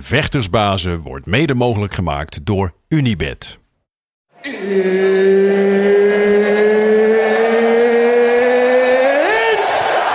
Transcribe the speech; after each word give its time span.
Vechtersbazen 0.00 1.00
wordt 1.00 1.26
mede 1.26 1.54
mogelijk 1.54 1.94
gemaakt 1.94 2.46
door 2.46 2.74
Unibed. 2.88 3.58
It's 4.42 4.58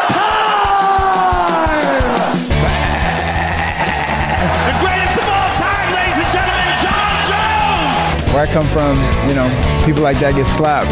time! 0.08 0.18
The 4.66 4.76
greatest 4.80 5.18
of 5.18 5.28
all 5.30 5.50
time, 5.58 5.94
ladies 5.94 6.24
and 6.24 6.32
gentlemen, 6.32 6.74
John 6.82 7.16
Jones! 7.30 8.32
Where 8.34 8.44
I 8.44 8.54
come 8.54 8.68
from, 8.68 8.98
you 9.28 9.36
know, 9.36 9.50
people 9.86 10.04
like 10.04 10.20
that 10.20 10.34
get 10.36 10.46
slapped. 10.46 10.92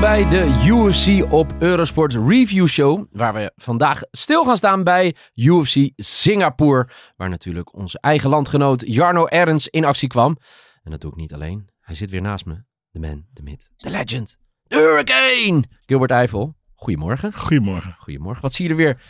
Welkom 0.00 0.28
bij 0.28 0.40
de 0.40 0.64
UFC 0.66 1.32
op 1.32 1.54
Eurosport 1.58 2.12
Review 2.12 2.66
Show, 2.66 3.06
waar 3.10 3.34
we 3.34 3.52
vandaag 3.56 4.00
stil 4.10 4.44
gaan 4.44 4.56
staan 4.56 4.84
bij 4.84 5.16
UFC 5.34 5.76
Singapore, 5.96 6.88
waar 7.16 7.28
natuurlijk 7.28 7.74
onze 7.74 7.98
eigen 8.00 8.30
landgenoot 8.30 8.82
Jarno 8.86 9.26
Ernst 9.26 9.66
in 9.66 9.84
actie 9.84 10.08
kwam. 10.08 10.36
En 10.82 10.90
dat 10.90 11.00
doe 11.00 11.10
ik 11.10 11.16
niet 11.16 11.34
alleen. 11.34 11.68
Hij 11.80 11.94
zit 11.94 12.10
weer 12.10 12.20
naast 12.20 12.44
me. 12.46 12.64
De 12.90 12.98
man, 12.98 13.24
de 13.32 13.42
myth, 13.42 13.70
de 13.76 13.90
legend, 13.90 14.36
de 14.62 14.76
hurricane! 14.76 15.64
Gilbert 15.86 16.10
Eiffel, 16.10 16.56
goedemorgen. 16.74 17.32
Goedemorgen. 17.34 17.96
Goedemorgen. 17.98 18.42
Wat 18.42 18.52
zie 18.52 18.64
je 18.64 18.70
er 18.70 18.76
weer 18.76 19.00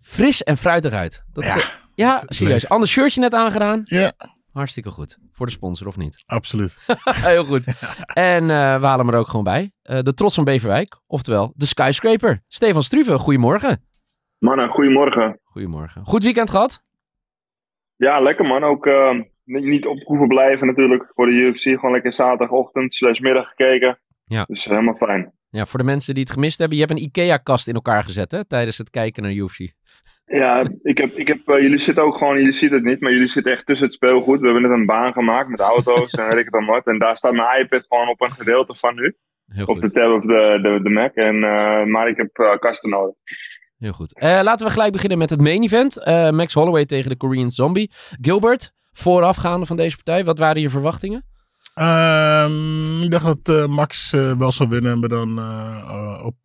fris 0.00 0.42
en 0.42 0.56
fruitig 0.56 0.92
uit. 0.92 1.22
Dat, 1.32 1.44
Ja, 1.44 1.56
eh, 1.56 1.64
ja 1.94 2.22
serieus. 2.26 2.68
Ander 2.68 2.88
shirtje 2.88 3.20
net 3.20 3.34
aangedaan. 3.34 3.82
Ja, 3.84 4.12
Hartstikke 4.52 4.90
goed. 4.90 5.18
Voor 5.42 5.50
de 5.50 5.56
sponsor 5.56 5.86
of 5.86 5.96
niet? 5.96 6.22
absoluut. 6.38 6.76
Heel 7.04 7.44
goed. 7.44 7.64
En 8.14 8.42
eh, 8.42 8.80
we 8.80 8.86
halen 8.86 9.06
hem 9.06 9.14
er 9.14 9.20
ook 9.20 9.28
gewoon 9.28 9.44
bij. 9.44 9.72
Eh, 9.82 9.98
de 10.00 10.14
trots 10.14 10.34
van 10.34 10.44
Beverwijk. 10.44 11.00
Oftewel, 11.06 11.52
de 11.56 11.66
skyscraper. 11.66 12.42
Stefan 12.48 12.82
Struve, 12.82 13.18
goedemorgen. 13.18 13.84
Mannen, 14.38 14.68
goedemorgen. 14.68 15.40
Goedemorgen. 15.44 16.04
Goed 16.04 16.22
weekend 16.22 16.50
gehad? 16.50 16.82
Ja, 17.96 18.20
lekker 18.20 18.46
man. 18.46 18.62
Ook 18.64 18.86
eh, 18.86 19.10
niet- 19.44 19.64
niet 19.64 19.86
op 19.86 20.02
hoeven 20.04 20.28
blijven 20.28 20.66
natuurlijk 20.66 21.10
voor 21.14 21.26
de 21.26 21.32
UFC. 21.32 21.60
Gewoon 21.62 21.92
lekker 21.92 22.12
zaterdagochtend 22.12 22.94
slash 22.94 23.18
middag 23.18 23.48
gekeken. 23.48 24.00
Ja. 24.24 24.44
Dus 24.48 24.64
helemaal 24.64 24.94
fijn. 24.94 25.32
Ja, 25.50 25.66
voor 25.66 25.78
de 25.78 25.84
mensen 25.84 26.14
die 26.14 26.22
het 26.22 26.32
gemist 26.32 26.58
hebben. 26.58 26.76
Je 26.78 26.84
hebt 26.84 26.98
een 26.98 27.04
IKEA-kast 27.04 27.68
in 27.68 27.74
elkaar 27.74 28.04
gezet 28.04 28.30
hè, 28.30 28.44
tijdens 28.44 28.78
het 28.78 28.90
kijken 28.90 29.22
naar 29.22 29.32
UFC. 29.32 29.72
Ja, 30.38 30.70
ik 30.82 30.98
heb, 30.98 31.16
ik 31.16 31.28
heb, 31.28 31.48
eh, 31.48 31.60
jullie 31.60 31.78
zitten 31.78 32.04
ook 32.04 32.16
gewoon, 32.16 32.38
jullie 32.38 32.52
zien 32.52 32.72
het 32.72 32.84
niet, 32.84 33.00
maar 33.00 33.12
jullie 33.12 33.28
zitten 33.28 33.52
echt 33.52 33.66
tussen 33.66 33.86
het 33.86 33.94
speelgoed. 33.94 34.40
We 34.40 34.44
hebben 34.44 34.62
net 34.62 34.78
een 34.78 34.86
baan 34.86 35.12
gemaakt 35.12 35.48
met 35.48 35.60
auto's 35.60 36.12
en 36.12 36.28
weet 36.28 36.38
ik 36.38 36.44
het 36.44 36.52
dan 36.52 36.66
wat. 36.66 36.86
En 36.86 36.98
daar 36.98 37.16
staat 37.16 37.32
mijn 37.32 37.60
iPad 37.60 37.84
gewoon 37.88 38.08
op 38.08 38.20
een 38.20 38.32
gedeelte 38.32 38.74
van 38.74 38.94
nu. 38.94 39.16
Heel 39.46 39.66
Of 39.66 39.80
de 39.80 39.90
tab 39.90 40.12
of 40.12 40.22
de, 40.22 40.58
de, 40.62 40.80
de 40.82 40.90
Mac. 40.90 41.14
En, 41.14 41.34
eh, 41.34 41.84
maar 41.84 42.08
ik 42.08 42.16
heb 42.16 42.38
eh, 42.38 42.58
kasten 42.58 42.90
nodig. 42.90 43.14
Heel 43.82 43.92
goed. 43.92 44.18
Eh, 44.18 44.40
laten 44.42 44.66
we 44.66 44.72
gelijk 44.72 44.92
beginnen 44.92 45.18
met 45.18 45.30
het 45.30 45.40
main 45.40 45.62
event. 45.62 45.96
Eh, 45.96 46.30
Max 46.30 46.54
Holloway 46.54 46.84
tegen 46.84 47.10
de 47.10 47.16
Korean 47.16 47.50
Zombie. 47.50 47.90
Gilbert, 48.20 48.72
voorafgaande 48.92 49.66
van 49.66 49.76
deze 49.76 49.96
partij. 49.96 50.24
Wat 50.24 50.38
waren 50.38 50.62
je 50.62 50.70
verwachtingen? 50.70 51.24
Ehm, 51.74 53.02
ik 53.02 53.10
dacht 53.10 53.24
dat 53.24 53.56
eh, 53.56 53.66
Max 53.66 54.10
wel 54.38 54.52
zou 54.52 54.68
winnen, 54.68 54.98
maar 55.00 55.08
dan 55.08 55.38
op, 56.24 56.36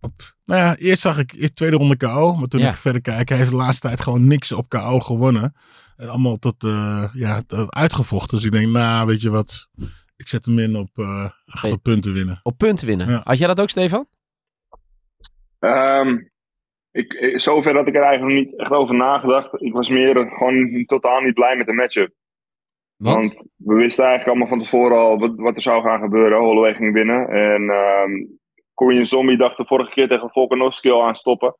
op... 0.00 0.12
Nou 0.44 0.60
ja, 0.60 0.76
eerst 0.76 1.02
zag 1.02 1.18
ik 1.18 1.32
eerst 1.32 1.56
tweede 1.56 1.76
ronde 1.76 1.96
KO, 1.96 2.34
maar 2.34 2.48
toen 2.48 2.60
Ja. 2.60 2.68
ik 2.68 2.74
verder 2.76 3.02
kijk, 3.02 3.28
hij 3.28 3.38
heeft 3.38 3.50
de 3.50 3.56
laatste 3.56 3.86
tijd 3.86 4.00
gewoon 4.00 4.26
niks 4.26 4.52
op 4.52 4.68
KO 4.68 4.98
gewonnen. 5.00 5.54
En 5.96 6.08
allemaal 6.08 6.36
tot, 6.36 6.64
eh, 6.64 7.08
ja, 7.12 7.42
tot 7.46 7.74
uitgevochten. 7.74 8.36
Dus 8.36 8.46
ik 8.46 8.52
denk, 8.52 8.66
nou, 8.68 9.06
weet 9.06 9.22
je 9.22 9.30
wat, 9.30 9.68
ik 10.16 10.28
zet 10.28 10.44
hem 10.44 10.58
in 10.58 10.76
op, 10.76 10.90
eh 10.94 11.30
gaat 11.44 11.72
op 11.72 11.82
punten 11.82 12.12
winnen. 12.12 12.40
Op 12.42 12.58
punten 12.58 12.86
winnen. 12.86 13.08
Ja. 13.08 13.20
Had 13.24 13.38
jij 13.38 13.46
dat 13.46 13.60
ook, 13.60 13.70
Stefan? 13.70 14.06
Ehm, 15.58 16.18
ik, 16.90 17.12
eh, 17.12 17.38
zover 17.38 17.76
had 17.76 17.88
ik 17.88 17.94
er 17.96 18.02
eigenlijk 18.02 18.34
nog 18.34 18.44
niet 18.44 18.58
echt 18.60 18.70
over 18.70 18.94
nagedacht. 18.94 19.62
Ik 19.62 19.72
was 19.72 19.88
meer 19.88 20.14
gewoon 20.14 20.84
totaal 20.86 21.20
niet 21.20 21.34
blij 21.34 21.56
met 21.56 21.66
de 21.66 21.72
matchup. 21.72 22.12
Want? 22.96 23.24
Want 23.24 23.48
we 23.56 23.74
wisten 23.74 24.04
eigenlijk 24.04 24.28
allemaal 24.28 24.58
van 24.58 24.66
tevoren 24.66 24.98
al 24.98 25.18
wat, 25.18 25.32
wat 25.36 25.56
er 25.56 25.62
zou 25.62 25.82
gaan 25.82 26.00
gebeuren. 26.00 26.38
Holloway 26.38 26.74
ging 26.74 26.92
winnen. 26.92 27.28
En 27.28 27.70
ehm 27.70 28.38
Korean 28.80 29.06
Zombie 29.06 29.36
dacht 29.36 29.56
de 29.56 29.66
vorige 29.66 29.90
keer 29.90 30.08
tegen 30.08 30.30
Volkanovski 30.30 30.90
al 30.90 31.06
aan 31.06 31.14
stoppen. 31.14 31.56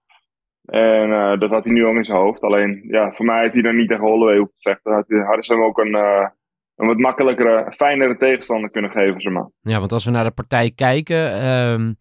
En 0.65 1.13
eh, 1.13 1.39
dat 1.39 1.51
had 1.51 1.65
hij 1.65 1.73
nu 1.73 1.87
ook 1.87 1.97
in 1.97 2.05
zijn 2.05 2.19
hoofd. 2.19 2.41
Alleen, 2.41 2.85
ja, 2.89 3.13
voor 3.13 3.25
mij 3.25 3.43
had 3.43 3.53
hij 3.53 3.63
dan 3.63 3.77
niet 3.77 3.89
tegen 3.89 4.05
Holloway 4.05 4.37
hoeven 4.37 4.55
te 4.59 4.69
vechten. 4.71 4.93
Had, 4.93 5.05
hadden 5.09 5.43
ze 5.43 5.53
hem 5.53 5.63
ook 5.63 5.79
een, 5.79 5.95
eh, 5.95 6.29
een 6.77 6.87
wat 6.87 6.99
makkelijkere, 6.99 7.73
fijnere 7.77 8.17
tegenstander 8.17 8.71
kunnen 8.71 8.91
geven, 8.91 9.21
zeg 9.21 9.33
maar. 9.33 9.51
Ja, 9.61 9.79
want 9.79 9.93
als 9.93 10.05
we 10.05 10.11
naar 10.11 10.25
de 10.25 10.31
partij 10.31 10.71
kijken, 10.71 11.33
ehm, 11.33 11.93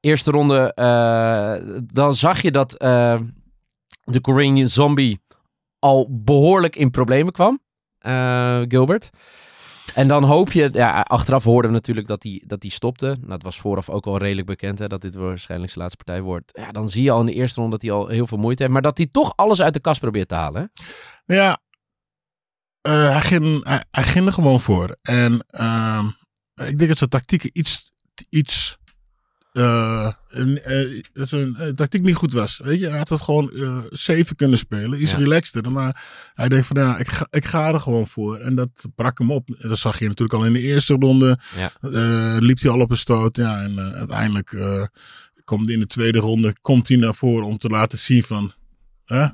eerste 0.00 0.30
ronde, 0.30 0.72
eh, 0.74 1.54
dan 1.92 2.14
zag 2.14 2.42
je 2.42 2.50
dat 2.50 2.70
de 4.04 4.20
Korean 4.20 4.66
Zombie 4.66 5.20
al 5.78 6.08
behoorlijk 6.10 6.76
in 6.76 6.90
problemen 6.90 7.32
kwam, 7.32 7.58
Gilbert. 8.68 9.10
En 9.94 10.08
dan 10.08 10.24
hoop 10.24 10.52
je, 10.52 10.68
ja, 10.72 11.00
achteraf 11.00 11.44
hoorden 11.44 11.70
we 11.70 11.76
natuurlijk 11.76 12.06
dat 12.06 12.22
hij 12.22 12.42
dat 12.46 12.60
die 12.60 12.70
stopte. 12.70 13.16
Dat 13.20 13.42
was 13.42 13.58
vooraf 13.58 13.90
ook 13.90 14.06
al 14.06 14.18
redelijk 14.18 14.46
bekend, 14.46 14.78
hè, 14.78 14.86
dat 14.86 15.00
dit 15.00 15.14
waarschijnlijk 15.14 15.72
zijn 15.72 15.84
laatste 15.84 16.04
partij 16.04 16.22
wordt. 16.22 16.58
Ja, 16.58 16.72
dan 16.72 16.88
zie 16.88 17.02
je 17.02 17.10
al 17.10 17.20
in 17.20 17.26
de 17.26 17.32
eerste 17.32 17.60
ronde 17.60 17.76
dat 17.76 17.82
hij 17.82 17.98
al 17.98 18.08
heel 18.08 18.26
veel 18.26 18.38
moeite 18.38 18.62
heeft, 18.62 18.74
maar 18.74 18.82
dat 18.82 18.98
hij 18.98 19.06
toch 19.06 19.32
alles 19.36 19.62
uit 19.62 19.74
de 19.74 19.80
kast 19.80 20.00
probeert 20.00 20.28
te 20.28 20.34
halen. 20.34 20.72
Ja, 21.24 21.58
eh, 22.80 23.10
hij, 23.10 23.20
ging, 23.20 23.64
hij, 23.90 24.04
ging 24.04 24.26
er 24.26 24.32
gewoon 24.32 24.60
voor. 24.60 24.96
En 25.02 25.44
ehm, 25.46 26.06
ik 26.54 26.78
denk 26.78 26.88
dat 26.88 26.98
zijn 26.98 27.10
tactiek 27.10 27.44
iets, 27.44 27.90
iets 28.28 28.76
dat 31.12 31.28
zijn 31.28 31.56
eh, 31.56 31.68
tactiek 31.68 32.02
niet 32.02 32.14
goed 32.14 32.32
was. 32.32 32.60
Weet 32.64 32.80
je, 32.80 32.88
hij 32.88 32.98
had 32.98 33.08
het 33.08 33.20
gewoon 33.20 33.50
safe 33.90 34.34
kunnen 34.34 34.58
spelen, 34.58 35.02
iets 35.02 35.10
Ja. 35.10 35.18
relaxter. 35.18 35.72
Maar 35.72 36.04
hij 36.34 36.48
denkt 36.48 36.66
van, 36.66 36.76
ja, 36.76 36.98
ik 36.98 37.08
ga, 37.08 37.26
ik 37.30 37.44
ga 37.44 37.72
er 37.72 37.80
gewoon 37.80 38.06
voor. 38.06 38.36
En 38.38 38.54
dat 38.54 38.70
brak 38.94 39.18
hem 39.18 39.30
op. 39.30 39.48
Dat 39.58 39.78
zag 39.78 39.98
je 39.98 40.06
natuurlijk 40.08 40.38
al 40.40 40.46
in 40.46 40.52
de 40.52 40.60
eerste 40.60 40.94
ronde. 40.98 41.38
Ja. 41.56 42.38
Liep 42.38 42.60
hij 42.60 42.70
al 42.70 42.80
op 42.80 42.90
een 42.90 42.96
stoot. 42.96 43.36
Ja, 43.36 43.62
en 43.62 43.78
uiteindelijk 43.80 44.56
komt 45.44 45.68
in 45.70 45.78
de 45.78 45.86
tweede 45.86 46.18
ronde 46.18 46.54
komt 46.60 46.88
hij 46.88 46.96
naar 46.96 47.14
voren 47.14 47.46
om 47.46 47.58
te 47.58 47.68
laten 47.68 47.98
zien 47.98 48.22
van, 48.22 48.52
hè, 49.04 49.26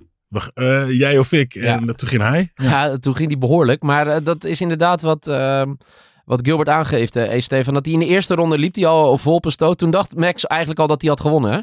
jij 0.88 1.18
of 1.18 1.32
ik. 1.32 1.54
Ja. 1.54 1.78
En 1.80 1.96
toen 1.96 2.08
ging 2.08 2.22
hij. 2.22 2.50
Ja, 2.54 2.98
toen 2.98 3.16
ging 3.16 3.28
hij 3.30 3.38
behoorlijk. 3.38 3.82
Maar 3.82 4.22
dat 4.22 4.44
is 4.44 4.60
inderdaad 4.60 5.02
wat, 5.02 5.26
ehm, 5.26 5.74
wat 6.24 6.46
Gilbert 6.46 6.68
aangeeft, 6.68 7.16
eh 7.16 7.24
hey 7.26 7.40
Stefan. 7.40 7.74
Dat 7.74 7.84
hij 7.84 7.94
in 7.94 8.00
de 8.00 8.06
eerste 8.06 8.34
ronde 8.34 8.58
liep 8.58 8.74
hij 8.74 8.86
al 8.86 9.16
vol 9.16 9.40
stoot. 9.46 9.78
Toen 9.78 9.90
dacht 9.90 10.16
Max 10.16 10.46
eigenlijk 10.46 10.80
al 10.80 10.86
dat 10.86 11.00
hij 11.00 11.10
had 11.10 11.20
gewonnen, 11.20 11.52
hè? 11.52 11.60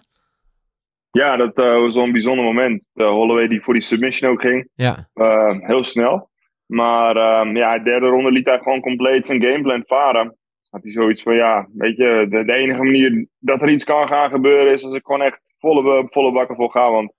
Ja, 1.12 1.36
dat 1.38 1.54
eh, 1.54 1.80
was 1.80 1.96
wel 1.96 2.04
een 2.04 2.12
bijzonder 2.12 2.46
moment. 2.46 2.84
Eh, 2.94 3.10
Holloway 3.10 3.48
die 3.48 3.62
voor 3.62 3.74
die 3.74 3.84
submission 3.84 4.32
ook 4.32 4.42
ging. 4.42 4.70
Ja, 4.76 5.10
Eh, 5.14 5.56
heel 5.60 5.84
snel. 5.84 6.30
Maar 6.66 7.16
ehm, 7.16 7.56
ja, 7.58 7.78
de 7.78 7.84
derde 7.84 8.08
ronde 8.08 8.32
liet 8.32 8.46
hij 8.46 8.58
gewoon 8.58 8.82
compleet 8.82 9.26
zijn 9.26 9.44
gameplan 9.44 9.84
varen. 9.86 10.38
Had 10.70 10.84
hij 10.84 10.92
zoiets 10.92 11.22
van, 11.22 11.36
ja, 11.36 11.68
weet 11.74 11.98
je, 11.98 12.28
de, 12.30 12.46
de 12.46 12.54
enige 12.54 12.84
manier 12.84 13.28
dat 13.40 13.62
er 13.62 13.70
iets 13.70 13.84
kan 13.84 14.08
gaan 14.08 14.30
gebeuren 14.30 14.74
is 14.74 14.84
als 14.84 14.94
ik 14.94 15.06
gewoon 15.06 15.22
echt 15.22 15.54
volle, 15.60 16.08
volle 16.10 16.32
bakken 16.32 16.56
voor 16.56 16.72
ga. 16.72 16.92
Want 16.92 17.14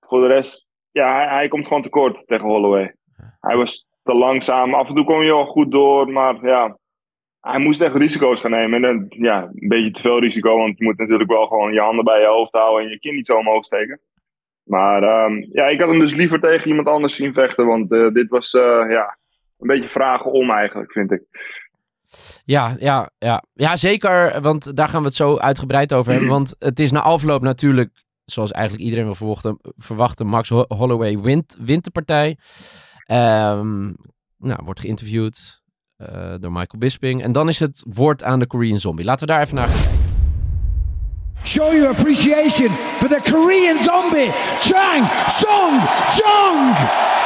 voor 0.00 0.20
de 0.20 0.26
rest, 0.26 0.66
ja, 0.90 1.14
hij, 1.14 1.26
hij 1.28 1.48
komt 1.48 1.66
gewoon 1.66 1.82
tekort 1.82 2.26
tegen 2.26 2.46
Holloway. 2.46 2.94
Hij 3.40 3.56
was 3.56 3.86
te 4.08 4.14
langzaam. 4.14 4.74
Af 4.74 4.88
en 4.88 4.94
toe 4.94 5.04
kom 5.04 5.22
je 5.22 5.30
wel 5.32 5.44
goed 5.46 5.70
door, 5.72 6.08
maar 6.08 6.46
ja, 6.46 6.78
hij 7.40 7.58
moest 7.60 7.80
echt 7.80 7.94
risico's 7.94 8.40
gaan 8.40 8.50
nemen. 8.50 8.74
En 8.74 8.82
dan, 8.82 9.06
ja, 9.08 9.42
een 9.42 9.68
beetje 9.68 9.90
te 9.90 10.00
veel 10.00 10.20
risico, 10.20 10.56
want 10.58 10.78
je 10.78 10.84
moet 10.84 10.98
natuurlijk 10.98 11.30
wel 11.30 11.46
gewoon 11.46 11.72
je 11.72 11.80
handen 11.80 12.04
bij 12.04 12.20
je 12.20 12.26
hoofd 12.26 12.52
houden 12.56 12.84
en 12.84 12.90
je 12.90 12.98
kin 12.98 13.14
niet 13.14 13.26
zo 13.26 13.36
omhoog 13.36 13.64
steken. 13.64 14.00
Maar 14.62 15.02
ehm, 15.02 15.44
ja, 15.52 15.64
ik 15.66 15.80
had 15.80 15.88
hem 15.90 15.98
dus 15.98 16.14
liever 16.14 16.40
tegen 16.40 16.68
iemand 16.68 16.88
anders 16.88 17.14
zien 17.14 17.32
vechten. 17.32 17.66
Want 17.66 17.92
eh, 17.92 18.08
dit 18.08 18.28
was 18.28 18.54
eh, 18.54 18.84
ja, 18.88 19.18
een 19.58 19.66
beetje 19.66 19.88
vragen 19.88 20.30
om 20.32 20.50
eigenlijk, 20.50 20.92
vind 20.92 21.12
ik. 21.12 21.22
ja, 22.44 22.76
ja, 22.78 23.10
ja. 23.18 23.42
ja, 23.52 23.76
zeker. 23.76 24.40
Want 24.40 24.76
daar 24.76 24.88
gaan 24.88 25.00
we 25.00 25.06
het 25.06 25.16
zo 25.16 25.36
uitgebreid 25.36 25.92
over 25.94 26.12
hebben. 26.12 26.30
Want 26.38 26.54
het 26.58 26.80
is 26.80 26.90
na 26.92 27.00
afloop 27.00 27.42
natuurlijk, 27.42 27.90
zoals 28.24 28.52
eigenlijk 28.52 28.84
iedereen 28.84 29.04
wil 29.04 29.14
verwachten, 29.14 29.58
verwachten 29.76 30.26
Max 30.26 30.48
Ho- 30.48 30.64
Holloway 30.68 31.18
wint, 31.18 31.56
wint 31.60 31.84
de 31.84 31.90
partij. 31.90 32.36
Ehm, 33.08 33.92
nou, 34.38 34.60
wordt 34.64 34.80
geïnterviewd 34.80 35.62
eh, 35.96 36.34
door 36.40 36.52
Michael 36.52 36.78
Bisping. 36.78 37.22
En 37.22 37.32
dan 37.32 37.48
is 37.48 37.58
het 37.58 37.84
woord 37.88 38.24
aan 38.24 38.38
de 38.38 38.46
Korean 38.46 38.78
Zombie. 38.78 39.04
Laten 39.04 39.26
we 39.26 39.32
daar 39.32 39.42
even 39.42 39.54
naar 39.54 39.68
kijken. 39.68 39.90
show 41.44 41.72
your 41.72 41.88
appreciation 41.88 42.68
for 42.98 43.08
the 43.08 43.20
Korean 43.24 43.78
zombie, 43.84 44.30
Chang 44.60 45.04
Song 45.40 45.80
Jung! 46.16 47.17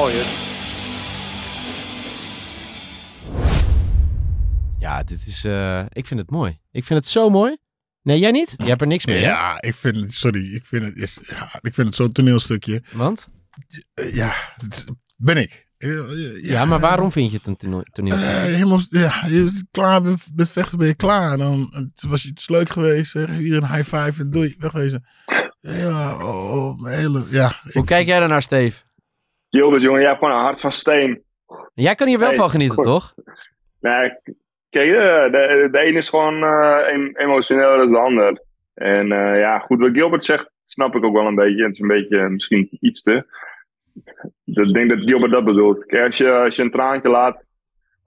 Mooier. 0.00 0.26
Ja, 4.78 5.02
dit 5.02 5.26
is... 5.26 5.44
eh, 5.44 5.84
ik 5.92 6.06
vind 6.06 6.20
het 6.20 6.30
mooi. 6.30 6.58
Ik 6.72 6.84
vind 6.84 6.98
het 6.98 7.08
zo 7.08 7.30
mooi. 7.30 7.56
Nee, 8.02 8.18
jij 8.18 8.30
niet? 8.30 8.54
Jij 8.56 8.66
hebt 8.68 8.80
er 8.80 8.86
niks 8.86 9.06
mee, 9.06 9.16
hè? 9.16 9.22
Ja, 9.26 9.60
ik 9.62 9.74
vind 9.74 9.96
het, 9.96 10.14
sorry, 10.14 10.54
ik 10.54 10.64
vind 10.64 10.84
het, 10.84 10.96
is, 10.96 11.18
ja, 11.28 11.58
ik 11.60 11.74
vind 11.74 11.86
het 11.86 11.96
zo'n 11.96 12.12
toneelstukje. 12.12 12.82
Want? 12.92 13.28
Eh, 13.94 14.14
ja, 14.14 14.34
ben 15.16 15.36
ik. 15.36 15.68
Eh, 15.78 16.42
Ja, 16.42 16.64
maar 16.64 16.80
waarom 16.80 17.12
vind 17.12 17.30
je 17.30 17.36
het 17.42 17.46
een 17.46 17.84
toneel? 17.92 18.16
Helemaal, 18.16 18.80
ja, 18.90 19.12
je 19.28 19.42
bent 19.44 19.64
klaar 19.70 20.02
met, 20.02 20.26
met 20.34 20.50
vechten 20.50 20.78
ben 20.78 20.86
je 20.86 20.94
klaar. 20.94 21.32
En 21.32 21.38
dan 21.38 21.66
het 21.70 22.02
was 22.08 22.22
het 22.22 22.48
leuk 22.48 22.70
geweest. 22.70 23.10
Zeg, 23.10 23.36
hier 23.36 23.56
een 23.56 23.72
high 23.74 23.96
five 23.96 24.20
en 24.22 24.30
doei, 24.30 24.54
wegwezen. 24.58 25.06
Ja, 25.60 26.12
oh, 26.14 26.54
oh, 26.54 26.84
hele, 26.86 27.26
ja. 27.30 27.60
Hoe 27.72 27.84
kijk 27.84 28.06
jij 28.06 28.18
daarnaar, 28.18 28.42
Steve? 28.42 28.76
Gilbert, 29.50 29.82
jongen, 29.82 30.00
jij 30.00 30.08
hebt 30.08 30.20
gewoon 30.22 30.34
een 30.38 30.44
hart 30.44 30.60
van 30.60 30.72
steen. 30.72 31.22
Jij 31.74 31.94
kan 31.94 32.06
hier 32.06 32.18
wel 32.18 32.28
Nee, 32.28 32.36
van 32.38 32.50
genieten, 32.50 32.74
goed. 32.74 32.84
toch? 32.84 33.14
Nee, 33.80 34.10
kijk, 34.70 34.92
de, 34.92 35.28
de, 35.30 35.68
de 35.72 35.86
een 35.86 35.94
is 35.96 36.08
gewoon 36.08 36.42
eh, 36.42 36.92
em- 36.92 37.16
emotioneler 37.16 37.76
dan 37.78 37.88
de 37.88 37.98
ander. 37.98 38.42
En 38.74 39.12
eh, 39.12 39.38
ja, 39.38 39.58
goed, 39.58 39.78
wat 39.80 39.90
Gilbert 39.92 40.24
zegt, 40.24 40.50
snap 40.64 40.94
ik 40.94 41.04
ook 41.04 41.14
wel 41.14 41.26
een 41.26 41.34
beetje. 41.34 41.62
Het 41.62 41.72
is 41.74 41.78
een 41.80 41.88
beetje 41.88 42.18
eh, 42.18 42.26
misschien 42.28 42.68
iets 42.80 43.02
te. 43.02 43.26
Ik 44.44 44.72
denk 44.72 44.88
dat 44.90 44.98
Gilbert 45.00 45.32
dat 45.32 45.44
bedoelt. 45.44 45.84
Kijk, 45.86 46.06
als 46.06 46.16
je, 46.16 46.32
als 46.32 46.56
je 46.56 46.62
een 46.62 46.70
traantje 46.70 47.08
laat, 47.10 47.48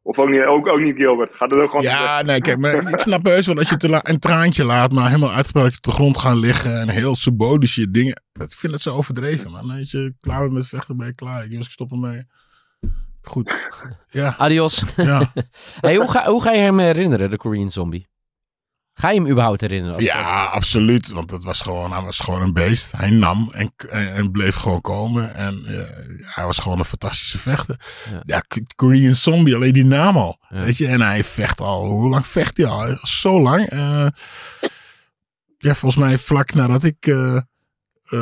of 0.03 0.19
ook 0.19 0.29
niet, 0.29 0.41
ook, 0.43 0.67
ook 0.67 0.79
niet 0.79 0.95
Gilbert, 0.95 1.35
gaat 1.35 1.51
het 1.51 1.59
ook 1.59 1.69
gewoon. 1.69 1.83
Ja, 1.85 2.21
nee, 2.21 2.41
kijk, 2.41 2.57
maar 2.57 2.87
ik 2.93 2.99
snap 2.99 3.25
heus 3.25 3.45
wel 3.45 3.57
als 3.57 3.69
je 3.69 3.77
te 3.77 3.89
la- 3.89 3.99
een 4.03 4.19
traantje 4.19 4.63
laat, 4.63 4.91
maar 4.91 5.05
helemaal 5.07 5.31
uitgebreid 5.31 5.75
op 5.75 5.81
de 5.81 5.91
grond 5.91 6.17
gaan 6.17 6.37
liggen 6.37 6.79
en 6.79 6.89
heel 6.89 7.15
symbolisch 7.15 7.87
dingen. 7.89 8.21
Ik 8.33 8.51
vind 8.51 8.73
het 8.73 8.81
zo 8.81 8.95
overdreven, 8.95 9.51
man. 9.51 9.73
Weet 9.75 9.89
je, 9.89 10.13
klaar 10.21 10.39
bent 10.41 10.53
met 10.53 10.67
vechten, 10.67 10.97
ben 10.97 11.07
je 11.07 11.15
klaar. 11.15 11.45
Ik, 11.45 11.51
ik 11.51 11.63
stop 11.63 11.91
ermee. 11.91 12.23
Goed. 13.21 13.69
Ja, 14.09 14.35
Adios. 14.37 14.83
ja. 14.95 15.33
hey, 15.81 15.95
hoe, 15.95 16.11
ga, 16.11 16.25
hoe 16.25 16.41
ga 16.41 16.51
je 16.51 16.61
hem 16.61 16.79
herinneren, 16.79 17.29
de 17.29 17.37
Korean 17.37 17.69
Zombie? 17.69 18.07
Ga 18.93 19.09
je 19.09 19.19
hem 19.19 19.29
überhaupt 19.29 19.61
herinneren? 19.61 19.95
als- 19.95 20.03
Ja, 20.03 20.43
absoluut. 20.45 21.09
Want 21.09 21.31
het 21.31 21.43
was 21.43 21.61
gewoon, 21.61 21.91
hij 21.91 22.01
was 22.01 22.19
gewoon 22.19 22.41
een 22.41 22.53
beest. 22.53 22.91
Hij 22.91 23.09
nam 23.09 23.49
en, 23.51 23.73
en, 23.89 24.31
bleef 24.31 24.55
gewoon 24.55 24.81
komen. 24.81 25.35
En 25.35 25.65
eh, 25.65 26.33
hij 26.35 26.45
was 26.45 26.57
gewoon 26.57 26.79
een 26.79 26.85
fantastische 26.85 27.39
vechter. 27.39 27.79
Ja. 28.25 28.43
Korean 28.75 29.15
Zombie, 29.15 29.55
alleen 29.55 29.73
die 29.73 29.85
naam 29.85 30.17
al. 30.17 30.37
Ja. 30.49 30.63
Weet 30.63 30.77
je, 30.77 30.87
en 30.87 31.01
hij 31.01 31.23
vecht 31.23 31.59
al. 31.61 31.85
Hoe 31.85 32.09
lang 32.09 32.27
vecht 32.27 32.57
hij 32.57 32.65
al? 32.65 32.97
Zo 33.01 33.41
lang. 33.41 33.65
Eh, 33.69 34.07
ja, 35.57 35.75
volgens 35.75 35.95
mij 36.05 36.17
vlak 36.19 36.53
nadat 36.53 36.83
ik 36.83 37.05
eh, 37.07 37.39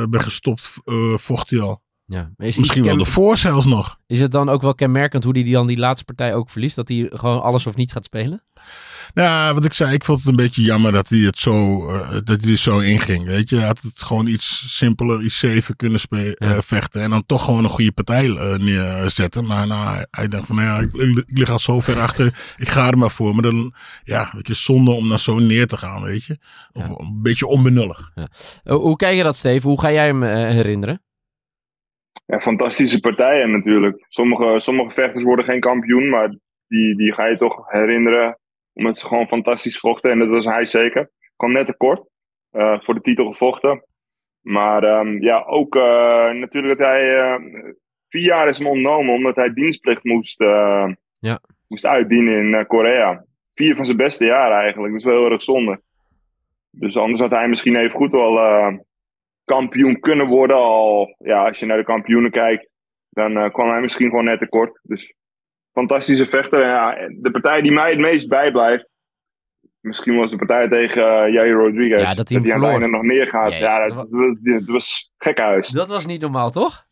ben 0.09 0.21
gestopt, 0.21 0.69
vocht 1.15 1.49
hij 1.49 1.59
al. 1.59 1.81
Ja. 2.11 2.29
Is, 2.37 2.57
Misschien 2.57 2.83
is, 2.83 2.89
wel 2.89 2.99
ervoor 2.99 3.37
zelfs 3.37 3.65
nog. 3.65 3.97
is 4.07 4.19
het 4.19 4.31
dan 4.31 4.49
ook 4.49 4.61
wel 4.61 4.75
kenmerkend 4.75 5.23
hoe 5.23 5.33
hij 5.33 5.43
die 5.43 5.53
dan 5.53 5.67
die 5.67 5.77
laatste 5.77 6.05
partij 6.05 6.33
ook 6.35 6.49
verliest? 6.49 6.75
Dat 6.75 6.87
hij 6.87 7.09
gewoon 7.13 7.41
alles 7.41 7.65
of 7.67 7.75
niets 7.75 7.93
gaat 7.93 8.03
spelen? 8.05 8.43
Nou, 9.13 9.53
wat 9.53 9.65
ik 9.65 9.73
zei, 9.73 9.93
ik 9.93 10.03
vond 10.03 10.19
het 10.19 10.27
een 10.29 10.35
beetje 10.35 10.61
jammer 10.61 10.91
dat 10.91 11.09
hij 11.09 11.19
het 11.19 11.37
zo, 11.39 11.87
eh, 11.89 12.11
dat 12.23 12.41
hij 12.41 12.51
er 12.51 12.57
zo 12.57 12.79
inging. 12.79 13.25
Weet 13.25 13.49
je, 13.49 13.55
hij 13.55 13.65
had 13.65 13.81
het 13.81 14.01
gewoon 14.01 14.27
iets 14.27 14.77
simpeler, 14.77 15.21
iets 15.23 15.37
safer 15.39 15.75
kunnen 15.75 15.99
eh, 16.09 16.57
vechten. 16.59 17.01
En 17.01 17.09
dan 17.09 17.23
toch 17.25 17.45
gewoon 17.45 17.63
een 17.63 17.69
goede 17.69 17.91
partij 17.91 18.29
eh, 18.29 18.57
neerzetten. 18.57 19.45
Maar 19.45 19.67
nou, 19.67 20.03
hij, 20.11 20.27
dacht 20.27 20.45
van, 20.47 20.55
nou 20.55 20.67
ja, 20.67 20.79
ik, 20.79 20.93
ik- 21.17 21.37
lig 21.37 21.49
al 21.49 21.59
zo 21.59 21.79
ver 21.79 21.99
achter, 21.99 22.53
ik 22.57 22.69
ga 22.69 22.87
er 22.87 22.97
maar 22.97 23.11
voor. 23.11 23.33
Maar 23.33 23.43
dan, 23.43 23.73
ja, 24.03 24.29
weet 24.33 24.47
je, 24.47 24.53
zonde 24.53 24.91
om 24.91 25.09
dan 25.09 25.19
zo 25.19 25.39
neer 25.39 25.67
te 25.67 25.77
gaan, 25.77 26.01
weet 26.01 26.23
je. 26.23 26.37
Of 26.71 26.89
een 26.89 27.19
beetje 27.21 27.47
onbenullig. 27.47 28.11
Eh, 28.15 28.75
hoe 28.75 28.95
kijk 28.95 29.17
je 29.17 29.23
dat, 29.23 29.35
Steve? 29.35 29.67
Hoe 29.67 29.79
ga 29.79 29.91
jij 29.91 30.05
hem 30.05 30.23
herinneren? 30.23 31.01
Ja, 32.25 32.39
fantastische 32.39 32.99
partijen 32.99 33.51
natuurlijk. 33.51 34.05
Sommige, 34.07 34.59
sommige 34.59 34.91
vechters 34.91 35.23
worden 35.23 35.45
geen 35.45 35.59
kampioen, 35.59 36.09
maar 36.09 36.35
die, 36.67 36.95
die 36.95 37.13
ga 37.13 37.25
je 37.25 37.35
toch 37.37 37.71
herinneren. 37.71 38.39
Omdat 38.73 38.97
ze 38.97 39.07
gewoon 39.07 39.27
fantastisch 39.27 39.79
vochten. 39.79 40.11
En 40.11 40.19
dat 40.19 40.27
was 40.27 40.45
hij 40.45 40.65
zeker. 40.65 41.11
Kwam 41.35 41.51
net 41.51 41.65
tekort. 41.65 42.09
eh 42.51 42.77
voor 42.81 42.93
de 42.93 43.01
titel 43.01 43.25
gevochten. 43.31 43.85
Maar 44.41 44.83
ehm, 44.83 45.21
ja, 45.23 45.43
ook 45.43 45.75
eh, 45.75 46.29
natuurlijk 46.31 46.77
dat 46.79 46.87
hij 46.87 47.19
eh, 47.19 47.35
vier 48.09 48.23
jaar 48.23 48.49
is 48.49 48.57
hem 48.57 48.67
ontnomen. 48.67 49.13
Omdat 49.13 49.35
hij 49.35 49.53
dienstplicht 49.53 50.03
moest, 50.03 50.39
Ja. 51.19 51.39
moest 51.67 51.85
uitdienen 51.85 52.53
in 52.55 52.65
Korea. 52.67 53.25
Vier 53.55 53.75
van 53.75 53.85
zijn 53.85 53.97
beste 53.97 54.25
jaren 54.25 54.57
eigenlijk. 54.57 54.91
Dat 54.93 55.01
is 55.01 55.07
wel 55.07 55.21
heel 55.21 55.31
erg 55.31 55.43
zonde. 55.43 55.81
Dus 56.71 56.97
anders 56.97 57.19
had 57.19 57.31
hij 57.31 57.47
misschien 57.47 57.75
even 57.75 57.97
goed 57.97 58.11
wel 58.11 58.33
kampioen 59.53 59.99
kunnen 59.99 60.27
worden. 60.27 60.55
Al, 60.57 61.15
ja, 61.17 61.47
als 61.47 61.59
je 61.59 61.65
naar 61.65 61.77
de 61.77 61.83
kampioenen 61.83 62.31
kijkt, 62.31 62.69
dan 63.09 63.37
eh, 63.37 63.49
kwam 63.49 63.69
hij 63.69 63.81
misschien 63.81 64.09
gewoon 64.09 64.25
net 64.25 64.39
tekort. 64.39 64.79
Dus 64.83 65.13
fantastische 65.71 66.25
vechter. 66.25 66.61
En 66.61 66.67
ja, 66.67 66.95
de 67.21 67.31
partij 67.31 67.61
die 67.61 67.71
mij 67.71 67.89
het 67.89 67.99
meest 67.99 68.27
bijblijft. 68.27 68.89
Misschien 69.79 70.17
was 70.17 70.31
de 70.31 70.37
partij 70.37 70.67
tegen 70.67 71.01
uh, 71.03 71.33
Jair 71.33 71.53
Rodriguez. 71.53 72.01
Ja, 72.01 72.13
dat 72.13 72.29
hij 72.29 72.37
hem 72.37 72.51
aan 72.51 72.51
het 72.51 72.51
verloor. 72.51 72.81
einde 72.81 72.97
nog 72.97 73.01
neergaat. 73.03 73.51
Jezus, 73.51 73.67
ja, 73.67 73.77
dat 73.79 73.95
dat, 73.95 74.09
was, 74.09 74.37
dat 74.41 74.65
was 74.65 75.11
gekhuis. 75.17 75.69
Dat 75.69 75.89
was 75.89 76.05
niet 76.05 76.21
normaal, 76.21 76.51
toch? 76.51 76.85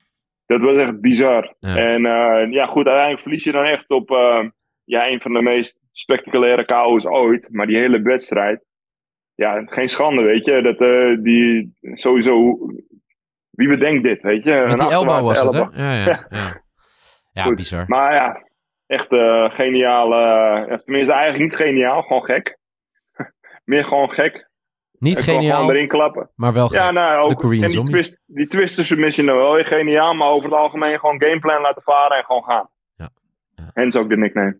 Dat 0.45 0.61
was 0.61 0.75
echt 0.75 1.01
bizar. 1.01 1.55
Ja. 1.59 1.75
En 1.75 2.05
eh, 2.05 2.51
ja, 2.51 2.65
goed, 2.65 2.85
uiteindelijk 2.85 3.21
verlies 3.21 3.43
je 3.43 3.51
dan 3.51 3.65
echt 3.65 3.89
op 3.89 4.11
eh, 4.11 4.47
ja, 4.83 5.07
een 5.07 5.21
van 5.21 5.33
de 5.33 5.41
meest 5.41 5.79
spectaculaire 5.91 6.63
chaos 6.65 7.05
ooit. 7.05 7.49
Maar 7.51 7.67
die 7.67 7.77
hele 7.77 8.01
wedstrijd, 8.01 8.63
ja, 9.39 9.61
geen 9.65 9.89
schande, 9.89 10.23
weet 10.23 10.45
je. 10.45 10.61
Dat, 10.61 10.77
eh, 10.77 11.23
die, 11.23 11.77
sowieso, 11.81 12.57
wie 13.49 13.67
bedenkt 13.67 14.03
dit, 14.03 14.21
weet 14.21 14.43
je? 14.43 14.63
Met 14.67 14.77
die 14.77 14.89
elbow 14.89 15.25
was 15.25 15.39
achterwaartse 15.39 15.45
het, 15.45 15.53
hè? 15.53 15.59
elbow. 15.59 15.77
Ja, 15.77 15.93
ja, 15.93 16.25
ja. 16.29 16.61
Ja, 17.31 17.53
bizar. 17.53 17.83
Maar 17.87 18.13
ja, 18.13 18.43
echt 18.87 19.11
eh 19.11 19.49
geniaal. 19.49 20.13
eh, 20.13 20.77
tenminste, 20.77 21.13
eigenlijk 21.13 21.43
niet 21.43 21.61
geniaal, 21.67 22.01
gewoon 22.01 22.23
gek. 22.23 22.57
Meer 23.65 23.85
gewoon 23.85 24.11
gek. 24.11 24.47
Niet 24.91 25.15
kon 25.15 25.23
geniaal, 25.23 25.59
gewoon 25.59 25.75
erin 25.75 25.87
klappen. 25.87 26.29
maar 26.35 26.53
wel 26.53 26.73
Ja, 26.73 26.91
nou, 26.91 27.31
ook, 27.31 27.43
en 27.43 27.67
die, 27.67 27.83
twist, 27.83 28.21
die 28.25 28.47
twister 28.47 28.85
submission 28.85 29.25
dan 29.25 29.37
wel 29.37 29.53
weer 29.53 29.65
geniaal, 29.65 30.13
maar 30.13 30.29
over 30.29 30.49
het 30.49 30.59
algemeen 30.59 30.99
gewoon 30.99 31.23
gameplan 31.23 31.61
laten 31.61 31.81
varen 31.81 32.17
en 32.17 32.23
gewoon 32.23 32.43
gaan. 32.43 32.69
Ja. 32.95 33.09
Ja. 33.55 33.69
En 33.73 33.87
is 33.87 33.95
ook 33.95 34.09
de 34.09 34.17
nickname. 34.17 34.59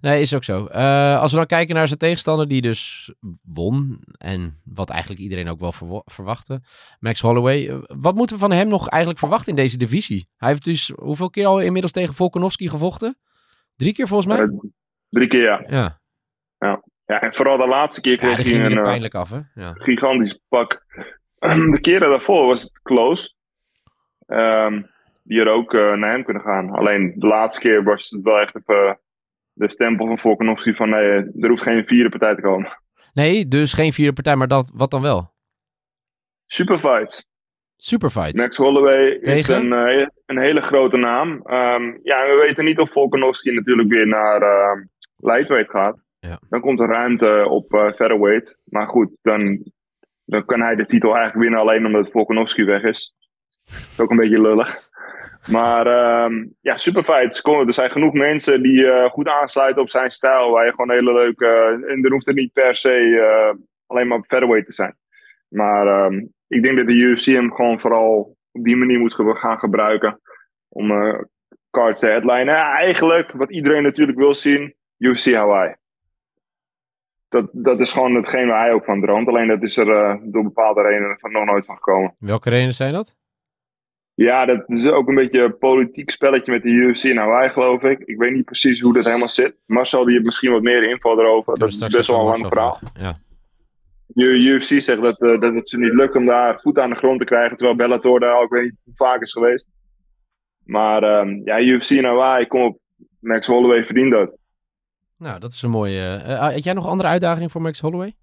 Nee, 0.00 0.20
is 0.20 0.34
ook 0.34 0.44
zo. 0.44 0.66
Eh, 0.66 1.20
als 1.20 1.30
we 1.30 1.36
dan 1.36 1.46
kijken 1.46 1.74
naar 1.74 1.86
zijn 1.86 1.98
tegenstander, 1.98 2.48
die 2.48 2.60
dus 2.60 3.12
won. 3.42 4.02
En 4.18 4.60
wat 4.64 4.90
eigenlijk 4.90 5.20
iedereen 5.20 5.48
ook 5.48 5.60
wel 5.60 5.72
verwa- 5.72 6.02
verwachtte. 6.04 6.60
Max 7.00 7.20
Holloway. 7.20 7.68
eh, 7.68 7.76
Wat 7.86 8.14
moeten 8.14 8.36
we 8.36 8.42
van 8.42 8.52
hem 8.52 8.68
nog 8.68 8.88
eigenlijk 8.88 9.20
verwachten 9.22 9.48
in 9.48 9.56
deze 9.56 9.78
divisie? 9.78 10.28
Hij 10.36 10.48
heeft 10.48 10.64
dus 10.64 10.92
hoeveel 10.96 11.30
keer 11.30 11.46
al 11.46 11.60
inmiddels 11.60 11.92
tegen 11.92 12.14
Volkanovski 12.14 12.68
gevochten? 12.68 13.18
Drie 13.76 13.92
keer 13.92 14.08
volgens 14.08 14.34
mij? 14.34 14.44
Eh, 14.46 14.52
drie 15.08 15.28
keer 15.28 15.42
ja. 15.42 15.64
ja. 15.68 16.00
ja. 17.06 17.20
En 17.20 17.32
vooral 17.32 17.56
de 17.56 17.66
laatste 17.66 18.00
keer 18.00 18.16
kreeg 18.16 18.34
hij 18.36 18.44
ging 18.44 18.64
een 18.64 18.82
pijnlijk 18.82 19.14
af, 19.14 19.30
hè? 19.30 19.40
Ja. 19.54 19.72
gigantisch 19.72 20.38
pak. 20.48 20.84
De 21.74 21.78
keren 21.80 22.08
daarvoor 22.10 22.46
was 22.46 22.62
het 22.62 22.80
close. 22.82 23.34
Ehm, 24.26 24.82
die 25.22 25.40
er 25.40 25.48
ook 25.48 25.72
naar 25.72 26.10
hem 26.12 26.24
kunnen 26.24 26.42
gaan. 26.42 26.70
Alleen 26.70 27.12
de 27.16 27.26
laatste 27.26 27.60
keer 27.60 27.82
was 27.84 28.10
het 28.10 28.22
wel 28.22 28.38
echt 28.40 28.56
even 28.56 28.98
de 29.54 29.70
stempel 29.70 30.06
van 30.06 30.18
Volkanovski 30.18 30.74
van 30.74 30.88
nee, 30.88 31.10
er 31.40 31.48
hoeft 31.48 31.62
geen 31.62 31.86
vierde 31.86 32.08
partij 32.08 32.34
te 32.34 32.40
komen. 32.40 32.78
Nee, 33.12 33.48
dus 33.48 33.72
geen 33.72 33.92
vierde 33.92 34.12
partij, 34.12 34.36
maar 34.36 34.48
dat, 34.48 34.70
wat 34.74 34.90
dan 34.90 35.02
wel? 35.02 35.32
Superfights. 36.46 37.26
Superfight. 37.76 38.36
Max 38.36 38.56
Holloway 38.56 39.08
is 39.20 39.48
een, 39.48 39.72
eh, 39.72 40.06
een 40.26 40.38
hele 40.38 40.60
grote 40.60 40.96
naam. 40.96 41.40
Ehm, 41.42 41.82
ja, 42.02 42.26
we 42.26 42.42
weten 42.46 42.64
niet 42.64 42.78
of 42.78 42.90
Volkanovski 42.92 43.50
natuurlijk 43.54 43.88
weer 43.88 44.06
naar 44.06 44.42
ehm 44.42 44.82
lightweight 45.16 45.70
gaat. 45.70 45.96
Ja. 46.18 46.38
Dan 46.48 46.60
komt 46.60 46.80
er 46.80 46.88
ruimte 46.88 47.46
op 47.48 47.74
eh 47.74 47.80
featherweight. 47.80 48.56
Maar 48.64 48.86
goed, 48.86 49.10
dan, 49.22 49.62
dan 50.24 50.44
kan 50.44 50.60
hij 50.60 50.74
de 50.74 50.86
titel 50.86 51.14
eigenlijk 51.14 51.42
winnen 51.42 51.60
alleen 51.60 51.86
omdat 51.86 52.10
Volkanovski 52.10 52.64
weg 52.64 52.82
is. 52.82 53.14
Dat 53.64 53.74
is 53.92 54.00
ook 54.00 54.10
een 54.10 54.16
beetje 54.16 54.40
lullig. 54.40 54.88
Maar 55.50 55.86
ehm, 55.86 56.46
ja, 56.60 56.76
super 56.76 57.04
fight. 57.04 57.46
Er 57.46 57.72
zijn 57.74 57.90
genoeg 57.90 58.12
mensen 58.12 58.62
die 58.62 58.86
eh, 58.86 59.10
goed 59.10 59.28
aansluiten 59.28 59.82
op 59.82 59.90
zijn 59.90 60.10
stijl. 60.10 60.50
Waar 60.50 60.64
je 60.64 60.70
gewoon 60.70 60.90
hele 60.90 61.12
leuke. 61.12 61.46
en 61.88 62.02
dan 62.02 62.12
hoeft 62.12 62.26
het 62.26 62.36
niet 62.36 62.52
per 62.52 62.76
se 62.76 63.18
eh, 63.18 63.58
alleen 63.86 64.08
maar 64.08 64.22
featherweight 64.26 64.66
te 64.66 64.72
zijn. 64.72 64.96
Maar 65.48 65.86
ehm, 65.86 66.24
ik 66.48 66.62
denk 66.62 66.76
dat 66.76 66.88
de 66.88 66.94
UFC 66.94 67.24
hem 67.24 67.54
gewoon 67.54 67.80
vooral 67.80 68.36
op 68.52 68.64
die 68.64 68.76
manier 68.76 68.98
moet 68.98 69.14
gaan 69.38 69.58
gebruiken. 69.58 70.20
Om 70.68 70.90
eh 70.90 71.20
cards 71.74 72.00
te 72.00 72.06
headlinen. 72.06 72.56
Eigenlijk, 72.56 73.32
wat 73.32 73.50
iedereen 73.50 73.82
natuurlijk 73.82 74.18
wil 74.18 74.34
zien, 74.34 74.74
UFC 74.98 75.34
Hawaii. 75.34 75.74
Dat, 77.28 77.50
dat 77.52 77.80
is 77.80 77.92
gewoon 77.92 78.14
hetgeen 78.14 78.46
waar 78.46 78.60
hij 78.60 78.72
ook 78.72 78.84
van 78.84 79.00
droomt. 79.00 79.28
Alleen 79.28 79.48
dat 79.48 79.62
is 79.62 79.76
er 79.76 79.90
eh, 79.90 80.16
door 80.22 80.42
bepaalde 80.42 80.82
redenen 80.82 81.18
van 81.18 81.32
nog 81.32 81.44
nooit 81.44 81.64
van 81.64 81.74
gekomen. 81.74 82.14
Welke 82.18 82.50
redenen 82.50 82.74
zijn 82.74 82.92
dat? 82.92 83.16
Ja, 84.14 84.46
dat 84.46 84.64
is 84.66 84.86
ook 84.86 85.08
een 85.08 85.14
beetje 85.14 85.40
een 85.42 85.58
politiek 85.58 86.10
spelletje 86.10 86.52
met 86.52 86.62
de 86.62 86.68
UFC 86.68 87.02
in 87.02 87.16
Hawaii, 87.16 87.50
geloof 87.50 87.82
ik. 87.82 87.98
Ik 87.98 88.16
weet 88.16 88.32
niet 88.32 88.44
precies 88.44 88.80
hoe 88.80 88.92
dat 88.94 89.04
helemaal 89.04 89.28
zit. 89.28 89.56
Marcel 89.66 90.04
die 90.04 90.12
heeft 90.12 90.24
misschien 90.24 90.52
wat 90.52 90.62
meer 90.62 90.90
info 90.90 91.18
erover. 91.18 91.58
Dat 91.58 91.68
is 91.68 91.78
best 91.78 92.06
wel 92.06 92.18
een 92.18 92.24
lang 92.24 92.46
verhaal. 92.46 92.78
Ja. 92.94 93.16
De 94.06 94.24
UFC 94.24 94.82
zegt 94.82 95.02
dat, 95.02 95.20
eh, 95.20 95.40
dat 95.40 95.54
het 95.54 95.68
ze 95.68 95.78
niet 95.78 95.92
lukt 95.92 96.16
om 96.16 96.26
daar 96.26 96.60
voet 96.60 96.78
aan 96.78 96.90
de 96.90 96.96
grond 96.96 97.18
te 97.18 97.24
krijgen. 97.24 97.56
Terwijl 97.56 97.78
Bellator 97.78 98.20
daar 98.20 98.40
ook 98.40 98.52
weet 98.52 98.62
niet 98.62 98.74
hoe 98.84 98.94
vaak 98.94 99.20
is 99.22 99.32
geweest. 99.32 99.68
Maar 100.64 101.02
ehm, 101.02 101.40
ja, 101.44 101.60
UFC 101.60 101.90
in 101.90 102.04
Hawaii, 102.04 102.46
kom 102.46 102.62
op. 102.62 102.78
Max 103.20 103.46
Holloway 103.46 103.84
verdient 103.84 104.10
dat. 104.12 104.36
Nou, 105.18 105.38
dat 105.40 105.52
is 105.52 105.62
een 105.62 105.70
mooie... 105.70 106.00
eh, 106.00 106.38
had 106.38 106.64
jij 106.64 106.72
nog 106.72 106.86
andere 106.86 107.08
uitdaging 107.08 107.50
voor 107.50 107.62
Max 107.62 107.80
Holloway? 107.80 108.14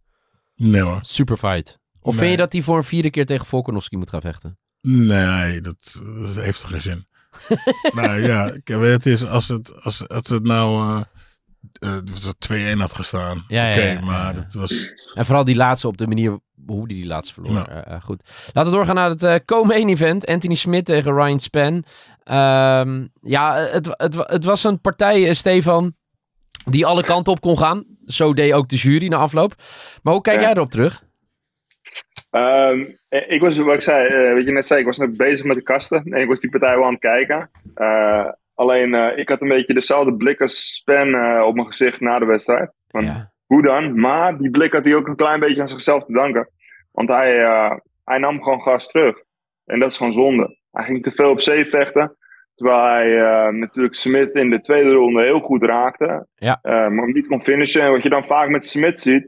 Nee 0.56 0.82
hoor. 0.82 0.98
Superfight. 1.02 1.80
Of 2.02 2.16
vind 2.16 2.32
je 2.32 2.38
dat 2.38 2.54
hij 2.54 2.62
voor 2.62 2.78
een 2.78 2.84
vierde 2.84 3.10
keer 3.10 3.26
tegen 3.26 3.46
Volkanovski 3.46 3.98
moet 3.98 4.10
gaan 4.10 4.22
vechten? 4.22 4.58
Nee, 4.82 5.62
dat, 5.62 6.02
dat 6.22 6.44
heeft 6.44 6.62
toch 6.62 6.70
geen 6.70 6.82
zin. 6.82 7.06
nou 7.94 8.22
ja, 8.22 8.52
kijk, 8.64 8.82
het 8.84 9.06
is 9.06 9.26
als 9.26 9.48
het, 9.48 9.84
als, 9.84 10.08
als 10.08 10.28
het 10.30 10.44
nou 10.44 10.82
eh 10.82 11.02
eh, 11.80 12.74
2-1 12.76 12.78
had 12.78 12.94
gestaan. 12.94 13.44
Ja, 13.48 13.66
ja, 13.66 13.72
Oké, 13.72 13.82
ja, 13.82 13.92
ja, 13.92 14.00
maar 14.00 14.36
dat 14.36 14.54
was. 14.54 14.94
En 15.14 15.26
vooral 15.26 15.44
die 15.46 15.56
laatste 15.56 15.88
op 15.88 15.98
de 15.98 16.08
manier 16.08 16.40
hoe 16.66 16.88
die 16.88 16.98
die 16.98 17.06
laatste 17.06 17.34
verloor. 17.34 17.52
Nou. 17.54 18.02
Goed. 18.02 18.24
Laten 18.54 18.72
we 18.72 18.78
doorgaan 18.78 18.96
naar 18.96 19.10
het 19.10 19.24
eh 19.24 19.36
co-main 19.46 19.90
event. 19.90 20.26
Anthony 20.26 20.56
Smith 20.56 20.86
tegen 20.86 21.14
Ryan 21.14 21.40
Span. 21.40 21.84
Ehm, 22.24 23.08
ja, 23.22 23.56
het, 23.56 23.86
het, 23.92 24.16
het 24.18 24.44
was 24.44 24.64
een 24.64 24.82
partij, 24.82 25.34
Stefan, 25.34 25.96
die 26.66 26.86
alle 26.86 27.04
kanten 27.04 27.34
op 27.34 27.42
kon 27.42 27.58
gaan. 27.58 27.84
Zo 28.06 28.34
deed 28.34 28.54
ook 28.54 28.68
de 28.70 28.76
jury 28.76 29.08
na 29.08 29.18
afloop. 29.18 29.56
Maar 30.04 30.14
hoe 30.14 30.22
kijk 30.22 30.38
Ja. 30.40 30.42
jij 30.44 30.52
erop 30.54 30.72
terug? 30.72 31.04
Ehm, 32.32 32.86
ik 33.10 33.42
was, 33.42 33.58
wat 33.58 33.74
ik 33.74 33.82
zei, 33.82 34.08
eh, 34.08 34.34
wat 34.34 34.44
je 34.44 34.52
net 34.52 34.66
zei, 34.68 34.80
ik 34.80 34.86
was 34.86 34.98
net 34.98 35.18
bezig 35.18 35.46
met 35.46 35.56
de 35.56 35.64
kasten. 35.64 36.04
En 36.04 36.22
ik 36.22 36.28
was 36.28 36.40
die 36.40 36.50
partij 36.50 36.76
wel 36.76 36.86
aan 36.86 36.92
het 36.92 37.00
kijken. 37.02 37.50
Eh, 37.76 38.26
alleen, 38.56 38.94
eh, 38.94 39.18
ik 39.18 39.30
had 39.30 39.42
een 39.42 39.48
beetje 39.48 39.74
dezelfde 39.74 40.16
blik 40.16 40.42
als 40.42 40.76
Span 40.76 41.14
eh, 41.14 41.44
op 41.46 41.56
mijn 41.56 41.68
gezicht 41.68 42.00
na 42.00 42.20
de 42.20 42.26
wedstrijd. 42.26 42.72
Van, 42.88 43.06
Ja. 43.06 43.30
Hoe 43.46 43.62
dan? 43.62 44.00
Maar 44.00 44.38
die 44.38 44.50
blik 44.50 44.74
had 44.74 44.86
hij 44.86 44.96
ook 44.96 45.08
een 45.08 45.16
klein 45.16 45.40
beetje 45.40 45.62
aan 45.62 45.68
zichzelf 45.70 46.06
te 46.06 46.14
danken. 46.14 46.50
Want 46.92 47.10
hij, 47.10 47.44
eh, 47.44 47.72
hij 48.06 48.18
nam 48.18 48.44
gewoon 48.44 48.62
gas 48.62 48.88
terug. 48.88 49.18
En 49.66 49.80
dat 49.80 49.92
is 49.92 49.98
gewoon 49.98 50.14
zonde. 50.14 50.58
Hij 50.72 50.86
ging 50.86 51.04
te 51.04 51.12
veel 51.12 51.30
op 51.30 51.40
zee 51.42 51.66
vechten. 51.66 52.16
Terwijl 52.56 52.84
hij 52.84 53.20
eh, 53.20 53.54
natuurlijk 53.54 53.96
Smith 53.96 54.34
in 54.36 54.50
de 54.50 54.60
tweede 54.62 54.92
ronde 54.92 55.24
heel 55.24 55.40
goed 55.40 55.64
raakte. 55.64 56.28
Ja. 56.36 56.60
Eh, 56.62 56.72
maar 56.72 57.04
hem 57.04 57.12
niet 57.12 57.28
kon 57.28 57.44
finishen. 57.44 57.82
En 57.82 57.92
wat 57.92 58.04
je 58.04 58.10
dan 58.10 58.26
vaak 58.26 58.50
met 58.50 58.66
Smith 58.66 59.00
ziet, 59.00 59.28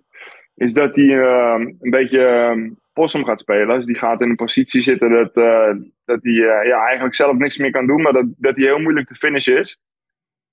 is 0.55 0.74
dat 0.74 0.95
hij 0.95 1.19
eh, 1.19 1.55
een 1.79 1.89
beetje 1.89 2.25
eh, 2.25 2.55
possum 2.93 3.25
gaat 3.25 3.39
spelen. 3.39 3.77
Dus 3.77 3.85
die 3.85 3.97
gaat 3.97 4.21
in 4.21 4.29
een 4.29 4.35
positie 4.35 4.81
zitten 4.81 5.09
dat, 5.09 5.35
eh, 5.35 5.75
dat 6.05 6.19
hij 6.21 6.33
eh, 6.33 6.67
ja, 6.67 6.85
eigenlijk 6.85 7.15
zelf 7.15 7.38
niks 7.38 7.57
meer 7.57 7.71
kan 7.71 7.88
doen. 7.88 8.01
Maar 8.01 8.13
dat, 8.13 8.25
dat 8.38 8.55
hij 8.55 8.65
heel 8.65 8.79
moeilijk 8.79 9.07
te 9.07 9.15
finishen 9.15 9.59
is. 9.59 9.79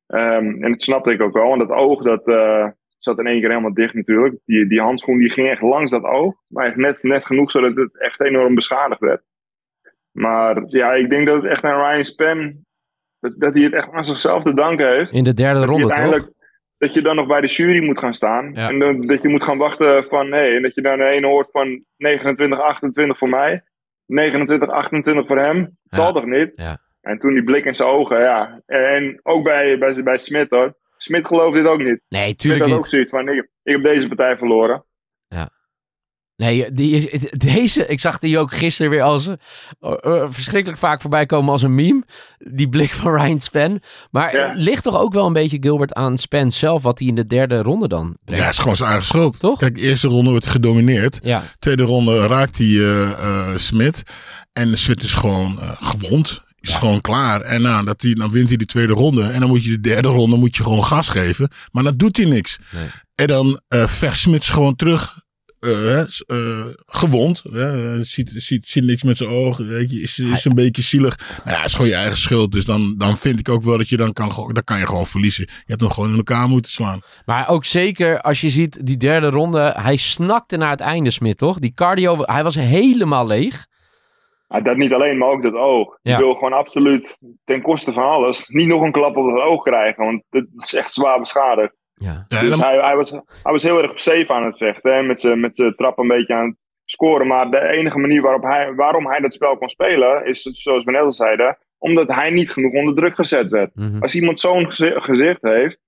Ehm, 0.06 0.62
en 0.62 0.70
dat 0.70 0.82
snapte 0.82 1.12
ik 1.12 1.20
ook 1.20 1.32
wel. 1.32 1.48
Want 1.48 1.60
dat 1.60 1.70
oog 1.70 2.02
dat, 2.02 2.26
eh, 2.28 2.68
zat 2.98 3.18
in 3.18 3.26
één 3.26 3.40
keer 3.40 3.48
helemaal 3.48 3.74
dicht 3.74 3.94
natuurlijk. 3.94 4.34
Die, 4.44 4.66
die 4.66 4.80
handschoen 4.80 5.18
die 5.18 5.30
ging 5.30 5.48
echt 5.48 5.62
langs 5.62 5.90
dat 5.90 6.04
oog. 6.04 6.34
Maar 6.46 6.66
echt 6.66 6.76
net, 6.76 7.02
net 7.02 7.26
genoeg 7.26 7.50
zodat 7.50 7.76
het 7.76 8.00
echt 8.00 8.20
enorm 8.20 8.54
beschadigd 8.54 9.00
werd. 9.00 9.22
Maar 10.10 10.62
ja, 10.66 10.92
ik 10.92 11.10
denk 11.10 11.26
dat 11.26 11.42
het 11.42 11.50
echt 11.50 11.64
aan 11.64 11.86
Ryan 11.86 12.04
Span... 12.04 12.68
Dat, 13.20 13.34
dat 13.36 13.54
hij 13.54 13.62
het 13.62 13.72
echt 13.72 13.90
aan 13.90 14.04
zichzelf 14.04 14.42
te 14.42 14.54
danken 14.54 14.88
heeft. 14.88 15.12
In 15.12 15.24
de 15.24 15.34
derde 15.34 15.64
ronde, 15.64 15.86
toch? 15.86 16.28
Dat 16.80 16.94
je 16.94 17.02
dan 17.02 17.16
nog 17.16 17.26
bij 17.26 17.40
de 17.40 17.46
jury 17.46 17.84
moet 17.84 17.98
gaan 17.98 18.14
staan. 18.14 18.50
Ja. 18.54 18.68
En 18.68 18.78
dan, 18.78 19.00
dat 19.00 19.22
je 19.22 19.28
moet 19.28 19.42
gaan 19.42 19.58
wachten 19.58 20.04
van... 20.08 20.28
Nee, 20.28 20.56
en 20.56 20.62
dat 20.62 20.74
je 20.74 20.82
dan 20.82 20.98
de 20.98 21.04
ene 21.04 21.26
hoort 21.26 21.50
van 21.50 21.84
29, 21.96 22.60
28 22.60 23.18
voor 23.18 23.28
mij. 23.28 23.62
29, 24.06 24.68
28 24.68 25.26
voor 25.26 25.38
hem. 25.38 25.56
Het 25.56 25.70
Ja. 25.82 25.96
zal 25.96 26.12
toch 26.12 26.24
niet? 26.26 26.52
Ja. 26.54 26.78
En 27.00 27.18
toen 27.18 27.32
die 27.34 27.44
blik 27.44 27.64
in 27.64 27.74
zijn 27.74 27.88
ogen, 27.88 28.20
ja. 28.20 28.60
En 28.66 29.20
ook 29.22 29.44
bij, 29.44 29.78
bij, 29.78 30.02
bij 30.02 30.18
Smit 30.18 30.50
hoor. 30.50 30.74
Smit 30.96 31.26
gelooft 31.26 31.56
dit 31.56 31.66
ook 31.66 31.82
niet. 31.82 32.00
Nee, 32.08 32.22
Smit 32.22 32.38
tuurlijk 32.38 32.60
had 32.62 32.70
niet. 32.70 32.78
ook 32.78 32.86
zoiets 32.86 33.10
van, 33.10 33.28
ik, 33.28 33.48
ik 33.62 33.72
heb 33.72 33.82
deze 33.82 34.06
partij 34.08 34.38
verloren. 34.38 34.84
Nee, 36.40 36.72
die 36.72 36.90
is, 36.94 37.06
deze, 37.36 37.86
ik 37.86 38.00
zag 38.00 38.18
die 38.18 38.38
ook 38.38 38.52
gisteren 38.54 38.90
weer 38.90 39.02
als 39.02 39.26
eh, 39.28 39.34
eh, 39.80 40.24
verschrikkelijk 40.30 40.78
vaak 40.80 41.00
voorbij 41.00 41.26
komen 41.26 41.52
als 41.52 41.62
een 41.62 41.74
meme. 41.74 42.04
Die 42.38 42.68
blik 42.68 42.92
van 42.94 43.14
Ryan 43.14 43.40
Span. 43.40 43.80
Maar 44.10 44.36
Ja. 44.36 44.48
het 44.48 44.58
ligt 44.58 44.82
toch 44.82 44.98
ook 45.00 45.12
wel 45.12 45.26
een 45.26 45.32
beetje, 45.32 45.56
Gilbert, 45.60 45.92
aan 45.92 46.18
Span 46.18 46.50
zelf, 46.50 46.82
wat 46.82 46.98
hij 46.98 47.08
in 47.08 47.14
de 47.14 47.26
derde 47.26 47.62
ronde 47.62 47.88
dan 47.88 48.16
brengt. 48.24 48.40
Ja, 48.40 48.44
het 48.46 48.52
is 48.54 48.58
gewoon 48.60 48.76
zijn 48.76 48.88
eigen 48.88 49.06
schuld. 49.06 49.38
Toch? 49.40 49.58
Kijk, 49.58 49.78
eerste 49.78 50.08
ronde 50.08 50.30
wordt 50.30 50.44
hij 50.44 50.54
gedomineerd. 50.54 51.18
Ja, 51.22 51.42
Tweede 51.58 51.82
ronde 51.82 52.26
raakt 52.26 52.58
hij 52.58 52.66
eh 52.66 53.10
eh, 53.10 53.56
Smit. 53.56 54.02
En 54.52 54.78
Smit 54.78 55.02
is 55.02 55.14
gewoon 55.14 55.60
eh, 55.60 55.70
gewond. 55.80 56.42
Is 56.60 56.74
gewoon 56.74 57.00
klaar. 57.00 57.40
En 57.40 57.62
nou, 57.62 57.84
dat 57.84 58.02
hij, 58.02 58.14
dan 58.14 58.30
wint 58.30 58.48
hij 58.48 58.56
de 58.56 58.64
tweede 58.66 58.92
ronde. 58.92 59.22
En 59.22 59.40
dan 59.40 59.48
moet 59.48 59.64
je 59.64 59.70
de 59.70 59.80
derde 59.80 60.08
ronde 60.08 60.36
moet 60.36 60.56
je 60.56 60.62
gewoon 60.62 60.84
gas 60.84 61.08
geven. 61.08 61.50
Maar 61.72 61.82
dan 61.82 61.96
doet 61.96 62.16
hij 62.16 62.26
niks. 62.26 62.58
Nee. 62.70 62.84
En 63.14 63.26
dan 63.26 63.60
eh 63.68 63.86
vecht 63.86 64.18
Smit 64.18 64.44
gewoon 64.44 64.76
terug. 64.76 65.18
Eh, 65.60 66.00
eh, 66.00 66.66
gewond. 66.86 67.42
hè, 67.50 67.94
eh, 67.94 68.00
ziet, 68.00 68.30
ziet, 68.34 68.68
ziet 68.68 68.84
niks 68.84 69.02
met 69.02 69.16
zijn 69.16 69.30
ogen. 69.30 69.68
Weet 69.68 69.90
je, 69.90 70.00
is, 70.00 70.18
is 70.18 70.44
een 70.44 70.54
beetje 70.54 70.82
zielig. 70.82 71.18
Nou 71.44 71.50
ja, 71.50 71.56
het 71.56 71.66
is 71.66 71.74
gewoon 71.74 71.90
je 71.90 71.96
eigen 71.96 72.16
schuld. 72.16 72.52
Dus 72.52 72.64
dan, 72.64 72.94
dan 72.98 73.16
vind 73.16 73.38
ik 73.38 73.48
ook 73.48 73.62
wel 73.62 73.78
dat 73.78 73.88
je 73.88 73.96
dan 73.96 74.12
kan, 74.12 74.28
dan 74.52 74.64
kan 74.64 74.78
je 74.78 74.86
gewoon 74.86 75.06
verliezen. 75.06 75.44
Je 75.48 75.62
hebt 75.66 75.80
hem 75.80 75.90
gewoon 75.90 76.10
in 76.10 76.16
elkaar 76.16 76.48
moeten 76.48 76.70
slaan. 76.70 77.00
maar 77.24 77.48
ook 77.48 77.64
zeker 77.64 78.20
als 78.20 78.40
je 78.40 78.50
ziet 78.50 78.86
die 78.86 78.96
derde 78.96 79.28
ronde. 79.28 79.72
Hij 79.76 79.96
snakte 79.96 80.56
naar 80.56 80.70
het 80.70 80.80
einde, 80.80 81.10
Smit, 81.10 81.38
toch? 81.38 81.58
Die 81.58 81.74
cardio, 81.74 82.16
hij 82.22 82.42
was 82.42 82.54
helemaal 82.54 83.26
leeg. 83.26 83.68
Dat 84.62 84.76
niet 84.76 84.92
alleen, 84.92 85.18
maar 85.18 85.28
ook 85.28 85.42
dat 85.42 85.54
oog. 85.54 85.98
Ja. 86.02 86.12
Ik 86.12 86.18
wil 86.18 86.34
gewoon 86.34 86.52
absoluut 86.52 87.18
ten 87.44 87.62
koste 87.62 87.92
van 87.92 88.02
alles 88.02 88.48
niet 88.48 88.66
nog 88.66 88.82
een 88.82 88.92
klap 88.92 89.16
op 89.16 89.26
het 89.26 89.40
oog 89.40 89.62
krijgen. 89.62 90.04
Want 90.04 90.22
het 90.30 90.46
is 90.56 90.74
echt 90.74 90.92
zwaar 90.92 91.18
beschadigd. 91.18 91.74
Ja, 92.02 92.24
Ja, 92.28 92.40
Dus 92.40 92.48
dan- 92.48 92.60
hij, 92.60 92.78
hij, 92.80 92.96
was, 92.96 93.10
hij 93.10 93.52
was 93.52 93.62
heel 93.62 93.82
erg 93.82 93.90
op 93.90 93.98
safe 93.98 94.32
aan 94.32 94.44
het 94.44 94.56
vechten. 94.56 94.94
Hè, 94.94 95.02
met 95.02 95.20
zijn 95.20 95.40
met 95.40 95.56
zijn 95.56 95.74
trap 95.74 95.98
een 95.98 96.08
beetje 96.08 96.34
aan 96.34 96.46
het 96.46 96.56
scoren. 96.84 97.26
Maar 97.26 97.50
de 97.50 97.60
enige 97.68 97.98
manier 97.98 98.22
waarop 98.22 98.42
hij, 98.42 98.74
waarom 98.74 99.06
hij 99.06 99.20
dat 99.20 99.34
spel 99.34 99.56
kon 99.58 99.68
spelen, 99.68 100.24
is 100.26 100.42
zoals 100.42 100.84
we 100.84 100.90
net 100.90 101.00
al 101.02 101.12
zeiden, 101.12 101.58
omdat 101.78 102.08
hij 102.14 102.30
niet 102.30 102.50
genoeg 102.50 102.72
onder 102.72 102.94
druk 102.94 103.14
gezet 103.14 103.48
werd. 103.48 103.74
mhm. 103.74 104.02
Als 104.02 104.14
iemand 104.14 104.40
zo'n 104.40 104.66
gezi- 104.70 105.00
gezicht 105.00 105.42
heeft, 105.42 105.78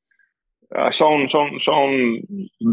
zo'n 0.88 1.28
zo'n 1.28 1.61
zo'n 1.61 2.25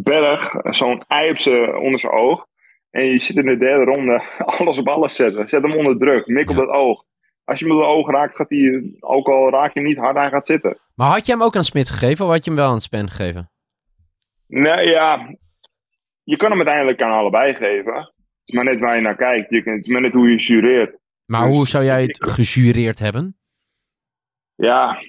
berg, 0.03 0.51
zo'n 0.63 1.01
ei 1.08 1.29
op 1.31 1.75
onder 1.81 2.00
zijn 2.00 2.13
oog. 2.13 2.46
En 2.91 3.05
je 3.05 3.19
zit 3.19 3.36
in 3.36 3.46
de 3.46 3.58
derde 3.58 3.84
ronde 3.91 4.24
alles 4.58 4.77
op 4.77 4.88
alles 4.88 5.15
zetten. 5.15 5.48
Zet 5.48 5.62
hem 5.63 5.74
onder 5.74 5.98
druk, 5.98 6.27
mik 6.27 6.50
op 6.50 6.55
Ja. 6.55 6.62
dat 6.62 6.72
oog. 6.74 7.03
Als 7.50 7.60
je 7.60 7.65
hem 7.65 7.75
op 7.75 7.82
het 7.82 7.89
oog 7.89 8.10
raakt, 8.10 8.36
gaat 8.36 8.50
hij, 8.50 8.94
ook 9.00 9.27
al 9.27 9.50
raak 9.50 9.74
je 9.74 9.79
hem 9.79 9.88
niet 9.89 9.98
hard, 9.98 10.15
hij 10.18 10.29
gaat 10.29 10.46
zitten. 10.46 10.79
Maar 10.96 11.10
had 11.12 11.25
je 11.25 11.32
hem 11.32 11.44
ook 11.44 11.56
aan 11.56 11.63
Smit 11.63 11.89
gegeven 11.89 12.25
of 12.25 12.32
had 12.32 12.44
je 12.46 12.51
hem 12.51 12.60
wel 12.60 12.70
aan 12.72 12.79
Span 12.82 13.10
gegeven? 13.10 13.51
Nee, 14.46 14.88
ja. 14.89 15.36
Je 16.24 16.38
kan 16.38 16.50
hem 16.50 16.58
uiteindelijk 16.58 17.01
aan 17.01 17.12
allebei 17.12 17.56
geven. 17.56 17.94
Het 17.96 18.12
is 18.46 18.53
maar 18.56 18.63
net 18.63 18.79
waar 18.79 18.96
je 18.96 19.01
naar 19.01 19.15
kijkt. 19.15 19.50
Je, 19.50 19.63
kunt- 19.63 19.75
het 19.75 19.86
is 19.86 19.91
maar 19.91 20.01
net 20.01 20.13
hoe 20.13 20.29
je 20.29 20.36
jureert. 20.36 20.98
Maar 21.25 21.48
Dus 21.48 21.56
hoe 21.58 21.68
zou 21.68 21.84
jij 21.84 22.01
het 22.03 22.24
gejureerd 22.29 23.00
hebben? 23.00 23.38
Ja. 24.56 25.01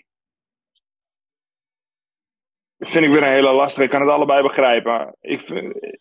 Dat 2.77 2.91
vind 2.91 3.05
ik 3.05 3.11
weer 3.11 3.23
een 3.23 3.33
hele 3.33 3.53
lastige. 3.53 3.85
Ik 3.85 3.91
kan 3.91 4.01
het 4.01 4.11
allebei 4.11 4.43
begrijpen. 4.43 5.17
Ik, 5.21 5.41
vind- 5.41 5.99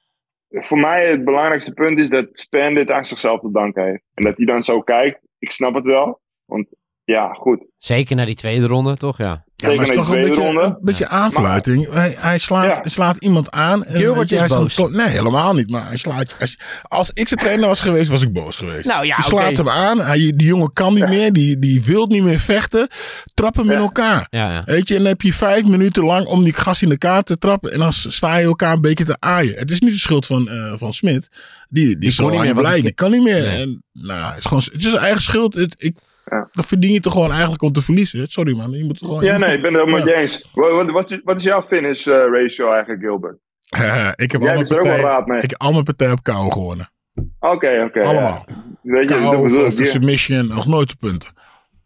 voor 0.50 0.78
mij 0.80 1.10
het 1.10 1.24
belangrijkste 1.24 1.74
punt 1.74 2.00
is 2.00 2.10
dat 2.10 2.28
Span 2.32 2.74
dit 2.74 2.92
aan 2.92 3.06
zichzelf 3.06 3.40
te 3.40 3.52
danken 3.52 3.84
heeft. 3.86 4.04
En 4.14 4.24
dat 4.24 4.38
hij 4.38 4.46
dan 4.46 4.62
zo 4.64 4.82
kijkt. 4.82 5.20
Ik 5.40 5.52
snap 5.52 5.74
het 5.74 5.86
wel. 5.86 6.22
Want 6.50 6.68
ja, 7.04 7.34
goed. 7.34 7.68
Zeker 7.78 8.16
naar 8.16 8.26
die 8.26 8.36
tweede 8.36 8.66
ronde, 8.66 8.98
toch? 8.98 9.18
Ja. 9.18 9.44
Ja, 9.56 9.68
maar 9.68 9.78
het 9.78 9.90
is 9.90 9.96
toch 9.96 10.10
een 10.10 10.22
beetje, 10.22 10.34
ronde. 10.44 10.62
een 10.62 10.78
beetje 10.82 11.08
aanfluiting. 11.08 11.92
Hij, 11.94 12.16
hij 12.18 12.38
slaat, 12.38 12.66
Ja. 12.84 12.90
slaat 12.90 13.18
iemand 13.20 13.52
aan. 13.52 13.84
En 13.86 13.96
Gilbert 13.96 14.30
je, 14.30 14.36
is 14.36 14.42
hij 14.42 14.60
boos. 14.60 14.74
staat- 14.74 14.92
Nee, 14.92 15.08
helemaal 15.08 15.54
niet. 15.54 15.70
Maar 15.70 15.88
hij 15.88 15.98
slaat, 15.98 16.36
als, 16.40 16.58
als 16.82 17.12
ik 17.14 17.28
zijn 17.28 17.40
trainer 17.40 17.68
was 17.68 17.82
geweest, 17.82 18.10
was 18.10 18.22
ik 18.22 18.34
boos 18.34 18.56
geweest. 18.58 18.86
Nou 18.88 19.06
ja, 19.06 19.16
oké. 19.20 19.28
slaat 19.30 19.58
hem 19.58 19.70
aan. 19.70 20.00
Hij, 20.02 20.18
die 20.18 20.48
jongen 20.48 20.74
kan 20.74 20.94
niet 20.94 21.08
meer. 21.08 21.34
Die, 21.34 21.60
die 21.60 21.84
wil 21.84 22.06
niet 22.08 22.24
meer 22.24 22.40
vechten. 22.40 22.88
Trap 23.34 23.56
hem 23.56 23.70
in 23.72 23.78
elkaar. 23.78 24.28
Ja, 24.30 24.52
ja. 24.52 24.62
Weet 24.66 24.88
je, 24.88 24.94
en 24.94 25.00
dan 25.00 25.10
heb 25.10 25.22
je 25.22 25.34
vijf 25.34 25.66
minuten 25.66 26.04
lang 26.04 26.26
om 26.26 26.44
die 26.44 26.54
gas 26.54 26.82
in 26.82 26.90
elkaar 26.90 27.24
te 27.24 27.38
trappen. 27.38 27.72
En 27.72 27.80
dan 27.80 27.94
sta 27.94 28.38
je 28.38 28.46
elkaar 28.46 28.74
een 28.74 28.82
beetje 28.82 29.06
te 29.06 29.16
aaien. 29.20 29.58
Het 29.60 29.72
is 29.72 29.80
niet 29.80 29.92
de 29.94 30.00
schuld 30.00 30.26
van, 30.26 30.50
eh, 30.50 30.74
van 30.78 30.94
Smit. 30.94 31.28
Die, 31.68 31.98
die, 31.98 32.10
is 32.10 32.22
al 32.22 32.30
niet 32.30 32.42
meer, 32.42 32.56
blij. 32.56 32.74
die- 32.74 32.84
Die 32.84 32.94
kan 32.94 33.12
niet 33.12 33.24
meer. 33.24 33.42
Nee. 33.42 33.62
En, 33.62 33.84
nou, 33.94 34.28
het 34.30 34.38
is 34.38 34.46
gewoon 34.46 34.64
het 34.66 34.76
is 34.76 34.84
zijn 34.90 34.98
eigen 35.04 35.22
schuld. 35.22 35.54
Het, 35.54 35.76
ik, 35.78 35.98
Ja, 36.30 36.50
Dan 36.52 36.64
verdien 36.64 36.92
je 36.92 37.00
toch 37.00 37.14
gewoon 37.14 37.32
eigenlijk 37.32 37.62
om 37.62 37.72
te 37.72 37.82
verliezen. 37.82 38.28
Sorry 38.28 38.56
man, 38.58 38.72
je 38.72 38.84
moet 38.84 38.98
toch 39.00 39.08
gewoon... 39.10 39.24
ja 39.24 39.38
nee, 39.38 39.56
ik 39.56 39.62
ben 39.62 39.74
het 39.74 39.82
helemaal 39.82 40.00
met 40.06 40.10
Ja. 40.10 40.16
je 40.16 40.22
eens. 40.22 40.50
Wat, 40.54 40.90
wat, 40.92 41.20
wat, 41.24 41.38
is- 41.38 41.44
jouw 41.44 41.62
finish 41.62 42.08
eh, 42.08 42.14
ratio 42.32 42.72
eigenlijk, 42.72 43.02
Gilbert? 43.02 43.38
ik 44.26 44.32
heb 44.32 44.42
Jij 44.42 44.54
er 44.54 44.60
ook 44.60 44.68
wel 44.68 44.78
partijen, 44.78 45.02
raad 45.06 45.28
mee. 45.28 45.42
ik 45.42 45.50
heb 45.50 45.62
allemaal 45.62 45.84
partijen 45.84 46.14
op 46.14 46.24
kou 46.24 46.52
gewonnen. 46.52 46.92
Oké, 47.40 47.84
oké. 47.86 48.00
ja. 48.00 48.08
Allemaal. 48.08 48.46
Weet 48.82 49.10
je, 49.10 49.20
dat 49.20 49.42
bedoel 49.42 49.66
of, 49.66 49.78
Ja. 49.78 49.86
submission, 49.86 50.48
nog 50.48 50.66
nooit 50.66 50.90
de 50.90 50.96
punten. 51.00 51.30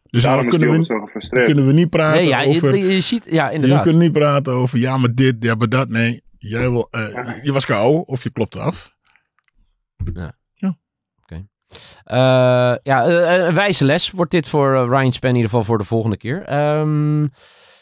Dus 0.09 0.23
Daarom 0.23 0.50
dan 0.50 0.59
kunnen 0.59 0.81
we, 0.81 1.43
kunnen 1.43 1.67
we 1.67 1.73
niet 1.73 1.89
praten 1.89 2.19
Nee, 2.19 2.29
ja, 2.29 2.43
over... 2.43 2.75
je, 2.75 2.88
je 2.93 3.01
ziet, 3.01 3.27
ja, 3.29 3.47
Je 3.50 3.53
inderdaad. 3.55 3.83
kunt 3.83 3.97
niet 3.97 4.12
praten 4.12 4.53
over 4.53 4.79
ja, 4.79 4.97
maar 4.97 5.13
dit, 5.13 5.35
ja, 5.39 5.55
maar 5.55 5.69
dat. 5.69 5.89
Nee, 5.89 6.21
jij 6.38 6.69
wil, 6.69 6.88
eh, 6.91 7.29
je 7.43 7.51
was 7.53 7.65
kou 7.65 8.03
of 8.05 8.23
je 8.23 8.29
klopte 8.31 8.59
af. 8.59 8.91
Eh, 10.13 10.27
ja, 12.83 13.05
eh, 13.05 13.45
een 13.45 13.53
wijze 13.53 13.85
les 13.85 14.11
wordt 14.11 14.31
dit 14.31 14.49
voor 14.49 14.73
eh, 14.75 14.85
Ryan 14.87 15.11
Span 15.11 15.29
in 15.29 15.35
ieder 15.35 15.49
geval 15.49 15.65
voor 15.65 15.77
de 15.77 15.83
volgende 15.83 16.17
keer. 16.17 16.43
Ehm, 16.43 17.27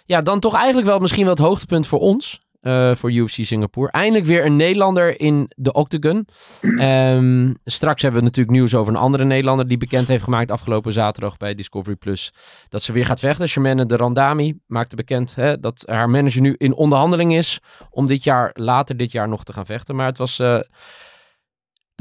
ja, 0.05 0.21
dan 0.21 0.39
toch 0.39 0.55
eigenlijk 0.55 0.87
wel 0.87 0.99
misschien 0.99 1.23
wel 1.23 1.33
het 1.33 1.43
hoogtepunt 1.43 1.87
voor 1.87 1.99
ons. 1.99 2.39
eh, 2.61 2.95
voor 2.95 3.11
UFC 3.11 3.37
Singapore. 3.43 3.91
Eindelijk 3.91 4.25
weer 4.25 4.45
een 4.45 4.55
Nederlander 4.55 5.19
in 5.19 5.51
de 5.55 5.73
Octagon. 5.73 6.27
Ehm, 6.61 7.53
straks 7.63 8.01
hebben 8.01 8.19
we 8.19 8.25
natuurlijk 8.25 8.55
nieuws 8.55 8.75
over 8.75 8.93
een 8.93 8.99
andere 8.99 9.23
Nederlander 9.23 9.67
die 9.67 9.77
bekend 9.77 10.07
heeft 10.07 10.23
gemaakt 10.23 10.51
afgelopen 10.51 10.93
zaterdag 10.93 11.37
bij 11.37 11.55
Discovery 11.55 11.95
Plus. 11.95 12.33
Dat 12.69 12.81
ze 12.81 12.91
weer 12.91 13.05
gaat 13.05 13.19
vechten. 13.19 13.47
Shermane 13.47 13.85
de 13.85 13.95
Randami 13.95 14.59
maakte 14.67 14.95
bekend 14.95 15.35
hè, 15.35 15.59
dat 15.59 15.83
haar 15.85 16.09
manager 16.09 16.41
nu 16.41 16.55
in 16.57 16.73
onderhandeling 16.75 17.35
is 17.35 17.59
om 17.89 18.07
dit 18.07 18.23
jaar, 18.23 18.49
later 18.53 18.97
dit 18.97 19.11
jaar 19.11 19.27
nog 19.27 19.43
te 19.43 19.53
gaan 19.53 19.65
vechten. 19.65 19.95
Maar 19.95 20.07
het 20.07 20.17
was 20.17 20.39
eh, 20.39 20.59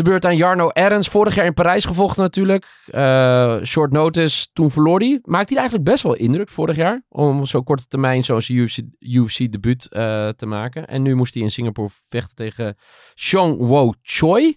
de 0.00 0.10
beurt 0.10 0.24
aan 0.24 0.36
Jarno 0.36 0.70
Erens. 0.72 1.08
Vorig 1.08 1.34
jaar 1.34 1.44
in 1.44 1.54
Parijs 1.54 1.84
gevochten 1.84 2.22
natuurlijk. 2.22 2.66
Eh, 2.86 3.62
short 3.62 3.92
notice, 3.92 4.46
toen 4.52 4.70
verloor 4.70 4.98
hij. 4.98 5.18
Maakte 5.22 5.52
hij 5.52 5.60
eigenlijk 5.60 5.90
best 5.90 6.02
wel 6.02 6.14
indruk 6.14 6.48
vorig 6.48 6.76
jaar. 6.76 7.02
Om 7.08 7.46
zo'n 7.46 7.64
korte 7.64 7.86
termijn 7.86 8.24
zo'n 8.24 8.42
UFC, 8.48 8.78
UFC 8.98 9.52
debuut 9.52 9.86
eh, 9.86 10.28
te 10.28 10.46
maken. 10.46 10.86
En 10.86 11.02
nu 11.02 11.14
moest 11.14 11.34
hij 11.34 11.42
in 11.42 11.50
Singapore 11.50 11.88
vechten 12.08 12.36
tegen 12.36 12.76
Sean 13.14 13.56
Wo 13.56 13.92
Choi. 14.02 14.56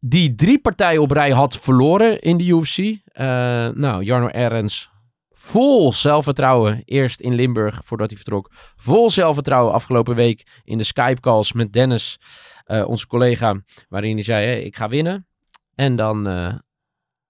Die 0.00 0.34
drie 0.34 0.58
partijen 0.58 1.02
op 1.02 1.10
rij 1.10 1.30
had 1.30 1.58
verloren 1.58 2.20
in 2.20 2.36
de 2.36 2.44
UFC. 2.44 2.78
Eh, 2.78 3.26
nou, 3.68 4.02
Jarno 4.02 4.28
Erens 4.28 4.92
vol 5.44 5.92
zelfvertrouwen. 5.92 6.82
Eerst 6.84 7.20
in 7.20 7.34
Limburg 7.34 7.80
voordat 7.84 8.08
hij 8.08 8.16
vertrok. 8.16 8.50
Vol 8.76 9.10
zelfvertrouwen 9.10 9.72
afgelopen 9.72 10.14
week 10.14 10.60
in 10.64 10.78
de 10.78 10.84
Skype 10.84 11.20
calls 11.20 11.52
met 11.52 11.72
Dennis, 11.72 12.18
eh, 12.64 12.88
onze 12.88 13.06
collega. 13.06 13.62
Waarin 13.88 14.14
hij 14.14 14.24
zei, 14.24 14.46
hey, 14.46 14.62
ik 14.62 14.76
ga 14.76 14.88
winnen. 14.88 15.26
En 15.74 15.96
dan 15.96 16.28
eh, 16.28 16.54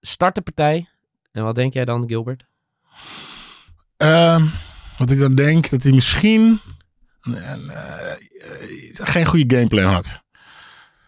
start 0.01 0.35
de 0.35 0.41
partij. 0.41 0.89
En 1.31 1.43
wat 1.43 1.55
denk 1.55 1.73
jij 1.73 1.85
dan, 1.85 2.07
Gilbert? 2.07 2.45
Ehm, 3.97 4.45
wat 4.97 5.11
ik 5.11 5.19
dan 5.19 5.35
denk, 5.35 5.69
dat 5.69 5.83
hij 5.83 5.91
misschien 5.91 6.59
eh, 7.21 7.53
geen 8.93 9.25
goede 9.25 9.55
gameplay 9.55 9.83
had. 9.83 10.23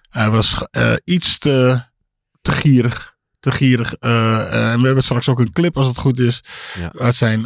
Hij 0.09 0.29
was 0.29 0.65
iets 1.03 1.37
te, 1.37 1.81
te 2.41 2.51
gierig. 2.51 3.15
Te 3.39 3.51
gierig. 3.51 3.93
en 3.93 4.79
we 4.79 4.85
hebben 4.85 5.03
straks 5.03 5.29
ook 5.29 5.39
een 5.39 5.51
clip, 5.51 5.77
als 5.77 5.87
het 5.87 5.97
goed 5.97 6.19
is. 6.19 6.43
Ja. 6.79 6.91
Uit 6.97 7.15
zijn 7.15 7.45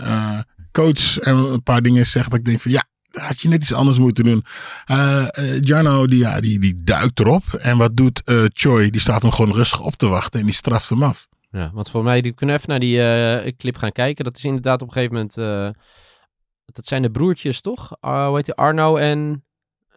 coach 0.71 1.19
en 1.19 1.35
een 1.35 1.63
paar 1.63 1.81
dingen 1.81 2.05
zegt 2.05 2.29
dat 2.29 2.39
ik 2.39 2.45
denk 2.45 2.61
van 2.61 2.71
ja, 2.71 2.87
had 3.11 3.41
je 3.41 3.49
net 3.49 3.61
iets 3.61 3.73
anders 3.73 3.97
moeten 3.97 4.23
doen. 4.23 4.43
Eh 4.85 5.27
eh, 5.37 5.59
Jarno, 5.59 6.07
die, 6.07 6.19
ja, 6.19 6.39
die, 6.41 6.59
die 6.59 6.83
duikt 6.83 7.19
erop. 7.19 7.43
En 7.59 7.77
wat 7.77 7.97
doet 7.97 8.21
eh, 8.25 8.43
Choi? 8.53 8.89
Die 8.89 9.01
staat 9.01 9.21
hem 9.21 9.31
gewoon 9.31 9.53
rustig 9.53 9.81
op 9.81 9.95
te 9.95 10.07
wachten 10.07 10.39
en 10.39 10.45
die 10.45 10.55
straft 10.55 10.89
hem 10.89 11.03
af. 11.03 11.27
Ja, 11.51 11.71
want 11.73 11.89
voor 11.89 12.03
mij, 12.03 12.21
die 12.21 12.31
kunnen 12.33 12.55
even 12.55 12.69
naar 12.69 12.79
die 12.79 13.01
eh, 13.13 13.51
clip 13.57 13.77
gaan 13.77 13.91
kijken. 13.91 14.23
Dat 14.23 14.37
is 14.37 14.45
inderdaad 14.45 14.81
op 14.81 14.87
een 14.87 14.93
gegeven 14.93 15.13
moment... 15.15 15.37
eh, 15.37 15.69
dat 16.65 16.85
zijn 16.85 17.01
de 17.01 17.11
broertjes, 17.11 17.61
toch? 17.61 17.95
Ah, 17.99 18.27
hoe 18.27 18.35
heet 18.35 18.45
die? 18.45 18.53
Arno 18.53 18.95
en... 18.97 19.43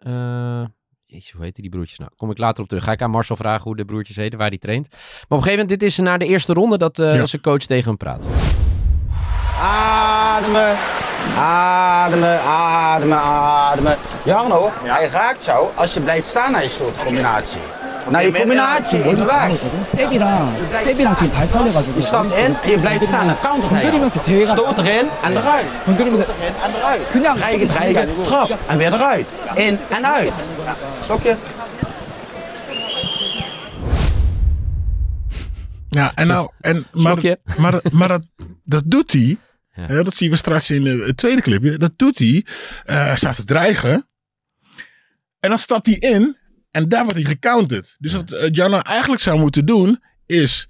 eh 0.03 0.63
jeetje, 1.05 1.33
hoe 1.35 1.43
heet 1.45 1.55
die 1.55 1.69
broertjes 1.69 1.97
nou? 1.99 2.11
Kom 2.15 2.31
ik 2.31 2.37
later 2.37 2.63
op 2.63 2.69
terug. 2.69 2.83
Ga 2.83 2.91
ik 2.91 3.01
aan 3.01 3.09
Marcel 3.09 3.35
vragen 3.35 3.63
hoe 3.63 3.75
de 3.75 3.85
broertjes 3.85 4.15
heten, 4.15 4.39
waar 4.39 4.49
die 4.49 4.59
traint. 4.59 4.87
Maar 4.91 4.99
op 4.99 5.29
een 5.29 5.37
gegeven 5.43 5.59
moment, 5.59 5.79
dit 5.79 5.89
is 5.89 5.97
naar 5.97 6.19
de 6.19 6.25
eerste 6.25 6.53
ronde 6.53 6.77
dat 6.77 6.99
eh, 6.99 7.15
Ja. 7.15 7.25
zijn 7.25 7.41
coach 7.41 7.63
tegen 7.65 7.85
hem 7.87 7.97
praat. 7.97 8.25
Ademen, 9.59 10.77
Ademen, 11.37 12.41
ademen, 12.41 13.17
ademen. 13.17 13.97
Jarno, 14.23 14.71
ja. 14.83 14.95
hij 14.95 15.07
raakt 15.07 15.45
jou 15.45 15.67
als 15.75 15.93
je 15.93 15.99
blijft 15.99 16.27
staan 16.27 16.51
naar 16.51 16.63
je 16.63 16.69
stootcombinatie. 16.69 17.61
Naar 18.09 18.21
nou, 18.21 18.25
je 18.25 18.39
combinatie 18.39 18.99
in 18.99 19.15
de 19.15 19.25
weg. 19.25 19.49
Je 21.95 22.01
stapt 22.01 22.33
in 22.33 22.55
en 22.63 22.69
je 22.69 22.79
blijft 22.79 23.05
staan. 23.05 23.27
Dan 23.27 23.39
counter 23.41 23.69
hij. 23.69 24.45
Stoot 24.45 24.77
erin 24.77 25.07
en 25.23 25.31
eruit. 25.31 25.65
Stoot 25.81 25.99
erin 25.99 26.53
en 26.63 26.75
eruit. 26.75 27.37
Dreigen, 27.37 27.67
dreigen, 27.67 28.09
trap 28.23 28.57
en 28.67 28.77
weer 28.77 28.93
eruit. 28.93 29.31
In 29.55 29.79
en 29.89 30.05
uit. 30.05 30.33
Sokje. 31.05 31.35
Ja, 35.89 36.11
en 36.15 36.27
nou, 36.27 36.49
en, 36.61 36.85
maar, 36.91 37.15
maar, 37.21 37.37
maar, 37.57 37.81
maar 37.91 38.07
dat, 38.07 38.21
dat 38.63 38.83
doet 38.85 39.11
hij 39.11 39.37
ja. 39.75 39.85
Hè, 39.85 40.03
dat 40.03 40.15
zien 40.15 40.29
we 40.29 40.35
straks 40.35 40.69
in 40.69 40.87
eh, 40.87 41.05
het 41.05 41.17
tweede 41.17 41.41
clipje. 41.41 41.77
Dat 41.77 41.91
doet 41.95 42.17
hij. 42.19 42.45
Eh, 42.83 43.05
hij 43.05 43.15
staat 43.17 43.35
te 43.35 43.43
dreigen. 43.43 44.07
En 45.39 45.49
dan 45.49 45.59
stapt 45.59 45.85
hij 45.85 45.95
in. 45.95 46.37
En 46.71 46.89
daar 46.89 47.03
wordt 47.03 47.19
hij 47.19 47.27
gecounterd. 47.29 47.95
Dus 47.99 48.13
wat 48.13 48.31
uh, 48.31 48.39
Jana 48.51 48.83
eigenlijk 48.83 49.21
zou 49.21 49.39
moeten 49.39 49.65
doen. 49.65 50.03
Is 50.25 50.67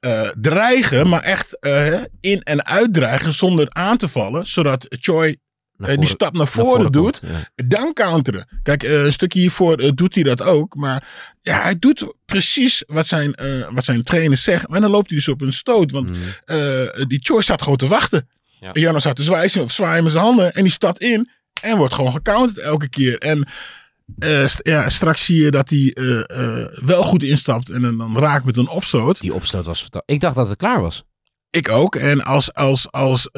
eh, 0.00 0.28
dreigen. 0.40 1.08
Maar 1.08 1.22
echt 1.22 1.58
eh, 1.58 2.02
in- 2.20 2.42
en 2.42 2.66
uitdreigen. 2.66 3.32
Zonder 3.32 3.66
aan 3.70 3.96
te 3.96 4.08
vallen. 4.08 4.46
Zodat 4.46 4.86
Choi 4.88 5.36
Eh, 5.78 5.96
die 5.96 6.06
stap 6.06 6.32
naar 6.32 6.32
naar 6.32 6.46
voren, 6.46 6.92
doet. 6.92 7.18
komt, 7.20 7.32
ja. 7.54 7.64
Dan 7.66 7.92
counteren. 7.92 8.48
Kijk, 8.62 8.82
eh, 8.82 9.04
een 9.04 9.12
stukje 9.12 9.38
hiervoor 9.38 9.74
eh, 9.76 9.90
doet 9.94 10.14
hij 10.14 10.24
dat 10.24 10.42
ook. 10.42 10.74
Maar 10.74 11.08
ja, 11.40 11.62
hij 11.62 11.78
doet 11.78 12.14
precies 12.24 12.82
wat 12.86 13.06
zijn, 13.06 13.34
eh, 13.34 13.68
wat 13.70 13.84
zijn 13.84 14.02
trainer 14.02 14.36
zegt. 14.38 14.68
Maar 14.68 14.80
dan 14.80 14.90
loopt 14.90 15.08
hij 15.08 15.16
dus 15.16 15.28
op 15.28 15.40
een 15.40 15.52
stoot. 15.52 15.90
Want 15.90 16.08
Mm. 16.08 16.16
eh, 16.44 17.04
die 17.06 17.18
Choi 17.22 17.42
staat 17.42 17.62
gewoon 17.62 17.76
te 17.76 17.86
wachten. 17.88 18.28
Ja. 18.60 18.72
En 18.72 18.80
staat 19.00 19.16
te 19.16 19.22
zwaaien, 19.22 19.62
of 19.62 19.72
zwaaien 19.72 20.02
met 20.02 20.12
zijn 20.12 20.24
handen. 20.24 20.54
En 20.54 20.62
die 20.62 20.72
stapt 20.72 21.00
in. 21.00 21.30
En 21.62 21.76
wordt 21.76 21.94
gewoon 21.94 22.12
gecounterd 22.12 22.58
elke 22.58 22.88
keer. 22.88 23.18
En 23.18 23.46
st- 24.48 24.60
ja, 24.62 24.88
straks 24.90 25.24
zie 25.24 25.42
je 25.44 25.50
dat 25.50 25.70
hij 25.70 25.90
wel 26.84 27.02
goed 27.02 27.22
instapt. 27.22 27.70
En 27.70 27.80
dan, 27.80 28.18
raakt 28.18 28.44
met 28.44 28.56
een 28.56 28.68
opstoot. 28.68 29.20
Die 29.20 29.34
opstoot 29.34 29.64
was 29.66 29.80
fantastisch. 29.80 30.14
Ik 30.14 30.20
dacht 30.20 30.34
dat 30.36 30.48
het 30.48 30.58
klaar 30.58 30.80
was. 30.80 31.04
Ik 31.50 31.68
ook. 31.68 31.94
En 31.96 32.24
als, 32.24 32.52
als, 32.54 32.90
als 32.92 33.28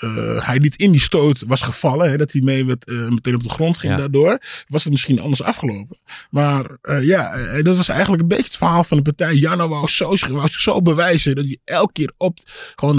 eh, 0.00 0.46
hij 0.46 0.58
niet 0.58 0.76
in 0.76 0.90
die 0.90 1.00
stoot 1.00 1.42
was 1.46 1.62
gevallen, 1.62 2.10
hè, 2.10 2.16
dat 2.16 2.32
hij 2.32 2.40
mee 2.42 2.64
werd, 2.64 2.84
eh, 2.84 3.08
meteen 3.08 3.34
op 3.34 3.42
de 3.42 3.48
grond 3.48 3.76
ging 3.76 3.92
Ja. 3.92 3.98
daardoor, 3.98 4.38
was 4.66 4.82
het 4.84 4.92
misschien 4.92 5.20
anders 5.20 5.42
afgelopen. 5.42 5.98
Maar 6.30 6.76
eh, 6.80 7.02
ja, 7.04 7.36
dat 7.62 7.76
was 7.76 7.88
eigenlijk 7.88 8.22
een 8.22 8.28
beetje 8.28 8.44
het 8.44 8.56
verhaal 8.56 8.84
van 8.84 8.96
de 8.96 9.02
partij. 9.02 9.34
Janno 9.34 9.68
wou, 9.68 9.88
zo, 9.88 10.14
wou 10.28 10.48
zo 10.50 10.82
bewijzen 10.82 11.34
dat 11.34 11.44
hij 11.44 11.58
elke 11.64 11.92
keer 11.92 12.12
op, 12.16 12.38
gewoon 12.74 12.96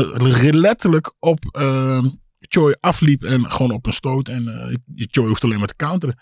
letterlijk 0.56 1.12
op 1.20 1.40
Choi 2.40 2.76
afliep 2.80 3.24
en 3.24 3.52
gewoon 3.52 3.72
op 3.72 3.86
een 3.86 3.94
stoot. 3.94 4.28
En 4.28 4.48
eh 4.48 4.76
Choi 4.96 5.28
hoeft 5.28 5.44
alleen 5.44 5.60
maar 5.60 5.68
te 5.68 5.76
counteren. 5.76 6.20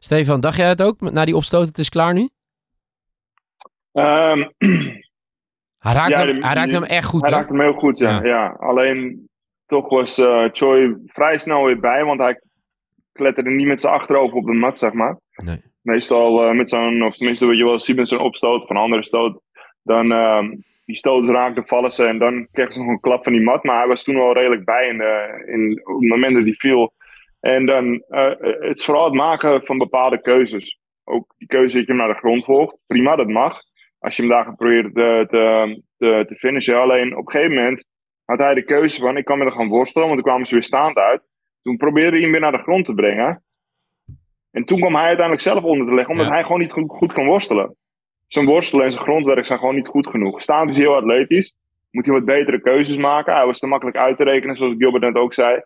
Stefan, 0.00 0.40
dacht 0.40 0.56
jij 0.56 0.68
het 0.68 0.82
ook? 0.82 1.00
Na 1.00 1.24
die 1.24 1.36
opstoot, 1.36 1.66
het 1.66 1.78
is 1.78 1.88
klaar 1.88 2.14
nu? 2.14 2.28
Ehm, 3.92 4.44
Hij 5.78 5.92
raakte, 5.92 6.12
Ja, 6.18 6.26
hem, 6.26 6.42
hij 6.42 6.54
raakte 6.54 6.70
die- 6.70 6.74
hem 6.80 6.82
echt 6.88 7.06
goed, 7.06 7.20
hij 7.20 7.30
hè? 7.30 7.36
raakte 7.36 7.52
hem 7.52 7.62
heel 7.62 7.72
goed, 7.72 7.98
ja. 7.98 8.10
Ja. 8.10 8.24
ja. 8.24 8.56
Alleen 8.60 9.27
toch 9.68 9.88
was 9.88 10.18
eh, 10.18 10.44
Choi 10.52 10.96
vrij 11.06 11.38
snel 11.38 11.64
weer 11.64 11.80
bij, 11.80 12.04
want 12.04 12.20
hij 12.20 12.40
kletterde 13.12 13.50
niet 13.50 13.66
met 13.66 13.80
zijn 13.80 13.92
achterover 13.92 14.36
op 14.36 14.46
de 14.46 14.52
mat, 14.52 14.78
zeg 14.78 14.92
maar. 14.92 15.18
Nee. 15.44 15.62
Meestal 15.82 16.44
eh, 16.44 16.56
met 16.56 16.68
zo'n, 16.68 17.02
of 17.02 17.16
tenminste 17.16 17.46
wat 17.46 17.56
je 17.56 17.64
wel 17.64 17.78
ziet 17.78 17.96
met 17.96 18.08
zo'n 18.08 18.18
opstoot 18.18 18.62
of 18.62 18.70
een 18.70 18.76
andere 18.76 19.04
stoot, 19.04 19.40
dan 19.82 20.12
ehm, 20.12 20.56
die 20.84 20.96
stoot 20.96 21.26
raakte, 21.26 21.62
vallen 21.66 21.92
ze 21.92 22.04
en 22.04 22.18
dan 22.18 22.48
kregen 22.52 22.72
ze 22.72 22.78
nog 22.78 22.88
een 22.88 23.00
klap 23.00 23.24
van 23.24 23.32
die 23.32 23.42
mat. 23.42 23.64
Maar 23.64 23.78
hij 23.78 23.88
was 23.88 24.02
toen 24.02 24.14
wel 24.14 24.32
redelijk 24.32 24.64
bij 24.64 24.88
in, 24.88 24.98
de, 24.98 25.44
in, 25.46 25.80
op 25.84 26.00
het 26.00 26.08
moment 26.08 26.34
dat 26.34 26.44
hij 26.44 26.52
viel. 26.52 26.92
En 27.40 27.66
dan, 27.66 28.02
eh, 28.08 28.30
het 28.40 28.78
is 28.78 28.84
vooral 28.84 29.04
het 29.04 29.14
maken 29.14 29.66
van 29.66 29.78
bepaalde 29.78 30.20
keuzes. 30.20 30.78
Ook 31.04 31.34
die 31.38 31.48
keuze 31.48 31.76
dat 31.76 31.86
je 31.86 31.92
hem 31.92 32.00
naar 32.00 32.14
de 32.14 32.20
grond 32.20 32.44
volgt, 32.44 32.76
prima, 32.86 33.16
dat 33.16 33.28
mag. 33.28 33.60
Als 33.98 34.16
je 34.16 34.22
hem 34.22 34.30
daar 34.30 34.54
te, 34.56 34.90
te, 35.30 35.82
te, 35.96 36.24
te 36.26 36.36
finishen. 36.36 36.80
Alleen 36.80 37.16
op 37.16 37.26
een 37.26 37.32
gegeven 37.32 37.54
moment 37.54 37.84
had 38.28 38.38
hij 38.38 38.54
de 38.54 38.64
keuze 38.64 39.00
van, 39.00 39.16
ik 39.16 39.24
kan 39.24 39.38
met 39.38 39.48
hem 39.48 39.56
gaan 39.56 39.68
worstelen, 39.68 40.06
want 40.06 40.18
toen 40.18 40.28
kwamen 40.28 40.46
ze 40.46 40.54
weer 40.54 40.62
staand 40.62 40.96
uit. 40.96 41.22
Toen 41.62 41.76
probeerde 41.76 42.10
hij 42.10 42.20
hem 42.20 42.30
weer 42.30 42.40
naar 42.40 42.52
de 42.52 42.62
grond 42.62 42.84
te 42.84 42.94
brengen. 42.94 43.42
En 44.50 44.64
toen 44.64 44.78
kwam 44.78 44.94
hij 44.94 45.02
uiteindelijk 45.04 45.40
zelf 45.46 45.62
onder 45.62 45.86
te 45.86 45.94
leggen, 45.94 46.10
omdat 46.12 46.26
Ja. 46.26 46.32
hij 46.32 46.42
gewoon 46.42 46.60
niet 46.60 46.72
goed, 46.72 46.90
goed 46.90 47.12
kan 47.12 47.26
worstelen. 47.26 47.76
Zijn 48.26 48.46
worstelen 48.46 48.84
en 48.84 48.92
zijn 48.92 49.04
grondwerk 49.04 49.44
zijn 49.46 49.58
gewoon 49.58 49.74
niet 49.74 49.86
goed 49.86 50.06
genoeg. 50.06 50.40
Staand 50.40 50.70
is 50.70 50.76
heel 50.76 50.94
atletisch. 50.96 51.54
Moet 51.90 52.04
hij 52.06 52.14
wat 52.14 52.24
betere 52.24 52.60
keuzes 52.60 52.96
maken. 52.96 53.34
Hij 53.34 53.46
was 53.46 53.58
te 53.58 53.66
makkelijk 53.66 53.96
uit 53.96 54.16
te 54.16 54.24
rekenen, 54.24 54.56
zoals 54.56 54.74
Gilbert 54.78 55.02
net 55.04 55.14
ook 55.14 55.34
zei. 55.34 55.62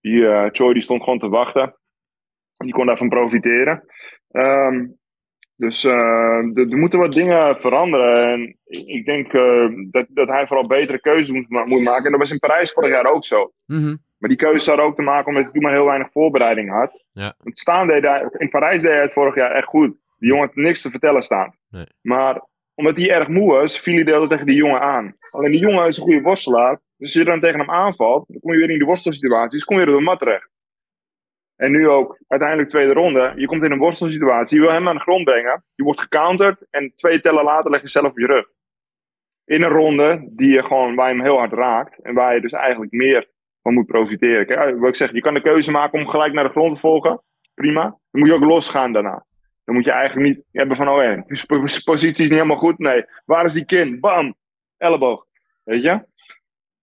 Die 0.00 0.26
eh 0.28 0.48
Choi 0.52 0.72
die 0.72 0.82
stond 0.82 1.02
gewoon 1.02 1.18
te 1.18 1.28
wachten. 1.28 1.76
Die 2.56 2.72
kon 2.72 2.86
daarvan 2.86 3.08
profiteren. 3.08 3.84
Ehm, 4.30 4.86
Dus 5.56 5.84
eh, 5.84 5.92
er, 6.54 6.76
moeten 6.76 6.98
wat 6.98 7.12
dingen 7.12 7.58
veranderen. 7.58 8.30
En 8.32 8.56
ik 8.86 9.04
denk 9.04 9.32
eh, 9.32 9.66
dat, 9.90 10.06
dat 10.08 10.28
hij 10.28 10.46
vooral 10.46 10.66
betere 10.66 11.00
keuzes 11.00 11.30
moet, 11.30 11.48
ma- 11.48 11.64
moet 11.64 11.82
maken. 11.82 12.04
En 12.04 12.10
dat 12.10 12.20
was 12.20 12.30
in 12.30 12.38
Parijs 12.38 12.72
vorig 12.72 12.90
jaar 12.90 13.12
ook 13.12 13.24
zo. 13.24 13.52
Mhm. 13.66 13.96
Maar 14.18 14.28
die 14.28 14.38
keuze 14.38 14.70
had 14.70 14.78
ook 14.78 14.96
te 14.96 15.02
maken 15.02 15.26
omdat 15.26 15.42
hij 15.42 15.52
toen 15.52 15.62
maar 15.62 15.72
heel 15.72 15.84
weinig 15.84 16.10
voorbereiding 16.12 16.70
had. 16.70 17.04
Ja. 17.12 17.34
Want 17.38 17.58
staan 17.58 17.86
deed 17.86 18.02
hij, 18.02 18.28
in 18.38 18.50
Parijs 18.50 18.82
deed 18.82 18.90
hij 18.90 19.00
het 19.00 19.12
vorig 19.12 19.34
jaar 19.34 19.50
echt 19.50 19.66
goed. 19.66 19.96
Die 20.18 20.28
jongen 20.28 20.46
had 20.46 20.56
niks 20.56 20.82
te 20.82 20.90
vertellen 20.90 21.22
staan. 21.22 21.56
Nee. 21.68 21.86
Maar 22.00 22.44
omdat 22.74 22.96
hij 22.96 23.10
erg 23.10 23.28
moe 23.28 23.50
was, 23.50 23.80
viel 23.80 23.94
hij 23.94 24.04
de 24.04 24.12
hele 24.12 24.26
tegen 24.28 24.46
die 24.46 24.56
jongen 24.56 24.80
aan. 24.80 25.16
Alleen 25.30 25.50
die 25.50 25.60
jongen 25.60 25.86
is 25.86 25.96
een 25.96 26.02
goede 26.02 26.20
worstelaar. 26.20 26.72
Dus 26.72 26.82
als 26.98 27.12
je 27.12 27.24
dan 27.24 27.40
tegen 27.40 27.58
hem 27.58 27.70
aanvalt, 27.70 28.24
dan 28.28 28.40
kom 28.40 28.52
je 28.52 28.58
weer 28.58 28.70
in 28.70 28.78
die 28.78 28.86
worstelsituaties, 28.86 29.64
kom 29.64 29.76
je 29.76 29.82
weer 29.82 29.90
door 29.90 30.00
de 30.00 30.08
mat 30.08 30.18
terecht. 30.18 30.48
En 31.56 31.70
nu 31.70 31.88
ook, 31.88 32.18
uiteindelijk 32.26 32.68
tweede 32.68 32.92
ronde. 32.92 33.32
Je 33.36 33.46
komt 33.46 33.62
in 33.62 33.72
een 33.72 33.78
worstelsituatie, 33.78 34.56
je 34.56 34.62
wil 34.62 34.72
hem 34.72 34.88
aan 34.88 34.94
de 34.94 35.00
grond 35.00 35.24
brengen. 35.24 35.64
Je 35.74 35.82
wordt 35.82 36.00
gecounterd 36.00 36.66
en 36.70 36.92
twee 36.94 37.20
tellen 37.20 37.44
later 37.44 37.70
leg 37.70 37.80
je 37.80 37.88
zelf 37.88 38.10
op 38.10 38.18
je 38.18 38.26
rug. 38.26 38.46
In 39.44 39.62
een 39.62 39.70
ronde 39.70 40.28
die 40.30 40.52
je 40.52 40.62
gewoon, 40.62 40.94
waar 40.94 41.08
je 41.08 41.14
hem 41.14 41.24
heel 41.24 41.38
hard 41.38 41.52
raakt. 41.52 42.02
En 42.02 42.14
waar 42.14 42.34
je 42.34 42.40
dus 42.40 42.52
eigenlijk 42.52 42.92
meer 42.92 43.30
van 43.62 43.74
moet 43.74 43.86
profiteren. 43.86 44.46
Kijk, 44.46 44.64
eh, 44.64 44.78
wat 44.80 44.88
ik 44.88 44.94
zeg, 44.94 45.12
je 45.12 45.20
kan 45.20 45.34
de 45.34 45.42
keuze 45.42 45.70
maken 45.70 45.98
om 45.98 46.10
gelijk 46.10 46.32
naar 46.32 46.44
de 46.44 46.50
grond 46.50 46.74
te 46.74 46.80
volgen. 46.80 47.22
Prima. 47.54 47.82
Dan 47.82 47.98
moet 48.10 48.28
je 48.28 48.34
ook 48.34 48.44
losgaan 48.44 48.92
daarna. 48.92 49.26
Dan 49.64 49.74
moet 49.74 49.84
je 49.84 49.92
eigenlijk 49.92 50.28
niet 50.28 50.44
hebben 50.52 50.76
van, 50.76 50.88
oh 50.88 51.22
die 51.26 51.46
pos- 51.46 51.82
positie 51.82 52.24
is 52.24 52.30
niet 52.30 52.38
helemaal 52.38 52.56
goed. 52.56 52.78
Nee, 52.78 53.04
waar 53.24 53.44
is 53.44 53.52
die 53.52 53.64
kin? 53.64 54.00
Bam, 54.00 54.34
elleboog. 54.76 55.26
Weet 55.64 55.82
je? 55.82 56.06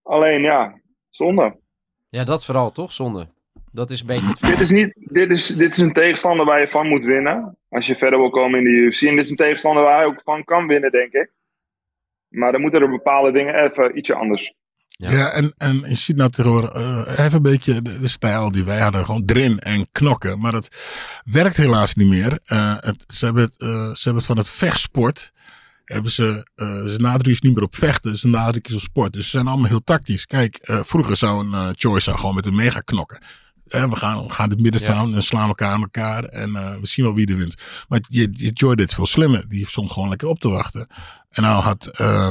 Alleen 0.02 0.42
ja, 0.42 0.80
zonde. 1.10 1.60
Ja, 2.08 2.24
dat 2.24 2.44
vooral 2.44 2.70
toch? 2.70 2.92
Zonde. 2.92 3.28
Dat 3.74 3.90
is 3.90 4.00
een 4.00 4.06
beetje 4.06 4.26
het 4.26 4.40
Dit 4.40 4.60
is, 4.60 4.70
niet, 4.70 4.94
dit, 4.96 5.30
is, 5.30 5.46
dit 5.46 5.70
is 5.70 5.78
een 5.78 5.92
tegenstander 5.92 6.46
waar 6.46 6.60
je 6.60 6.68
van 6.68 6.88
moet 6.88 7.04
winnen. 7.04 7.56
Als 7.68 7.86
je 7.86 7.96
verder 7.96 8.18
wil 8.18 8.30
komen 8.30 8.58
in 8.58 8.64
de 8.64 8.70
UFC. 8.70 9.02
En 9.02 9.14
dit 9.14 9.24
is 9.24 9.30
een 9.30 9.36
tegenstander 9.36 9.82
waar 9.82 9.96
hij 9.96 10.04
ook 10.04 10.20
van 10.24 10.44
kan 10.44 10.66
winnen, 10.66 10.90
denk 10.90 11.12
ik. 11.12 11.30
Maar 12.28 12.52
dan 12.52 12.60
moeten 12.60 12.80
er 12.80 12.90
bepaalde 12.90 13.32
dingen 13.32 13.54
even 13.54 13.98
ietsje 13.98 14.14
anders. 14.14 14.54
Ja, 14.86 15.32
en, 15.32 15.54
en 15.56 15.84
je 15.88 15.94
ziet 15.94 16.16
nou 16.16 16.30
tegenwoordig, 16.30 16.72
eh, 16.72 17.16
heeft 17.16 17.34
een 17.34 17.42
beetje 17.42 17.82
de, 17.82 18.00
de 18.00 18.08
stijl 18.08 18.52
die 18.52 18.64
wij 18.64 18.80
hadden, 18.80 19.04
gewoon 19.04 19.22
erin 19.26 19.58
en 19.58 19.86
knokken. 19.92 20.40
Maar 20.40 20.52
dat 20.52 20.68
werkt 21.24 21.56
helaas 21.56 21.94
niet 21.94 22.08
meer. 22.08 22.38
Eh, 22.44 22.74
het, 22.78 23.04
ze, 23.06 23.24
hebben 23.24 23.42
het, 23.42 23.60
eh, 23.60 23.68
ze 23.68 24.02
hebben 24.02 24.16
het 24.16 24.26
van 24.26 24.36
het 24.36 24.50
vechtsport, 24.50 25.32
hebben 25.84 26.10
ze, 26.10 26.46
eh 26.54 26.84
ze 26.84 26.98
nadruk 26.98 27.34
is 27.34 27.40
niet 27.40 27.54
meer 27.54 27.64
op 27.64 27.74
vechten, 27.74 28.14
ze 28.14 28.28
nadruk 28.28 28.68
is 28.68 28.74
op 28.74 28.80
sport. 28.80 29.12
Dus 29.12 29.24
ze 29.24 29.30
zijn 29.30 29.46
allemaal 29.46 29.68
heel 29.68 29.84
tactisch. 29.84 30.26
Kijk, 30.26 30.56
eh, 30.56 30.80
vroeger 30.82 31.16
zou 31.16 31.46
een 31.46 31.52
eh, 31.52 31.68
Choice 31.72 32.04
zou 32.04 32.18
gewoon 32.18 32.34
met 32.34 32.46
een 32.46 32.54
mega 32.54 32.80
knokken. 32.80 33.18
We, 33.82 33.96
gaan, 33.96 34.22
we 34.26 34.30
gaan 34.32 34.50
het 34.50 34.60
midden 34.60 34.80
Ja. 34.80 34.86
staan 34.86 35.14
en 35.14 35.22
slaan 35.22 35.48
elkaar 35.48 35.72
aan 35.72 35.80
elkaar 35.80 36.24
en 36.24 36.56
eh, 36.56 36.74
we 36.80 36.86
zien 36.86 37.04
wel 37.04 37.14
wie 37.14 37.26
er 37.26 37.36
wint. 37.36 37.54
Maar 37.88 38.00
je, 38.08 38.28
je 38.32 38.50
Joy 38.50 38.74
deed 38.74 38.94
veel 38.94 39.06
slimmer. 39.06 39.48
Die 39.48 39.68
stond 39.68 39.90
gewoon 39.92 40.08
lekker 40.08 40.28
op 40.28 40.38
te 40.38 40.48
wachten. 40.48 40.86
En 41.30 41.42
nou 41.42 41.62
had 41.62 41.86
eh, 41.86 42.30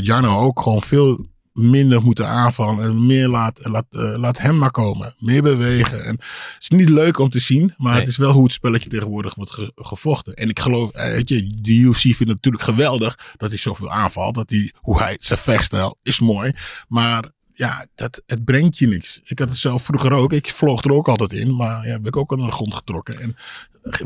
Jarno 0.00 0.38
ook 0.38 0.60
gewoon 0.62 0.82
veel 0.82 1.28
minder 1.52 2.02
moeten 2.02 2.28
aanvallen. 2.28 2.84
En 2.84 3.06
meer 3.06 3.28
laat, 3.28 3.58
laat, 3.62 3.86
laat 3.90 4.38
hem 4.38 4.58
maar 4.58 4.70
komen. 4.70 5.14
Meer 5.18 5.42
bewegen. 5.42 6.04
En 6.04 6.12
het 6.14 6.56
is 6.58 6.68
niet 6.68 6.88
leuk 6.88 7.18
om 7.18 7.28
te 7.30 7.38
zien. 7.38 7.74
Maar 7.76 7.92
Nee. 7.92 8.00
het 8.00 8.10
is 8.10 8.16
wel 8.16 8.32
hoe 8.32 8.42
het 8.42 8.52
spelletje 8.52 8.88
tegenwoordig 8.90 9.34
wordt 9.34 9.50
ge- 9.50 9.72
gevochten. 9.74 10.34
En 10.34 10.48
ik 10.48 10.60
geloof, 10.60 10.90
eh, 10.90 11.10
weet 11.12 11.28
je, 11.28 11.46
de 11.62 11.72
UFC 11.72 12.00
vindt 12.00 12.18
het 12.18 12.28
natuurlijk 12.28 12.62
geweldig 12.64 13.18
dat 13.36 13.48
hij 13.48 13.58
zoveel 13.58 13.90
aanvalt. 13.90 14.34
Dat 14.34 14.50
hij, 14.50 14.72
hoe 14.76 14.98
hij 14.98 15.16
zijn 15.20 15.38
vechtstijl 15.38 15.98
is 16.02 16.20
mooi. 16.20 16.52
Maar 16.88 17.24
ja, 17.60 17.86
dat, 17.94 18.22
het 18.26 18.44
brengt 18.44 18.78
je 18.78 18.86
niks. 18.86 19.20
Ik 19.24 19.38
had 19.38 19.48
het 19.48 19.58
zelf 19.58 19.82
vroeger 19.82 20.12
ook. 20.12 20.32
Ik 20.32 20.50
vloog 20.50 20.84
er 20.84 20.92
ook 20.92 21.08
altijd 21.08 21.32
in. 21.32 21.56
Maar 21.56 21.86
ja, 21.86 21.92
heb 21.92 22.06
ik 22.06 22.16
ook 22.16 22.32
aan 22.32 22.38
de 22.38 22.52
grond 22.52 22.74
getrokken. 22.74 23.20
En 23.20 23.36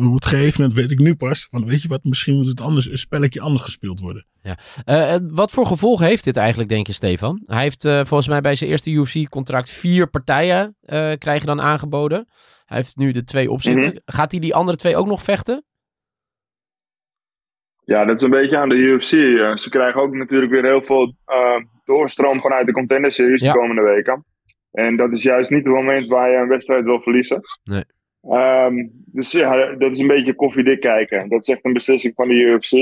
op 0.06 0.14
het 0.14 0.26
gegeven 0.26 0.60
moment 0.60 0.78
weet 0.78 0.90
ik 0.90 0.98
nu 0.98 1.14
pas. 1.14 1.46
Van 1.50 1.66
weet 1.66 1.82
je 1.82 1.88
wat, 1.88 2.04
misschien 2.04 2.34
moet 2.34 2.46
het 2.46 2.60
anders, 2.60 2.90
een 2.90 2.98
spelletje 2.98 3.40
anders 3.40 3.62
gespeeld 3.62 4.00
worden. 4.00 4.26
Eh, 4.42 5.14
eh, 5.14 5.20
wat 5.30 5.50
voor 5.50 5.66
gevolgen 5.66 6.06
heeft 6.06 6.24
dit 6.24 6.36
eigenlijk, 6.36 6.68
denk 6.68 6.86
je, 6.86 6.92
Stefan? 6.92 7.42
Hij 7.44 7.62
heeft 7.62 7.84
eh, 7.84 8.04
volgens 8.04 8.28
mij 8.28 8.40
bij 8.40 8.54
zijn 8.54 8.70
eerste 8.70 8.90
UFC-contract 8.90 9.70
vier 9.70 10.10
partijen 10.10 10.76
eh, 10.80 11.12
krijgen 11.18 11.46
dan 11.46 11.60
aangeboden. 11.60 12.28
Hij 12.64 12.76
heeft 12.76 12.96
nu 12.96 13.12
de 13.12 13.24
twee 13.24 13.50
opzitten. 13.50 13.88
Mhm. 13.88 13.98
Gaat 14.04 14.30
hij 14.30 14.40
die 14.40 14.54
andere 14.54 14.76
twee 14.76 14.96
ook 14.96 15.06
nog 15.06 15.22
vechten? 15.22 15.64
Ja, 17.84 18.04
dat 18.04 18.16
is 18.16 18.22
een 18.22 18.30
beetje 18.30 18.56
aan 18.58 18.68
de 18.68 18.76
UFC. 18.76 19.12
Eh, 19.12 19.56
ze 19.56 19.66
krijgen 19.70 20.00
ook 20.02 20.14
natuurlijk 20.14 20.52
weer 20.52 20.64
heel 20.64 20.82
veel 20.82 21.14
eh, 21.24 21.56
doorstroom 21.84 22.40
vanuit 22.40 22.66
de 22.66 22.72
contender 22.72 23.12
series 23.12 23.42
Ja. 23.42 23.52
de 23.52 23.58
komende 23.58 23.82
weken. 23.82 24.24
En 24.70 24.96
dat 24.96 25.12
is 25.12 25.22
juist 25.22 25.50
niet 25.50 25.64
het 25.64 25.72
moment 25.74 26.06
waar 26.06 26.30
je 26.30 26.36
een 26.36 26.48
wedstrijd 26.48 26.84
wil 26.84 27.00
verliezen. 27.00 27.40
Nee. 27.64 27.84
Ehm, 28.22 28.86
dus 29.06 29.30
ja, 29.30 29.74
dat 29.74 29.90
is 29.90 29.98
een 29.98 30.06
beetje 30.06 30.34
koffiedik 30.34 30.80
kijken. 30.80 31.28
Dat 31.28 31.40
is 31.40 31.48
echt 31.54 31.64
een 31.64 31.72
beslissing 31.72 32.14
van 32.14 32.28
de 32.28 32.34
UFC. 32.34 32.72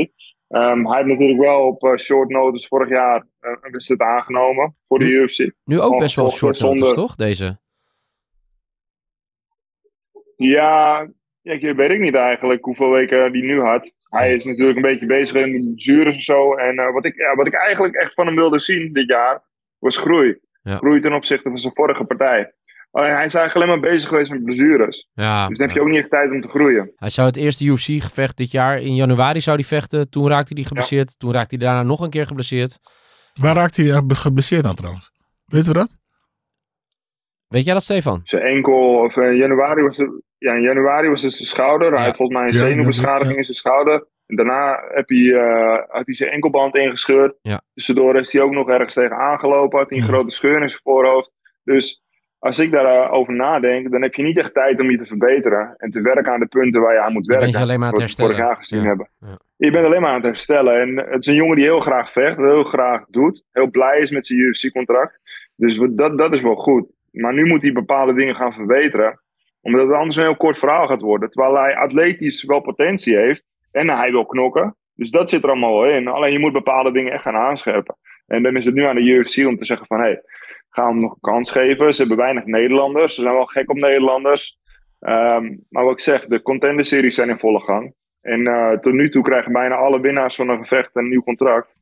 Ehm, 0.49 0.85
hij 0.87 0.97
heeft 0.97 1.09
natuurlijk 1.09 1.41
wel 1.41 1.67
op 1.67 1.83
eh, 1.85 1.97
short 1.97 2.29
notice 2.29 2.67
vorig 2.67 2.89
jaar 2.89 3.27
een 3.41 3.71
wedstrijd 3.71 4.01
aangenomen 4.01 4.77
voor 4.83 4.99
de. 4.99 5.05
UFC. 5.05 5.51
Nu 5.65 5.81
ook 5.81 5.99
best 5.99 6.17
wel 6.17 6.31
short 6.31 6.57
zonder- 6.57 6.79
notice, 6.79 6.95
toch? 7.01 7.15
Deze. 7.17 7.61
Ja, 10.37 11.09
ja, 11.43 11.53
ik 11.53 11.77
weet 11.77 11.91
ik 11.91 12.01
niet 12.01 12.15
eigenlijk 12.15 12.65
hoeveel 12.65 12.91
weken 12.91 13.33
die 13.33 13.43
nu 13.43 13.61
had. 13.61 13.93
Hij 14.09 14.35
is 14.35 14.45
natuurlijk 14.45 14.77
een 14.77 14.83
beetje 14.83 15.07
bezig 15.07 15.37
in 15.37 15.53
de 15.53 15.71
blessures 15.71 16.15
en 16.15 16.23
zo. 16.23 16.55
En 16.55 16.79
eh, 16.79 16.93
wat, 16.93 17.05
ik, 17.05 17.17
ja, 17.17 17.35
wat 17.35 17.47
ik 17.47 17.55
eigenlijk 17.55 17.95
echt 17.95 18.15
van 18.15 18.27
hem 18.27 18.35
wilde 18.35 18.59
zien 18.59 18.93
dit 18.93 19.09
jaar, 19.09 19.43
was 19.79 19.97
groei. 19.97 20.39
Ja. 20.63 20.77
Groei 20.77 21.01
ten 21.01 21.13
opzichte 21.13 21.49
van 21.49 21.59
zijn 21.59 21.75
vorige 21.75 22.05
partij. 22.05 22.55
Alleen 22.91 23.15
hij 23.15 23.25
is 23.25 23.35
eigenlijk 23.35 23.55
alleen 23.55 23.81
maar 23.81 23.91
bezig 23.91 24.09
geweest 24.09 24.31
met 24.31 24.45
blessures. 24.45 25.09
Ja, 25.13 25.49
Dus 25.49 25.59
dan 25.59 25.67
heb 25.67 25.77
ja. 25.77 25.83
je 25.83 25.89
ook 25.89 25.93
niet 25.93 26.01
echt 26.01 26.11
tijd 26.11 26.31
om 26.31 26.41
te 26.41 26.49
groeien. 26.49 26.93
Hij 26.97 27.11
zou 27.11 27.27
het 27.27 27.37
eerste 27.37 27.65
UFC-gevecht 27.65 28.37
dit 28.37 28.51
jaar 28.51 28.81
in 28.81 28.95
januari 28.95 29.41
zou 29.41 29.57
hij 29.57 29.65
vechten. 29.65 30.11
Toen 30.11 30.29
raakte 30.29 30.55
hij 30.55 30.63
geblesseerd. 30.63 31.19
Toen 31.19 31.33
raakte 31.33 31.57
hij 31.57 31.67
daarna 31.67 31.83
nog 31.83 32.01
een 32.01 32.11
keer 32.11 32.27
geblesseerd. 32.27 32.79
Waar 33.41 33.55
raakt 33.55 33.77
hij 33.77 33.91
eh, 33.91 34.01
geblesseerd 34.09 34.65
aan 34.67 34.75
trouwens? 34.75 35.11
Weten 35.45 35.73
we 35.73 35.79
dat? 35.79 35.97
Weet 37.53 37.65
jij 37.65 37.75
dat, 37.75 37.83
Stefan? 37.83 38.21
Zijn 38.25 38.43
enkel, 38.43 38.99
of 38.99 39.17
eh, 39.17 39.29
in 39.31 39.37
januari 39.37 39.83
was 39.83 39.97
het, 39.97 40.11
ja, 40.39 40.53
in 40.55 40.63
januari 40.63 41.09
was 41.09 41.23
het 41.23 41.33
zijn 41.33 41.49
schouder. 41.49 41.91
Ja. 41.91 41.97
Hij 41.97 42.05
had 42.07 42.17
volgens 42.17 42.39
mij 42.39 42.47
een 42.49 42.55
zenuwbeschadiging 42.55 43.37
in 43.37 43.45
zijn 43.45 43.57
schouder. 43.57 44.07
En 44.27 44.37
daarna 44.37 44.83
heb 44.89 45.09
hij, 45.09 45.33
eh, 45.35 45.79
had 45.89 46.03
hij 46.07 46.15
zijn 46.15 46.31
enkelband 46.31 46.77
ingescheurd. 46.77 47.35
Ja. 47.43 47.61
Tussendoor 47.75 48.17
is 48.17 48.33
hij 48.33 48.43
ook 48.43 48.53
nog 48.53 48.69
ergens 48.69 48.95
tegen 48.95 49.17
aangelopen. 49.17 49.79
Had 49.79 49.89
hij 49.91 49.99
een 49.99 50.05
Ja. 50.05 50.11
grote 50.13 50.35
scheur 50.35 50.63
in 50.63 50.69
zijn 50.69 50.81
voorhoofd. 50.83 51.31
Dus 51.65 52.03
als 52.39 52.59
ik 52.59 52.73
daarover 52.73 53.11
over 53.11 53.33
nadenk, 53.35 53.91
dan 53.91 54.03
heb 54.03 54.15
je 54.15 54.23
niet 54.23 54.39
echt 54.39 54.55
tijd 54.55 54.81
om 54.81 54.91
je 54.91 54.99
te 54.99 55.07
verbeteren. 55.07 55.75
En 55.77 55.91
te 55.91 56.01
werken 56.03 56.33
aan 56.33 56.41
de 56.41 56.47
punten 56.47 56.81
waar 56.81 56.93
je 56.95 57.01
aan 57.01 57.13
moet 57.13 57.27
Dan 57.27 57.37
ben 57.39 57.45
werken. 57.45 57.59
je 57.59 57.65
alleen 57.65 57.79
maar 57.81 57.89
aan 57.89 57.95
het 58.01 58.03
Wat 58.03 58.17
we 58.17 58.23
vorig 58.23 58.37
herstellen. 58.37 58.47
jaar 58.47 58.57
gezien 58.57 58.81
Ja. 58.83 58.87
hebben. 58.89 59.09
Ja. 59.21 59.39
Je 59.57 59.71
bent 59.71 59.87
alleen 59.87 60.01
maar 60.01 60.11
aan 60.11 60.17
het 60.17 60.25
herstellen. 60.27 60.81
En 60.81 60.97
het 60.97 61.21
is 61.21 61.27
een 61.27 61.35
jongen 61.35 61.57
die 61.57 61.65
heel 61.65 61.81
graag 61.81 62.13
vecht. 62.13 62.37
Heel 62.37 62.63
graag 62.65 63.05
doet. 63.09 63.45
Heel 63.53 63.71
blij 63.71 63.99
is 63.99 64.11
met 64.11 64.27
zijn 64.27 64.39
UFC-contract. 64.39 65.19
Dus 65.57 65.81
dat, 65.91 66.19
dat 66.19 66.35
is 66.35 66.43
wel 66.43 66.55
goed. 66.55 66.87
Maar 67.13 67.35
nu 67.35 67.45
moet 67.45 67.63
hij 67.63 67.73
bepaalde 67.73 68.15
dingen 68.15 68.37
gaan 68.37 68.53
verbeteren. 68.53 69.21
Omdat 69.61 69.87
het 69.87 69.97
anders 69.97 70.17
een 70.17 70.23
heel 70.23 70.37
kort 70.37 70.59
verhaal 70.59 70.87
gaat 70.87 71.01
worden. 71.01 71.31
Terwijl 71.31 71.57
hij 71.57 71.77
atletisch 71.77 72.43
wel 72.43 72.61
potentie 72.61 73.17
heeft. 73.17 73.47
En 73.71 73.89
hij 73.89 74.11
wil 74.11 74.27
knokken. 74.27 74.77
Dus 74.95 75.11
dat 75.11 75.29
zit 75.29 75.43
er 75.43 75.49
allemaal 75.49 75.85
in. 75.85 76.09
Alleen 76.09 76.33
je 76.33 76.39
moet 76.39 76.53
bepaalde 76.53 76.93
dingen 76.93 77.13
echt 77.13 77.23
gaan 77.23 77.37
aanscherpen. 77.37 77.97
En 78.27 78.43
dan 78.43 78.57
is 78.57 78.65
het 78.65 78.75
nu 78.75 78.85
aan 78.85 78.95
de 78.95 79.03
UFC 79.03 79.47
om 79.47 79.57
te 79.57 79.65
zeggen 79.65 79.87
van... 79.87 80.01
Hey, 80.01 80.23
ga 80.69 80.89
hem 80.89 80.99
nog 80.99 81.13
een 81.13 81.21
kans 81.21 81.51
geven. 81.51 81.95
Ze 81.95 82.01
hebben 82.01 82.19
weinig 82.19 82.45
Nederlanders. 82.45 83.15
Ze 83.15 83.23
zijn 83.23 83.35
wel 83.35 83.47
gek 83.47 83.71
op 83.71 83.77
Nederlanders. 83.77 84.59
Ehm, 84.99 85.57
maar 85.69 85.85
wat 85.85 85.93
ik 85.93 86.01
zeg, 86.01 86.27
de 86.27 86.43
contender 86.43 86.85
series 86.85 87.15
zijn 87.15 87.29
in 87.29 87.39
volle 87.39 87.61
gang. 87.61 87.95
En 88.21 88.47
eh, 88.47 88.79
tot 88.79 88.93
nu 88.93 89.11
toe 89.11 89.23
krijgen 89.23 89.53
bijna 89.53 89.75
alle 89.75 90.01
winnaars 90.01 90.35
van 90.35 90.49
een 90.49 90.59
gevecht 90.59 90.97
een 90.97 91.09
nieuw 91.09 91.23
contract. 91.23 91.75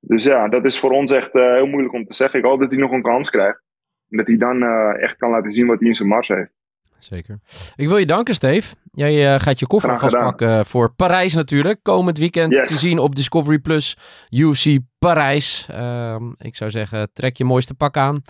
Dus 0.00 0.24
ja, 0.24 0.48
dat 0.48 0.64
is 0.64 0.78
voor 0.78 0.90
ons 0.90 1.10
echt 1.10 1.34
eh, 1.34 1.52
heel 1.52 1.66
moeilijk 1.66 1.94
om 1.94 2.04
te 2.04 2.14
zeggen. 2.14 2.38
Ik 2.38 2.44
hoop 2.44 2.60
dat 2.60 2.70
hij 2.70 2.80
nog 2.80 2.90
een 2.90 3.02
kans 3.02 3.30
krijgt. 3.30 3.63
En 4.14 4.20
dat 4.20 4.26
hij 4.26 4.36
dan 4.36 4.62
eh, 4.62 5.02
echt 5.02 5.16
kan 5.16 5.30
laten 5.30 5.50
zien 5.50 5.66
wat 5.66 5.78
hij 5.80 5.88
in 5.88 5.94
zijn 5.94 6.08
mars 6.08 6.28
heeft. 6.28 6.50
Zeker. 6.98 7.38
Ik 7.76 7.88
wil 7.88 7.96
je 7.96 8.06
danken, 8.06 8.34
Steve. 8.34 8.74
Jij 8.92 9.34
eh, 9.34 9.40
gaat 9.40 9.58
je 9.58 9.66
koffer 9.66 9.88
Graag 9.90 10.02
alvast 10.02 10.22
gedaan. 10.22 10.36
pakken 10.36 10.66
voor 10.66 10.92
Parijs 10.94 11.34
natuurlijk. 11.34 11.78
Komend 11.82 12.18
weekend 12.18 12.54
Yes. 12.54 12.68
te 12.68 12.76
zien 12.76 12.98
op 12.98 13.14
Discovery 13.14 13.58
Plus 13.58 13.96
UFC 14.30 14.78
Parijs. 14.98 15.66
Ehm, 15.70 16.22
ik 16.38 16.56
zou 16.56 16.70
zeggen, 16.70 17.10
trek 17.12 17.36
je 17.36 17.44
mooiste 17.44 17.74
pak 17.74 17.96
aan 17.96 18.22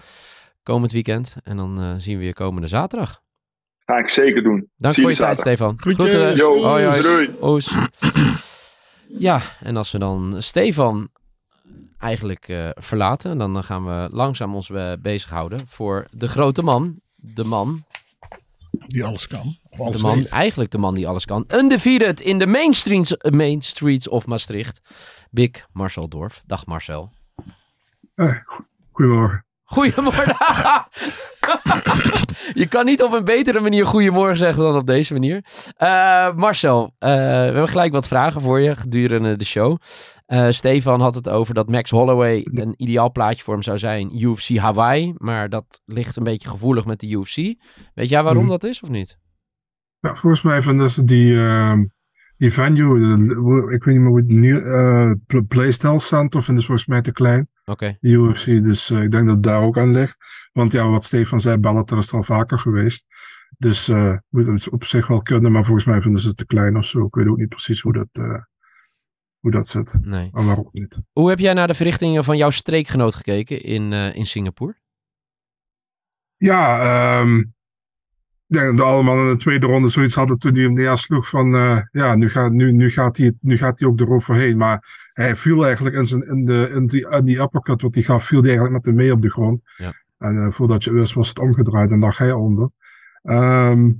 komend 0.62 0.92
weekend. 0.92 1.36
En 1.44 1.56
dan 1.56 1.80
eh, 1.80 1.92
zien 1.96 2.18
we 2.18 2.24
je 2.24 2.32
komende 2.32 2.68
zaterdag. 2.68 3.20
Ga 3.86 3.98
ik 3.98 4.08
zeker 4.08 4.42
doen. 4.42 4.68
Dank 4.76 4.94
voor 4.94 5.10
je 5.10 5.16
tijd. 5.16 5.38
Stefan. 5.38 5.74
Groetjes. 5.80 6.08
Groeten. 6.14 6.36
Yo, 6.36 6.62
Hoi, 6.62 6.84
hoi. 6.84 7.02
doei. 7.02 7.30
Oos. 7.40 7.74
Ja, 9.18 9.40
en 9.62 9.76
als 9.76 9.92
we 9.92 9.98
dan 9.98 10.34
Stefan 10.38 11.08
eigenlijk 12.04 12.48
eh, 12.48 12.68
verlaten, 12.74 13.38
dan 13.38 13.64
gaan 13.64 13.84
we 13.84 14.08
langzaam 14.12 14.54
ons 14.54 14.70
eh, 14.70 14.92
bezighouden 14.98 15.60
voor 15.68 16.06
de 16.10 16.28
grote 16.28 16.62
man. 16.62 17.00
De 17.16 17.44
man, 17.44 17.84
Die 18.86 19.04
alles 19.04 19.26
kan. 19.26 19.56
Of 19.70 19.76
de 19.78 19.82
alles 19.82 20.02
man 20.02 20.14
weet. 20.16 20.28
eigenlijk 20.28 20.70
de 20.70 20.78
man 20.78 20.94
die 20.94 21.08
alles 21.08 21.24
kan. 21.24 21.44
Undefeated 21.54 22.20
in 22.20 22.38
de 22.38 22.46
main 22.46 22.74
streets, 22.74 23.16
main 23.30 23.62
streets 23.62 24.08
of 24.08 24.26
Maastricht. 24.26 24.80
Big 25.30 25.50
Marcel 25.72 26.08
Dorf. 26.08 26.42
Dag 26.46 26.66
Marcel. 26.66 27.12
Goedemorgen. 28.92 29.44
Goedemorgen. 29.74 30.36
je 32.62 32.66
kan 32.68 32.84
niet 32.84 33.02
op 33.02 33.12
een 33.12 33.24
betere 33.24 33.60
manier 33.60 33.86
goedemorgen 33.86 34.36
zeggen 34.36 34.62
dan 34.62 34.76
op 34.76 34.86
deze 34.86 35.12
manier. 35.12 35.44
Eh, 35.76 36.34
Marcel, 36.34 36.94
eh, 36.98 37.10
we 37.10 37.16
hebben 37.18 37.68
gelijk 37.68 37.92
wat 37.92 38.08
vragen 38.08 38.40
voor 38.40 38.60
je 38.60 38.76
gedurende 38.76 39.36
de 39.36 39.44
show. 39.44 39.76
Eh, 40.26 40.46
Stefan 40.50 41.00
had 41.00 41.14
het 41.14 41.28
over 41.28 41.54
dat 41.54 41.68
Max 41.68 41.90
Holloway 41.90 42.40
een 42.44 42.74
ideaal 42.76 43.12
plaatje 43.12 43.42
voor 43.44 43.52
hem 43.54 43.62
zou 43.62 43.78
zijn. 43.78 44.22
UFC 44.22 44.56
Hawaii, 44.56 45.12
maar 45.16 45.48
dat 45.48 45.80
ligt 45.84 46.16
een 46.16 46.24
beetje 46.24 46.48
gevoelig 46.48 46.84
met 46.84 47.00
de 47.00 47.08
UFC. 47.10 47.36
Weet 47.94 48.08
jij 48.08 48.22
waarom 48.22 48.42
Mhm. 48.42 48.50
dat 48.52 48.64
is 48.64 48.80
of 48.82 48.88
niet? 48.88 49.18
Ja, 50.00 50.14
volgens 50.14 50.42
mij 50.42 50.62
vinden 50.62 50.90
ze 50.90 51.04
die, 51.04 51.38
ehm, 51.38 51.84
die 52.36 52.52
venue, 52.52 53.16
de- 53.16 53.72
ik 53.74 53.84
weet 53.84 53.94
niet 53.94 54.02
meer 54.02 54.08
hoe 54.10 54.18
het 54.18 54.28
nieuw, 54.28 54.58
eh, 54.60 55.10
Pl- 55.26 55.44
Playstyle 55.48 55.98
Center, 56.00 56.42
vinden 56.42 56.62
ze 56.62 56.68
volgens 56.68 56.88
mij 56.88 57.02
te 57.02 57.12
klein. 57.12 57.48
De 58.00 58.08
UFC, 58.08 58.44
dus 58.44 58.90
eh, 58.90 59.02
ik 59.02 59.10
denk 59.10 59.26
dat 59.26 59.34
het 59.34 59.42
daar 59.42 59.62
ook 59.62 59.78
aan 59.78 59.92
ligt. 59.92 60.16
Want 60.52 60.72
ja, 60.72 60.88
wat 60.88 61.04
Stefan 61.04 61.40
zei, 61.40 61.58
Bellator 61.58 61.98
is 61.98 62.12
al 62.12 62.22
vaker 62.22 62.58
geweest. 62.58 63.06
Dus 63.58 63.88
eh 63.88 64.16
moet 64.28 64.46
het 64.46 64.68
op 64.68 64.84
zich 64.84 65.06
wel 65.06 65.22
kunnen, 65.22 65.52
maar 65.52 65.64
volgens 65.64 65.84
mij 65.84 66.00
vinden 66.00 66.20
ze 66.20 66.28
het 66.28 66.36
te 66.36 66.46
klein 66.46 66.76
of 66.76 66.84
zo. 66.84 67.06
Ik 67.06 67.14
weet 67.14 67.28
ook 67.28 67.36
niet 67.36 67.48
precies 67.48 67.80
hoe 67.80 67.92
dat, 67.92 68.08
eh, 68.12 68.42
hoe 69.38 69.50
dat 69.50 69.68
zit. 69.68 69.98
Nee. 70.00 70.28
Waarom 70.32 70.68
niet? 70.72 71.00
Hoe 71.12 71.28
heb 71.28 71.38
jij 71.38 71.52
naar 71.52 71.66
de 71.66 71.74
verrichtingen 71.74 72.24
van 72.24 72.36
jouw 72.36 72.50
streekgenoot 72.50 73.14
gekeken 73.14 73.62
in, 73.62 73.92
in 73.92 74.26
Singapore? 74.26 74.82
Ja, 76.36 77.20
ik 77.20 77.46
denk 78.54 78.66
dat 78.66 78.86
we 78.86 78.92
allemaal 78.92 79.18
in 79.18 79.30
de 79.30 79.36
tweede 79.36 79.66
ronde 79.66 79.88
zoiets 79.88 80.14
hadden 80.14 80.38
toen 80.38 80.54
hij 80.54 80.62
hem 80.62 80.72
neersloeg 80.72 81.28
van, 81.28 81.54
eh, 81.54 81.80
ja, 81.90 82.14
nu 82.14 82.30
gaat, 82.30 82.52
nu, 82.52 82.72
nu, 82.72 82.90
gaat 82.90 83.16
hij, 83.16 83.32
nu 83.40 83.56
gaat 83.56 83.78
hij 83.78 83.88
ook 83.88 84.00
eroverheen. 84.00 84.56
Maar 84.56 85.08
hij 85.12 85.36
viel 85.36 85.64
eigenlijk 85.64 85.96
in, 85.96 86.06
zijn, 86.06 86.22
in, 86.22 86.44
de, 86.44 86.70
in, 86.74 86.86
die, 86.86 87.08
in 87.10 87.24
die 87.24 87.40
uppercut 87.40 87.82
wat 87.82 87.94
hij 87.94 88.02
gaf, 88.02 88.24
viel 88.24 88.40
hij 88.40 88.48
eigenlijk 88.48 88.76
met 88.76 88.86
hem 88.86 88.94
mee 88.94 89.12
op 89.12 89.22
de 89.22 89.30
grond. 89.30 89.60
Ja. 89.76 89.92
En 90.18 90.36
eh, 90.36 90.50
voordat 90.50 90.84
je 90.84 90.92
wist 90.92 91.14
was 91.14 91.28
het 91.28 91.38
omgedraaid 91.38 91.90
en 91.90 91.98
lag 91.98 92.18
hij 92.18 92.32
onder. 92.32 92.70
Ehm, 93.22 93.90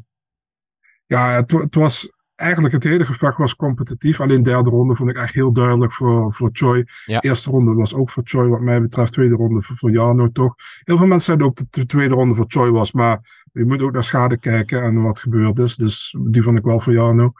ja, 1.06 1.30
het, 1.30 1.50
het 1.50 1.74
was 1.74 2.12
eigenlijk 2.34 2.74
het 2.74 2.84
hele 2.84 3.06
gevecht 3.06 3.36
was 3.36 3.56
competitief. 3.56 4.20
Alleen 4.20 4.42
de 4.42 4.50
derde 4.50 4.70
ronde 4.70 4.94
vond 4.94 5.10
ik 5.10 5.16
echt 5.16 5.34
heel 5.34 5.52
duidelijk 5.52 5.92
voor, 5.92 6.32
voor 6.32 6.48
Choi. 6.52 6.84
Ja. 7.04 7.20
Eerste 7.20 7.50
ronde 7.50 7.74
was 7.74 7.94
ook 7.94 8.10
voor 8.10 8.22
Choi, 8.26 8.48
wat 8.48 8.60
mij 8.60 8.80
betreft. 8.80 9.12
Tweede 9.12 9.34
ronde 9.34 9.62
voor, 9.62 9.76
voor 9.76 9.90
Jarno 9.90 10.30
toch. 10.30 10.54
Heel 10.84 10.96
veel 10.96 11.06
mensen 11.06 11.24
zeiden 11.26 11.46
ook 11.46 11.56
dat 11.56 11.66
de 11.70 11.86
tweede 11.86 12.14
ronde 12.14 12.34
voor 12.34 12.44
Choi 12.48 12.70
was. 12.70 12.92
Maar 12.92 13.43
je 13.54 13.64
moet 13.64 13.82
ook 13.82 13.92
naar 13.92 14.04
schade 14.04 14.36
kijken 14.36 14.82
en 14.82 15.02
wat 15.02 15.18
gebeurd 15.18 15.58
is. 15.58 15.76
Dus 15.76 16.16
die 16.28 16.42
vond 16.42 16.58
ik 16.58 16.64
wel 16.64 16.80
voor 16.80 16.92
Jarno. 16.92 17.32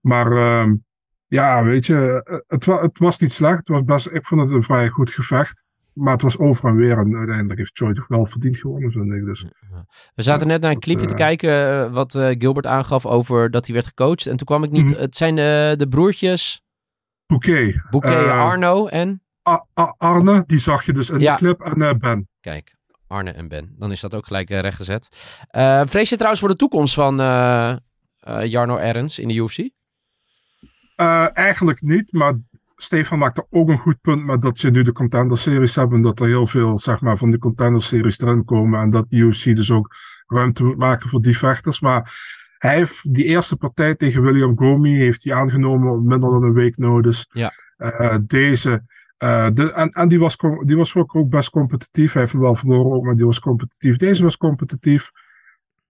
Maar 0.00 0.32
ehm, 0.32 0.74
ja, 1.24 1.64
weet 1.64 1.86
je, 1.86 2.22
eh, 2.24 2.38
het, 2.46 2.64
het 2.66 2.98
was 2.98 3.18
niet 3.18 3.32
slecht. 3.32 3.58
Het 3.58 3.68
was 3.68 3.84
best, 3.84 4.06
ik 4.06 4.26
vond 4.26 4.40
het 4.40 4.50
een 4.50 4.62
vrij 4.62 4.88
goed 4.88 5.10
gevecht. 5.10 5.64
Maar 5.92 6.12
het 6.12 6.22
was 6.22 6.38
over 6.38 6.68
en 6.68 6.76
weer. 6.76 6.98
En 6.98 7.16
uiteindelijk 7.16 7.58
heeft 7.58 7.76
Choi 7.76 7.94
toch 7.94 8.08
wel 8.08 8.26
verdiend 8.26 8.56
gewonnen, 8.56 8.90
vind 8.90 9.12
ik. 9.12 9.24
Dus. 9.24 9.44
We 10.14 10.22
zaten 10.22 10.46
net 10.46 10.60
naar 10.60 10.70
een 10.70 10.80
clipje 10.80 11.06
te 11.06 11.12
eh, 11.12 11.18
kijken 11.18 11.84
eh, 11.84 11.92
wat 11.92 12.12
Gilbert 12.12 12.66
aangaf 12.66 13.06
over 13.06 13.50
dat 13.50 13.64
hij 13.66 13.74
werd 13.74 13.86
gecoacht. 13.86 14.26
En 14.26 14.36
toen 14.36 14.46
kwam 14.46 14.64
ik 14.64 14.70
niet... 14.70 14.90
Mhm. 14.90 15.00
Het 15.00 15.16
zijn 15.16 15.36
de, 15.36 15.74
de 15.78 15.88
broertjes 15.88 16.62
Bouquet. 17.26 17.82
Bouquet, 17.90 18.28
Arno 18.28 18.86
en... 18.86 19.20
Arne, 19.96 20.44
die 20.46 20.60
zag 20.60 20.84
je 20.84 20.92
dus 20.92 21.10
in 21.10 21.20
Ja. 21.20 21.36
de 21.36 21.38
clip. 21.38 21.60
En 21.60 21.98
Ben. 21.98 22.28
Kijk, 22.40 22.75
Arne 23.06 23.30
en 23.30 23.48
Ben. 23.48 23.74
Dan 23.78 23.92
is 23.92 24.00
dat 24.00 24.14
ook 24.14 24.26
gelijk 24.26 24.50
eh, 24.50 24.60
rechtgezet. 24.60 25.08
Eh 25.50 25.82
vrees 25.84 26.08
je 26.08 26.16
trouwens 26.16 26.40
voor 26.40 26.50
de 26.50 26.56
toekomst 26.56 26.94
van 26.94 27.20
eh, 27.20 27.70
eh, 27.70 28.44
Jarno 28.44 28.78
Erens 28.78 29.18
in 29.18 29.28
de 29.28 29.34
UFC? 29.34 29.68
Eigenlijk 31.32 31.80
niet, 31.80 32.12
maar 32.12 32.34
Stefan 32.76 33.18
maakte 33.18 33.46
ook 33.50 33.68
een 33.68 33.78
goed 33.78 34.00
punt 34.00 34.24
met 34.24 34.42
dat 34.42 34.60
je 34.60 34.70
nu 34.70 34.82
de 34.82 34.92
contender 34.92 35.38
series 35.38 35.74
hebt 35.74 35.92
en 35.92 36.02
dat 36.02 36.20
er 36.20 36.26
heel 36.26 36.46
veel 36.46 36.78
zeg 36.78 37.00
maar, 37.00 37.18
van 37.18 37.30
de 37.30 37.38
contender 37.38 37.82
series 37.82 38.20
erin 38.20 38.44
komen 38.44 38.80
en 38.80 38.90
dat 38.90 39.08
de 39.08 39.16
UFC 39.16 39.44
dus 39.44 39.70
ook 39.70 39.94
ruimte 40.26 40.64
moet 40.64 40.78
maken 40.78 41.08
voor 41.08 41.20
die 41.20 41.38
vechters. 41.38 41.80
Maar 41.80 42.12
hij 42.58 42.74
heeft 42.74 43.14
die 43.14 43.24
eerste 43.24 43.56
partij 43.56 43.94
tegen 43.94 44.22
William 44.22 44.58
Gomi 44.58 44.96
heeft 44.96 45.24
hij 45.24 45.34
aangenomen 45.34 45.92
op 45.92 46.04
minder 46.04 46.30
dan 46.30 46.42
een 46.42 46.52
week 46.52 46.76
notice. 46.76 47.26
Ja. 47.28 47.52
Deze, 48.26 48.84
eh, 49.18 49.46
de, 49.54 49.72
en, 49.72 49.88
en 49.88 50.08
die 50.08 50.18
was, 50.18 50.36
die 50.64 50.76
was 50.76 50.94
ook, 50.94 51.16
ook 51.16 51.28
best 51.28 51.50
competitief. 51.50 52.12
Hij 52.12 52.22
heeft 52.22 52.34
wel 52.34 52.54
verloren 52.54 52.92
ook, 52.92 53.04
maar 53.04 53.16
die 53.16 53.26
was 53.26 53.38
competitief. 53.40 53.96
Deze 53.96 54.22
was 54.22 54.36
competitief. 54.36 55.10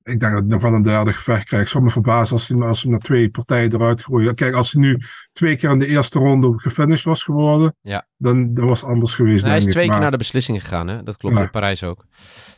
Ik 0.03 0.21
denk 0.21 0.33
dat 0.33 0.41
hij 0.41 0.51
nog 0.51 0.62
wel 0.62 0.73
een 0.75 0.83
derde 0.83 1.12
gevecht 1.12 1.45
krijgt. 1.45 1.65
Ik 1.67 1.71
zou 1.73 1.85
me 1.85 1.91
verbazen 1.91 2.33
als 2.37 2.49
hij, 2.49 2.59
als 2.61 2.83
hij 2.83 2.93
na 2.93 2.99
twee 2.99 3.31
partijen 3.31 3.73
eruit 3.75 4.03
gooit. 4.05 4.35
Kijk, 4.35 4.55
als 4.55 4.73
hij 4.73 4.83
nu 4.83 4.99
twee 5.33 5.57
keer 5.57 5.71
in 5.71 5.79
de 5.79 5.87
eerste 5.87 6.19
ronde 6.19 6.53
gefinished 6.59 7.05
was 7.05 7.23
geworden, 7.23 7.75
Ja. 7.83 8.07
dan, 8.17 8.55
dan 8.55 8.67
was 8.67 8.81
het 8.81 8.91
anders 8.91 9.15
geweest. 9.15 9.45
hij 9.47 9.57
is 9.57 9.62
twee 9.65 9.83
keer 9.83 9.93
Maar- 9.93 10.01
naar 10.01 10.11
de 10.11 10.17
beslissing 10.17 10.61
gegaan, 10.62 10.89
hè? 10.89 11.03
Dat 11.03 11.17
klopt 11.17 11.37
Ja. 11.37 11.43
in 11.43 11.51
Parijs 11.51 11.83
ook. 11.85 12.05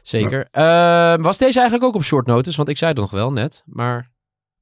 Zeker. 0.02 0.48
Eh, 0.50 1.16
was 1.16 1.38
deze 1.38 1.58
eigenlijk 1.58 1.84
ook 1.88 1.94
op 1.94 2.02
short 2.04 2.26
notice? 2.26 2.56
Want 2.56 2.68
ik 2.68 2.78
zei 2.78 2.90
het 2.90 3.00
nog 3.00 3.10
wel 3.10 3.32
net, 3.32 3.62
maar... 3.66 4.10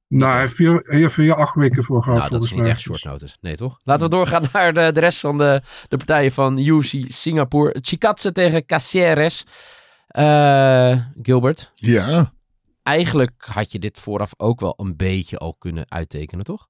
Nou, 0.07 0.31
hij 0.31 0.41
heeft 0.41 0.55
vier, 0.55 0.73
hij 0.83 0.99
heeft 0.99 1.15
hier 1.15 1.33
acht 1.33 1.55
weken 1.55 1.83
voor 1.83 2.03
gehad. 2.03 2.19
Nou, 2.19 2.29
dat 2.31 2.43
is 2.43 2.49
volgens 2.49 2.51
niet 2.51 2.61
mij. 2.61 2.71
echt 2.71 2.81
short 3.01 3.03
notice. 3.21 3.37
Nee, 3.41 3.55
toch? 3.55 3.79
Laten 3.83 4.05
we 4.05 4.15
doorgaan 4.15 4.43
naar 4.53 4.73
de, 4.73 4.91
de 4.91 4.99
rest 4.99 5.19
van 5.19 5.37
de, 5.37 5.61
de 5.87 5.97
partijen 5.97 6.31
van 6.31 6.57
UFC 6.57 6.93
Singapore. 7.07 7.77
Chikatse 7.81 8.31
tegen 8.31 8.65
Caceres. 8.65 9.45
Eh, 10.07 10.99
Gilbert, 11.21 11.71
Ja, 11.73 12.31
eigenlijk 12.83 13.31
had 13.37 13.71
je 13.71 13.79
dit 13.79 13.99
vooraf 13.99 14.31
ook 14.37 14.59
wel 14.59 14.73
een 14.77 14.95
beetje 14.95 15.37
al 15.37 15.55
kunnen 15.59 15.85
uittekenen, 15.91 16.45
toch? 16.45 16.67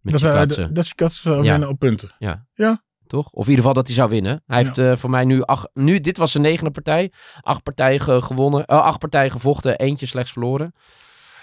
Met 0.00 0.12
dat, 0.12 0.20
Chikatse. 0.22 0.60
dat 0.60 0.74
dat 0.74 0.86
Chikatse 0.86 1.20
zou 1.22 1.44
Ja. 1.44 1.50
winnen 1.50 1.68
op 1.68 1.78
punten. 1.78 2.14
Ja. 2.18 2.46
Ja. 2.54 2.82
Toch? 3.06 3.30
Of 3.30 3.44
in 3.44 3.50
ieder 3.50 3.56
geval 3.56 3.72
dat 3.72 3.86
hij 3.86 3.96
zou 3.96 4.08
winnen. 4.10 4.42
Hij 4.46 4.58
heeft 4.62 4.78
eh, 4.78 4.96
voor 4.96 5.10
mij 5.10 5.24
nu 5.24 5.42
acht... 5.42 5.68
Nu, 5.72 6.00
dit 6.00 6.16
was 6.16 6.30
zijn 6.30 6.42
negende 6.42 6.70
partij. 6.70 7.12
Acht 7.40 7.62
partijen 7.62 8.00
ge- 8.00 8.22
gewonnen. 8.22 8.64
eh, 8.64 8.80
acht 8.82 8.98
partijen 8.98 9.30
gevochten. 9.30 9.78
Eentje 9.78 10.06
slechts 10.06 10.32
verloren. 10.32 10.74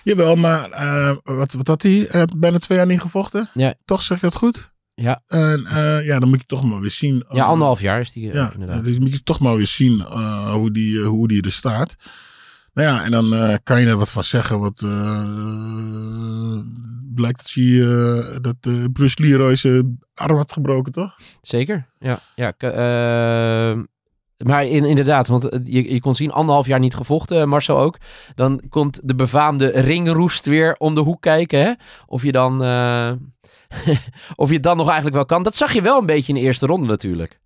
Jawel, 0.04 0.36
maar 0.36 0.70
eh, 0.70 1.16
wat, 1.24 1.54
wat 1.54 1.68
had 1.68 1.82
hij? 1.82 2.06
Heeft 2.10 2.40
bijna 2.40 2.58
twee 2.58 2.78
jaar 2.78 2.88
niet 2.88 3.02
gevochten. 3.02 3.50
Ja. 3.54 3.74
Toch 3.86 4.02
zeg 4.02 4.20
je 4.20 4.26
dat 4.26 4.36
goed? 4.36 4.72
Ja. 4.94 5.22
En 5.28 5.66
eh, 5.66 6.06
ja, 6.06 6.20
dan 6.20 6.30
moet 6.30 6.40
je 6.40 6.46
toch 6.48 6.64
maar 6.64 6.80
weer 6.80 6.92
zien. 6.92 7.24
Ja, 7.30 7.44
eh, 7.44 7.48
anderhalf 7.48 7.82
jaar 7.82 8.00
is 8.00 8.12
die 8.12 8.34
Ja, 8.34 8.52
inderdaad. 8.54 8.84
dus 8.84 9.00
moet 9.00 9.12
je 9.12 9.24
toch 9.24 9.40
maar 9.40 9.56
weer 9.56 9.68
zien 9.68 10.02
hoe, 10.52 10.72
die, 10.72 11.00
hoe 11.00 11.28
die 11.28 11.42
er 11.42 11.52
staat. 11.52 11.96
Nou 12.74 12.88
ja, 12.88 13.04
en 13.04 13.12
dan 13.12 13.60
kan 13.64 13.82
je 13.82 13.88
er 13.88 13.98
wat 13.98 14.12
van 14.12 14.24
zeggen. 14.24 14.60
Wat 14.60 14.84
blijkt 17.14 17.38
dat, 17.38 17.52
hij, 17.54 17.82
eh, 17.82 18.36
dat 18.42 18.92
Bruce 18.94 19.22
Leroy 19.22 19.56
zijn 19.56 20.00
arm 20.14 20.38
had 20.38 20.54
gebroken, 20.54 20.92
toch? 20.92 21.16
Zeker, 21.42 21.88
ja. 22.00 22.20
ja 22.36 22.54
ehm, 22.58 23.84
maar 24.44 24.66
in, 24.66 24.86
inderdaad, 24.86 25.28
want 25.28 25.44
het- 25.44 25.68
je, 25.68 25.94
je 25.94 26.00
kon 26.00 26.16
zien, 26.16 26.32
anderhalf 26.32 26.68
jaar 26.68 26.80
niet 26.80 26.96
gevochten, 26.96 27.50
Marcel 27.50 27.80
ook. 27.80 27.98
Dan 28.36 28.62
komt 28.70 29.00
de 29.04 29.16
befaamde 29.16 29.68
ringroest 29.68 30.46
weer 30.46 30.76
om 30.78 30.96
de 30.96 31.02
hoek 31.02 31.22
kijken. 31.22 31.60
Hè? 31.60 31.72
Of, 32.06 32.24
je 32.24 32.32
dan, 32.32 32.64
eh, 32.64 33.12
of 34.36 34.48
je 34.48 34.54
het 34.54 34.64
dan 34.64 34.78
nog 34.78 34.86
eigenlijk 34.86 35.16
wel 35.16 35.26
kan. 35.26 35.44
Dat 35.44 35.56
zag 35.56 35.74
je 35.74 35.82
wel 35.82 36.00
een 36.00 36.06
beetje 36.06 36.34
in 36.34 36.40
de 36.40 36.46
eerste 36.46 36.66
ronde 36.66 36.88
natuurlijk. 36.88 37.40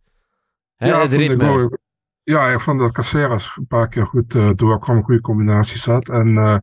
Hè, 0.76 0.88
ja, 0.88 1.02
het 1.02 1.14
ik 1.14 1.80
ja, 2.24 2.48
ik 2.48 2.60
vond 2.60 2.80
dat 2.80 2.92
Caceres 2.92 3.56
een 3.58 3.68
paar 3.68 3.88
keer 3.88 4.06
goed 4.06 4.34
uh, 4.34 4.50
doorkwam, 4.56 5.04
goede 5.04 5.22
combinaties 5.22 5.86
had. 5.86 6.10
En 6.10 6.38
eh 6.38 6.58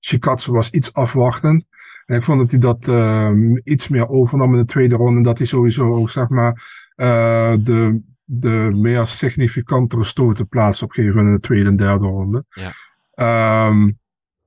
Shikatsu 0.00 0.52
was 0.52 0.70
iets 0.70 0.92
afwachtend. 0.92 1.64
En 2.06 2.16
ik 2.16 2.22
vond 2.22 2.38
dat 2.38 2.50
hij 2.50 2.58
dat 2.58 2.88
eh, 2.88 3.30
iets 3.64 3.88
meer 3.88 4.08
overnam 4.08 4.52
in 4.52 4.58
de 4.60 4.64
tweede 4.64 4.94
ronde. 4.94 5.22
Dat 5.22 5.38
hij 5.38 5.46
sowieso 5.46 5.94
ook, 5.94 6.10
zeg 6.10 6.28
maar, 6.28 6.62
eh, 6.94 7.54
de, 7.60 8.02
de 8.28 8.72
meer 8.74 9.06
significantere 9.06 10.04
stoten 10.04 10.48
plaats 10.48 10.82
op 10.82 10.92
gegeven 10.92 11.16
moment 11.16 11.34
in 11.34 11.40
de 11.40 11.46
tweede 11.46 11.68
en 11.68 11.76
derde 11.76 12.06
ronde. 12.06 12.44
Ja. 12.48 12.70
Ehm, 13.10 13.90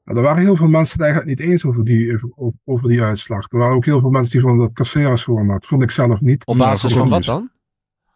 er 0.03 0.21
waren 0.21 0.43
heel 0.43 0.55
veel 0.55 0.67
mensen 0.67 0.93
het 0.93 1.07
eigenlijk 1.07 1.39
niet 1.39 1.49
eens 1.49 1.65
over 1.65 1.83
die, 1.83 2.19
over, 2.65 2.87
die 2.87 3.01
uitslag. 3.01 3.51
Er 3.51 3.57
waren 3.57 3.75
ook 3.75 3.85
heel 3.85 3.99
veel 3.99 4.09
mensen 4.09 4.31
die 4.31 4.41
vonden 4.41 4.65
dat 4.65 4.75
Caceres 4.75 5.23
gewonnen 5.23 5.51
had. 5.51 5.65
Vond 5.65 5.83
ik 5.83 5.91
zelf 5.91 6.21
niet. 6.21 6.45
Op 6.45 6.57
basis 6.57 6.93
van 6.93 7.09
wat 7.09 7.23
dan? 7.23 7.49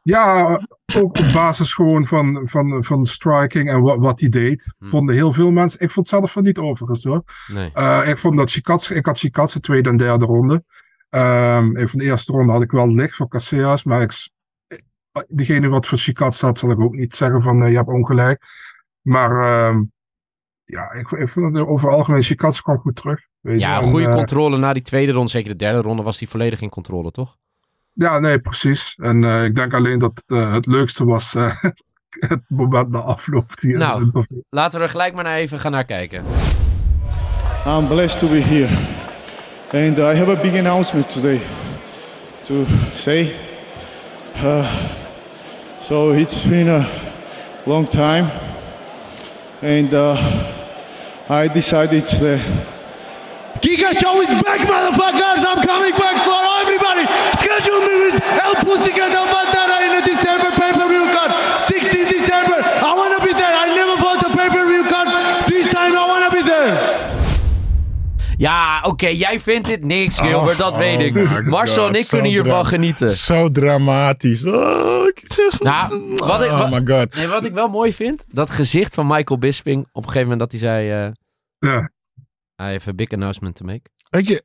Ja, 0.02 0.60
ook 0.96 1.18
op 1.18 1.30
basis 1.34 1.74
gewoon 1.74 2.06
van, 2.06 2.48
van, 2.48 2.84
van 2.84 3.06
striking 3.06 3.70
en 3.70 3.82
wat, 3.82 3.98
wat 3.98 4.20
hij 4.20 4.30
deed. 4.30 4.74
Hm. 4.78 4.86
Vonden 4.86 5.16
heel 5.16 5.34
veel 5.34 5.52
mensen. 5.52 5.80
Ik 5.80 5.92
vond 5.92 6.10
het 6.10 6.20
zelf 6.20 6.32
van 6.32 6.44
niet 6.44 6.58
overigens 6.58 7.04
hoor. 7.04 7.24
Nee. 7.54 7.72
Uh, 7.76 8.08
ik 8.08 8.18
vond 8.18 8.38
dat 8.38 8.52
Chikatse, 8.52 8.96
ik 8.96 9.06
had 9.06 9.18
Chikatse 9.18 9.60
tweede 9.60 9.90
en 9.90 9.98
derde 9.98 10.26
ronde. 10.26 10.64
Um, 11.10 11.78
in 11.78 11.88
van 11.88 12.00
de 12.00 12.06
eerste 12.06 12.32
ronde 12.32 12.52
had 12.52 12.62
ik 12.62 12.72
wel 12.72 12.94
licht 12.94 13.16
voor 13.16 13.28
Caceres, 13.28 13.84
maar 13.84 14.02
ik, 14.02 14.30
degene 15.28 15.68
wat 15.68 15.88
voor 15.88 15.98
Chikatse 15.98 16.46
had, 16.46 16.58
zal 16.58 16.72
ik 16.72 16.80
ook 16.80 16.94
niet 16.94 17.16
zeggen 17.16 17.42
van 17.42 17.64
uh, 17.64 17.70
je 17.70 17.76
hebt 17.76 17.90
ongelijk. 17.90 18.44
Maar 19.02 19.68
um, 19.68 19.92
ja, 20.64 20.92
ik, 20.92 21.12
ik 21.12 21.30
vond 21.30 21.56
het 21.56 21.68
over 21.68 21.90
algemeen 21.90 22.22
Chikatse 22.22 22.62
kwam 22.62 22.78
goed 22.78 22.96
terug. 22.96 23.28
Weet 23.40 23.60
ja, 23.60 23.80
je. 23.80 23.86
goede 23.86 24.06
en, 24.06 24.12
uh, 24.12 24.16
controle 24.16 24.58
na 24.58 24.74
die 24.74 24.82
tweede 24.82 25.12
ronde. 25.12 25.30
Zeker 25.30 25.52
de 25.52 25.58
derde 25.58 25.82
ronde 25.82 26.04
was 26.04 26.20
hij 26.20 26.28
volledig 26.28 26.62
in 26.62 26.70
controle, 26.70 27.12
toch? 27.12 27.38
Ja, 27.94 28.20
nee, 28.20 28.40
precies. 28.40 28.96
En 28.96 29.24
uh, 29.24 29.44
ik 29.44 29.56
denk 29.56 29.74
alleen 29.74 30.00
dat 30.00 30.12
het, 30.26 30.30
uh, 30.30 30.54
het 30.54 30.66
leukste 30.66 31.06
was 31.06 31.34
uh, 31.34 31.56
het 32.30 32.42
moment 32.48 32.90
na 32.90 33.00
afloop. 33.00 33.60
Die 33.60 33.78
nou, 33.78 34.12
laten 34.50 34.80
we 34.80 34.86
er 34.86 34.92
gelijk 34.92 35.14
maar 35.14 35.24
naar 35.24 35.38
even 35.38 35.60
gaan 35.60 35.72
naar 35.72 35.86
kijken. 35.86 36.24
I'm 37.66 37.88
blessed 37.88 38.20
to 38.20 38.28
be 38.28 38.42
here. 38.42 39.02
And 39.72 39.98
I 39.98 40.18
have 40.18 40.32
a 40.32 40.42
big 40.42 40.56
announcement 40.56 41.12
today 41.12 41.42
to 42.44 42.66
say. 42.94 43.34
Uh, 44.36 45.02
so 45.84 46.12
it's 46.12 46.44
been 46.46 46.68
a 46.70 46.88
long 47.66 47.86
time, 47.88 48.30
and 49.62 49.94
uh, 49.94 50.16
I 51.30 51.48
decided 51.48 52.08
to. 52.10 52.40
Giga 53.62 53.98
Show 53.98 54.20
is 54.22 54.28
back, 54.44 54.60
motherfuckers! 54.68 55.46
I'm 55.46 55.62
coming 55.66 55.96
back 55.96 56.18
for 56.26 56.40
everybody! 56.62 57.06
Schedule 57.40 57.80
me 57.88 57.96
with 58.12 58.22
El 58.44 58.56
Pussycat 58.66 59.12
and 59.16 59.30
Bandana 59.32 59.78
in 59.86 59.92
the 59.96 60.12
December 60.12 60.52
pay-per-view 60.52 61.06
card! 61.16 61.32
16 61.72 62.06
December! 62.12 62.60
I 62.60 62.94
wanna 62.94 63.24
be 63.26 63.32
there! 63.32 63.54
I 63.56 63.68
never 63.74 63.96
bought 64.04 64.22
a 64.22 64.30
pay-per-view 64.36 64.84
card! 64.92 65.08
This 65.48 65.72
time 65.72 65.94
I 65.96 66.06
wanna 66.08 66.30
be 66.36 66.42
there! 66.44 67.12
Ja, 68.38 68.82
oké, 68.86 69.08
jij 69.08 69.40
vindt 69.40 69.68
dit 69.68 69.84
niks, 69.84 70.20
Gilbert, 70.20 70.58
dat 70.58 70.72
Oh, 70.74 70.78
weet 70.78 71.00
ik. 71.00 71.14
my 71.14 71.42
Marcel 71.42 71.88
en 71.88 71.94
ik 71.96 72.08
kunnen 72.08 72.28
hiervan 72.32 72.66
genieten. 72.66 73.10
Zo 73.10 73.52
dramatisch. 73.52 74.46
Oh, 74.46 74.93
Nou, 75.60 76.16
wat 76.18 76.42
ik, 76.42 76.50
oh 76.50 76.70
wat, 76.70 76.70
my 76.70 76.96
god. 76.96 77.16
nee, 77.16 77.28
wat 77.28 77.46
ik 77.46 77.54
wel 77.54 77.68
mooi 77.68 77.94
vind, 77.94 78.24
dat 78.28 78.50
gezicht 78.50 78.94
van 78.94 79.08
Michael 79.08 79.40
Bisping 79.40 79.88
op 79.92 80.04
een 80.04 80.10
gegeven 80.10 80.22
moment 80.22 80.40
dat 80.40 80.52
hij 80.52 80.60
zei... 80.60 80.92
eh 80.92 81.12
Ja. 81.60 81.92
I 82.62 82.72
have 82.72 82.90
a 82.90 82.94
big 82.94 83.12
announcement 83.12 83.56
to 83.56 83.66
make. 83.66 83.82
Weet 84.10 84.28
je, 84.28 84.44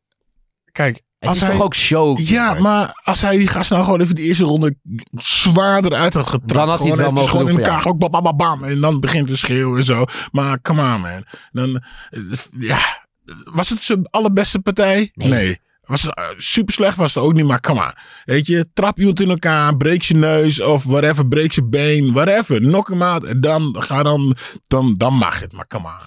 kijk. 0.73 1.03
Het 1.19 1.29
als 1.29 1.37
is 1.37 1.43
hij, 1.43 1.53
toch 1.53 1.63
ook 1.63 1.75
show? 1.75 2.19
Ja, 2.19 2.55
maar 2.55 3.01
als 3.05 3.21
hij 3.21 3.37
die 3.37 3.47
gast 3.47 3.71
nou 3.71 3.85
gewoon 3.85 4.01
even 4.01 4.15
de 4.15 4.23
eerste 4.23 4.45
ronde 4.45 4.77
zwaarder 5.15 5.95
uit 5.95 6.15
had 6.15 6.27
getrapt. 6.27 6.55
Dan 6.55 6.69
had 6.69 6.79
hij 6.79 6.89
het 6.89 7.01
wel 7.01 7.11
mogen 7.11 7.31
gewoon 7.31 7.47
doen 7.47 7.59
in 7.59 7.65
elkaar 7.65 7.87
ook 7.87 7.99
bam, 7.99 8.11
bam, 8.11 8.23
bam, 8.23 8.37
bam. 8.37 8.65
En 8.65 8.81
dan 8.81 9.01
begint 9.01 9.29
te 9.29 9.37
schreeuwen 9.37 9.79
en 9.79 9.85
zo. 9.85 10.05
Maar 10.33 10.61
come 10.61 10.95
on 10.95 11.01
man. 11.01 11.25
Dan, 11.53 11.83
eh, 12.11 12.21
ja, 12.53 13.07
was 13.45 13.69
het 13.69 13.83
zijn 13.83 14.07
allerbeste 14.11 14.61
partij? 14.61 15.11
Nee. 15.15 15.59
Was 15.89 16.03
het, 16.03 16.15
eh, 16.15 16.25
super 16.37 16.73
slecht 16.75 16.97
was 16.97 17.15
het 17.15 17.23
ook 17.25 17.33
niet, 17.33 17.47
maar 17.47 17.61
come 17.61 17.81
on. 17.81 17.93
Weet 18.25 18.47
je, 18.47 18.69
trap 18.73 18.99
iemand 18.99 19.21
in 19.21 19.29
elkaar, 19.31 19.77
breek 19.77 20.03
je 20.03 20.15
neus 20.15 20.61
of 20.61 20.85
whatever, 20.85 21.29
breek 21.29 21.53
je 21.53 21.65
been, 21.65 22.13
whatever. 22.13 22.61
Knock 22.61 22.89
hem 22.89 23.03
out 23.03 23.25
en 23.25 23.41
dan, 23.41 23.83
ga 23.83 24.03
dan, 24.03 24.37
dan, 24.67 24.95
dan 24.97 25.15
mag 25.15 25.41
het, 25.41 25.53
maar 25.53 25.67
come 25.67 25.87
on. 25.87 26.07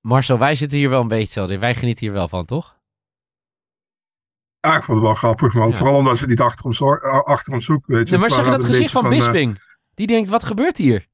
Marcel, 0.00 0.38
wij 0.38 0.54
zitten 0.54 0.78
hier 0.78 0.88
wel 0.88 1.00
een 1.00 1.08
beetje 1.08 1.46
zo. 1.48 1.58
Wij 1.58 1.74
genieten 1.74 2.04
hier 2.04 2.12
wel 2.14 2.28
van, 2.28 2.44
toch? 2.44 2.74
Ja, 4.60 4.76
ik 4.76 4.82
vond 4.82 4.98
het 4.98 5.06
wel 5.06 5.14
grappig, 5.16 5.54
man. 5.54 5.68
Ja. 5.70 5.76
Vooral 5.76 5.96
omdat 5.96 6.18
ze 6.18 6.26
niet 6.26 6.40
achter 6.40 6.64
hem, 6.64 6.72
zo- 6.72 6.94
eh, 6.94 7.18
achter 7.20 7.52
hem 7.52 7.60
zoekt, 7.60 7.86
weet 7.86 8.08
je. 8.08 8.10
Nee, 8.10 8.20
maar 8.20 8.28
Het 8.28 8.36
zag 8.38 8.44
je 8.44 8.50
waren 8.50 8.64
dat 8.66 8.74
gezicht 8.74 8.92
van 8.92 9.02
beetje 9.08 9.24
eh, 9.26 9.30
Bisping? 9.32 9.62
Die 9.94 10.06
denkt, 10.06 10.28
wat 10.28 10.44
gebeurt 10.44 10.76
hier? 10.78 11.06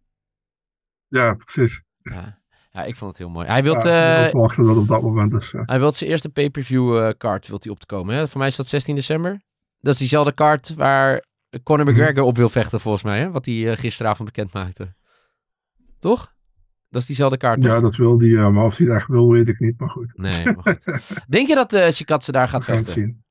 ja, 1.09 1.35
precies. 1.35 1.83
Ja. 2.03 2.41
Ja, 2.73 2.85
ik 2.85 2.97
vond 2.97 3.11
het 3.11 3.19
heel 3.19 3.29
mooi. 3.31 3.47
Hij 3.47 3.63
wil 3.63 3.75
Ja, 3.75 4.17
eh 4.19 4.23
we 4.25 4.29
verwachten 4.31 4.65
dat 4.65 4.77
op 4.77 4.89
dat 4.89 5.03
moment 5.03 5.33
is. 5.33 5.51
Ja. 5.51 5.63
hij 5.67 5.79
wilt 5.79 5.95
zijn 5.95 6.11
eerste 6.11 6.29
pay-per-view 6.29 6.99
eh, 6.99 7.11
kaart 7.19 7.47
wilt 7.49 7.65
hij 7.65 7.73
op 7.73 7.79
te 7.81 7.87
komen. 7.87 8.15
Hè? 8.15 8.29
Voor 8.29 8.39
mij 8.39 8.49
is 8.49 8.57
dat 8.57 8.67
16 8.67 8.95
december. 8.95 9.41
Dat 9.81 9.93
is 9.93 9.99
diezelfde 9.99 10.33
kaart 10.33 10.75
waar 10.75 11.25
Conor 11.63 11.85
Mhm. 11.87 11.95
McGregor 11.95 12.23
op 12.25 12.37
wil 12.37 12.49
vechten, 12.49 12.81
volgens 12.81 13.03
mij. 13.03 13.21
Hè? 13.21 13.31
Wat 13.31 13.47
hij 13.47 13.71
eh, 13.71 13.77
gisteravond 13.79 14.29
bekend 14.33 14.53
maakte. 14.53 14.95
Toch? 15.99 16.35
Dat 16.89 17.01
is 17.01 17.07
diezelfde 17.07 17.37
kaart. 17.37 17.63
Ja, 17.63 17.73
toch? 17.75 17.83
dat 17.83 17.97
wil 17.97 18.19
die, 18.19 18.37
maar 18.37 18.65
of 18.65 18.77
hij 18.77 18.87
echt 18.89 19.07
wil, 19.09 19.31
weet 19.31 19.49
ik 19.49 19.59
niet. 19.61 19.79
Maar 19.81 19.89
goed. 19.91 20.13
Nee, 20.17 20.45
maar 20.57 20.63
goed. 20.63 20.85
Denk 21.29 21.49
je 21.49 21.55
dat 21.55 21.73
eh 21.73 21.89
Chikatse 21.89 22.33
daar 22.33 22.49
gaat 22.49 22.65
vechten? 22.65 22.93
zien. 22.93 23.25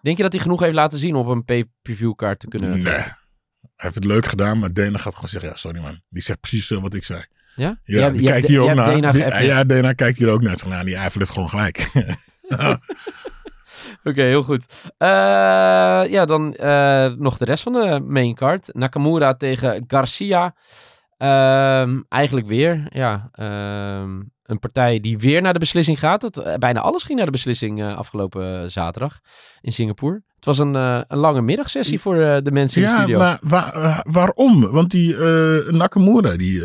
Denk 0.00 0.16
je 0.16 0.22
dat 0.22 0.32
hij 0.32 0.42
genoeg 0.42 0.60
heeft 0.60 0.74
laten 0.74 0.98
zien 0.98 1.14
op 1.14 1.26
een 1.26 1.44
pay-per-view 1.44 2.14
kaart 2.14 2.38
te 2.40 2.48
kunnen 2.48 2.70
Nee. 2.70 2.82
vechten? 2.82 3.02
Hij 3.04 3.70
heeft 3.74 3.94
het 3.94 4.04
leuk 4.04 4.26
gedaan, 4.26 4.58
maar 4.58 4.72
Dana 4.72 4.98
gaat 4.98 5.14
gewoon 5.14 5.28
zeggen, 5.30 5.50
ja, 5.50 5.56
sorry 5.56 5.80
man. 5.80 6.00
Die 6.08 6.22
zegt 6.22 6.40
precies 6.40 6.70
eh, 6.70 6.80
wat 6.82 6.94
ik 6.94 7.04
zei. 7.04 7.22
Ja? 7.58 7.78
Ja, 7.84 8.10
jij- 8.10 8.22
kijkt 8.22 8.46
hier 8.48 8.60
ook 8.60 8.74
naar. 8.74 9.12
Die- 9.12 9.44
ja, 9.44 9.64
Dana 9.64 9.92
kijkt 9.92 10.18
hier 10.18 10.30
ook 10.30 10.42
naar. 10.42 10.56
Nou, 10.68 10.84
die 10.84 10.96
Eiffel 10.96 11.20
heeft 11.20 11.32
gewoon 11.32 11.48
gelijk. 11.50 11.90
Oké, 14.04 14.22
heel 14.22 14.42
goed. 14.42 14.66
Eh, 14.98 15.08
ja, 16.10 16.24
dan 16.24 16.54
eh, 16.54 17.12
nog 17.16 17.38
de 17.38 17.44
rest 17.44 17.62
van 17.62 17.72
de 17.72 18.00
main 18.06 18.34
card. 18.34 18.68
Nakamura 18.74 19.34
tegen 19.34 19.84
Garcia. 19.86 20.54
Ehm, 21.16 22.00
eigenlijk 22.08 22.46
weer, 22.46 22.86
ja, 22.90 23.28
ehm, 23.32 24.20
een 24.42 24.58
partij 24.60 25.00
die 25.00 25.18
weer 25.18 25.42
naar 25.42 25.52
de 25.52 25.58
beslissing 25.58 25.98
gaat. 25.98 26.22
Het, 26.22 26.38
eh, 26.38 26.54
bijna 26.54 26.80
alles 26.80 27.02
ging 27.02 27.16
naar 27.16 27.26
de 27.26 27.32
beslissing 27.32 27.84
afgelopen 27.84 28.70
zaterdag 28.70 29.18
in 29.60 29.72
Singapore. 29.72 30.22
Het 30.34 30.44
was 30.44 30.58
een, 30.58 30.76
eh, 30.76 31.00
een 31.08 31.18
lange 31.18 31.42
middagsessie 31.42 32.00
voor 32.00 32.14
de 32.14 32.50
mensen 32.52 32.80
in 32.82 32.86
de 32.86 32.92
ja, 32.92 32.98
studio. 32.98 33.18
maar 33.18 33.38
wa- 33.42 33.72
eh, 33.72 33.98
waarom? 34.02 34.70
Want 34.70 34.90
die 34.90 35.16
Nakamura, 35.70 36.36
die 36.36 36.62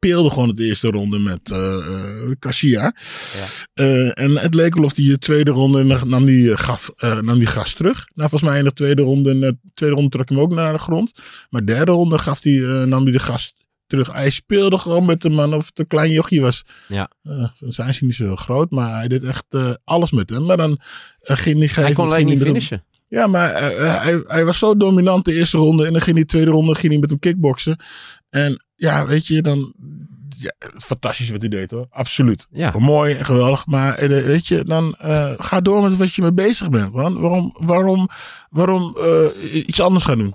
speelde 0.00 0.30
gewoon 0.30 0.54
de 0.54 0.64
eerste 0.64 0.88
ronde 0.88 1.18
met 1.18 1.50
eh 1.50 1.76
eh, 1.76 2.30
Kasia. 2.38 2.94
Eh, 3.74 4.18
en 4.18 4.36
het 4.36 4.54
leek 4.54 4.74
wel 4.74 4.84
of 4.84 4.92
die 4.92 5.08
de 5.08 5.18
tweede 5.18 5.50
ronde 5.50 5.84
nam- 6.04 6.24
die, 6.24 6.56
gaf, 6.56 6.90
nam 7.20 7.38
die 7.38 7.46
gas 7.46 7.72
terug. 7.74 8.08
Nou, 8.14 8.28
volgens 8.28 8.50
mij 8.50 8.58
in 8.58 8.64
de 8.64 8.72
tweede 8.72 9.02
ronde, 9.02 9.38
de 9.38 9.56
tweede 9.74 9.94
ronde 9.94 10.10
trok 10.10 10.28
hij 10.28 10.36
hem 10.38 10.46
ook 10.46 10.54
naar 10.54 10.72
de 10.72 10.78
grond. 10.78 11.12
Maar 11.50 11.64
de 11.64 11.72
derde 11.72 11.92
ronde 11.92 12.18
gaf 12.18 12.40
die, 12.40 12.66
eh, 12.66 12.82
nam 12.82 13.02
hij 13.02 13.12
de 13.12 13.18
gas 13.18 13.54
terug. 13.86 14.12
Hij 14.12 14.30
speelde 14.30 14.78
gewoon 14.78 15.04
met 15.04 15.22
de 15.22 15.30
man 15.30 15.54
of 15.54 15.66
het 15.66 15.78
een 15.78 15.86
klein 15.86 16.10
jochie 16.10 16.40
was. 16.40 16.62
Ja. 16.88 17.10
Dan 17.58 17.72
zijn 17.72 17.94
ze 17.94 18.04
niet 18.04 18.14
zo 18.14 18.36
groot, 18.36 18.70
maar 18.70 18.94
hij 18.94 19.08
deed 19.08 19.24
echt 19.24 19.44
alles 19.84 20.10
met 20.10 20.30
hem. 20.30 20.44
Maar 20.44 20.56
dan 20.56 20.78
ging 21.20 21.58
hij 21.58 21.84
Hij 21.84 21.92
kon 21.92 22.04
alleen 22.04 22.26
niet 22.26 22.38
hij 22.38 22.46
finishen. 22.46 22.84
Ja, 23.10 23.26
maar 23.26 23.52
eh, 23.52 24.02
hij, 24.02 24.22
hij 24.26 24.44
was 24.44 24.58
zo 24.58 24.76
dominant 24.76 25.24
de 25.24 25.34
eerste 25.34 25.58
ronde. 25.58 25.86
En 25.86 25.92
dan 25.92 26.00
ging 26.00 26.16
hij 26.16 26.24
de 26.24 26.30
tweede 26.30 26.50
ronde 26.50 26.74
ging 26.74 26.92
hij 26.92 27.00
met 27.00 27.10
hem 27.10 27.18
kickboksen. 27.18 27.76
En 28.28 28.64
ja, 28.74 29.06
weet 29.06 29.26
je, 29.26 29.42
dan... 29.42 29.74
Ja, 30.38 30.52
fantastisch 30.78 31.30
wat 31.30 31.40
hij 31.40 31.48
deed 31.48 31.70
hoor. 31.70 31.86
Absoluut. 31.90 32.46
Ja. 32.50 32.74
Mooi 32.78 33.14
en 33.14 33.24
geweldig. 33.24 33.66
Maar 33.66 33.94
eh, 33.94 34.08
weet 34.08 34.46
je, 34.46 34.64
dan 34.64 34.94
eh, 34.98 35.32
ga 35.38 35.60
door 35.60 35.82
met 35.82 35.96
wat 35.96 36.14
je 36.14 36.22
mee 36.22 36.32
bezig 36.32 36.70
bent. 36.70 36.92
Man. 36.92 37.20
Waarom, 37.20 37.54
waarom, 37.58 38.08
waarom 38.50 38.96
eh, 38.96 39.66
iets 39.66 39.80
anders 39.80 40.04
gaan 40.04 40.18
doen? 40.18 40.34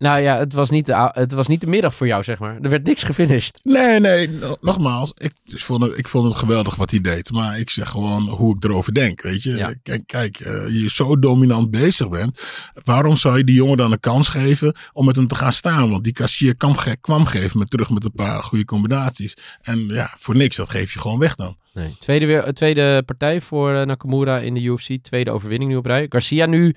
Nou 0.00 0.20
ja, 0.20 0.38
het 0.38 0.52
was, 0.52 0.70
niet 0.70 0.86
de, 0.86 1.10
het 1.12 1.32
was 1.32 1.46
niet 1.46 1.60
de 1.60 1.66
middag 1.66 1.94
voor 1.94 2.06
jou, 2.06 2.22
zeg 2.22 2.38
maar. 2.38 2.58
Er 2.60 2.70
werd 2.70 2.84
niks 2.86 3.02
gefinished. 3.02 3.58
Nee, 3.62 4.00
nee, 4.00 4.28
no- 4.28 4.56
nogmaals. 4.60 5.12
Ik, 5.16 5.32
dus 5.44 5.64
vond 5.64 5.82
het, 5.84 5.98
ik 5.98 6.08
vond 6.08 6.26
het 6.28 6.36
geweldig 6.36 6.74
wat 6.76 6.90
hij 6.90 7.00
deed. 7.00 7.32
Maar 7.32 7.58
ik 7.58 7.70
zeg 7.70 7.88
gewoon 7.88 8.22
hoe 8.28 8.56
ik 8.56 8.64
erover 8.64 8.94
denk. 8.94 9.22
Weet 9.22 9.42
je, 9.42 9.50
Ja. 9.56 9.72
kijk, 9.82 10.02
kijk 10.06 10.40
eh, 10.40 10.52
je 10.82 10.90
zo 10.90 11.18
dominant 11.18 11.70
bezig 11.70 12.08
bent. 12.08 12.42
Waarom 12.84 13.16
zou 13.16 13.36
je 13.38 13.44
die 13.44 13.54
jongen 13.54 13.76
dan 13.76 13.92
een 13.92 14.00
kans 14.00 14.28
geven 14.28 14.74
om 14.92 15.04
met 15.06 15.16
hem 15.16 15.26
te 15.26 15.34
gaan 15.34 15.52
staan? 15.52 15.90
Want 15.90 16.04
die 16.04 16.12
kassier 16.12 16.56
kwam, 16.56 16.76
ge- 16.76 16.96
kwam 17.00 17.24
geven 17.26 17.58
met 17.58 17.70
terug 17.70 17.90
met 17.90 18.04
een 18.04 18.12
paar 18.14 18.42
goede 18.42 18.64
combinaties. 18.64 19.34
En 19.60 19.86
ja, 19.88 20.14
voor 20.18 20.36
niks, 20.36 20.56
dat 20.56 20.70
geef 20.70 20.92
je 20.92 21.00
gewoon 21.00 21.18
weg 21.18 21.34
dan. 21.34 21.56
Nee. 21.74 21.96
Tweede, 21.98 22.26
weer, 22.26 22.52
tweede 22.52 23.02
partij 23.02 23.40
voor 23.40 23.74
eh, 23.74 23.86
Nakamura 23.86 24.38
in 24.38 24.54
de 24.54 24.60
UFC. 24.62 24.96
Tweede 25.02 25.30
overwinning 25.30 25.70
nu 25.70 25.76
op 25.76 25.86
rij. 25.86 26.06
Garcia 26.08 26.46
nu 26.46 26.74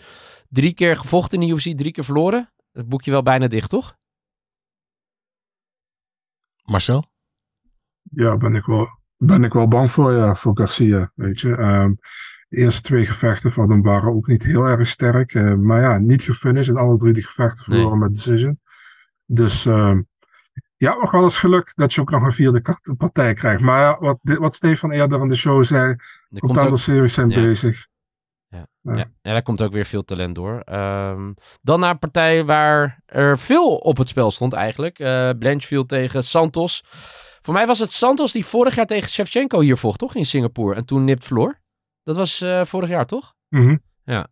drie 0.50 0.74
keer 0.74 0.98
gevochten 0.98 1.42
in 1.42 1.48
de 1.48 1.54
UFC, 1.54 1.78
drie 1.78 1.92
keer 1.92 2.04
verloren. 2.04 2.48
Het 2.74 2.90
boekje 2.90 3.12
wel 3.12 3.24
bijna 3.24 3.48
dicht, 3.48 3.70
toch? 3.70 3.96
Marcel? 6.64 7.12
Ja, 8.02 8.38
ben 8.38 8.56
ik 8.56 8.66
wel, 8.66 8.88
ben 9.18 9.44
ik 9.44 9.54
wel 9.54 9.68
bang 9.68 9.92
voor, 9.92 10.12
ja, 10.12 10.36
voor 10.36 10.58
Garcia, 10.58 11.12
weet 11.16 11.40
je. 11.40 11.56
Ehm, 11.56 11.94
de 12.50 12.58
eerste 12.58 12.82
twee 12.82 13.06
gevechten 13.06 13.52
van 13.52 13.70
hem 13.72 13.82
waren 13.82 14.14
ook 14.14 14.28
niet 14.28 14.44
heel 14.44 14.66
erg 14.66 14.88
sterk. 14.88 15.34
eh, 15.34 15.54
maar 15.54 15.82
ja, 15.82 15.98
niet 15.98 16.22
gefinished 16.22 16.68
in 16.76 16.82
alle 16.82 16.98
drie 16.98 17.14
die 17.14 17.24
gevechten 17.24 17.66
Nee. 17.72 17.80
verloren 17.80 18.00
met 18.00 18.12
decision. 18.12 18.60
Dus 19.26 19.66
ehm, 19.66 20.02
ja, 20.78 20.96
nog 20.96 21.12
wel 21.12 21.24
eens 21.24 21.38
geluk 21.38 21.72
dat 21.76 21.94
je 21.94 22.02
ook 22.02 22.10
nog 22.10 22.24
een 22.24 22.32
vierde 22.32 22.62
partij 22.98 23.34
krijgt. 23.34 23.62
Maar 23.62 23.80
ja, 23.80 24.00
wat, 24.00 24.20
wat 24.24 24.56
Stefan 24.56 24.92
eerder 24.92 25.22
in 25.22 25.28
de 25.30 25.36
show 25.36 25.64
zei, 25.64 25.96
Er 26.30 26.40
komt 26.40 26.80
series 26.80 27.14
zijn 27.14 27.30
Ja. 27.30 27.36
bezig. 27.42 27.88
Ja. 28.54 28.68
Ja. 28.82 28.96
Ja. 28.96 29.06
ja, 29.22 29.32
daar 29.32 29.42
komt 29.42 29.62
ook 29.62 29.72
weer 29.72 29.86
veel 29.86 30.04
talent 30.04 30.36
door. 30.36 30.60
Ehm, 30.60 31.34
dan 31.62 31.80
naar 31.80 31.90
een 31.90 32.00
partij 32.00 32.46
waar 32.46 33.02
er 33.06 33.40
veel 33.40 33.76
op 33.76 33.98
het 33.98 34.08
spel 34.08 34.32
stond 34.32 34.54
eigenlijk. 34.54 35.00
Eh 35.00 35.30
Blanchfield 35.40 35.90
tegen 35.90 36.24
Santos. 36.24 36.84
Voor 37.42 37.54
mij 37.54 37.68
was 37.68 37.80
het 37.80 37.92
Santos 37.92 38.32
die 38.32 38.46
vorig 38.46 38.76
jaar 38.76 38.86
tegen 38.86 39.10
Shevchenko 39.10 39.60
hier 39.60 39.78
vocht, 39.78 40.00
toch? 40.00 40.16
In 40.16 40.26
Singapore. 40.26 40.76
En 40.76 40.86
toen 40.86 41.04
nipt 41.04 41.26
verloor. 41.26 41.62
Dat 42.04 42.16
was 42.16 42.42
eh, 42.42 42.66
vorig 42.66 42.90
jaar, 42.90 43.06
toch? 43.06 43.34
Mhm. 43.50 43.78
Ja. 44.04 44.28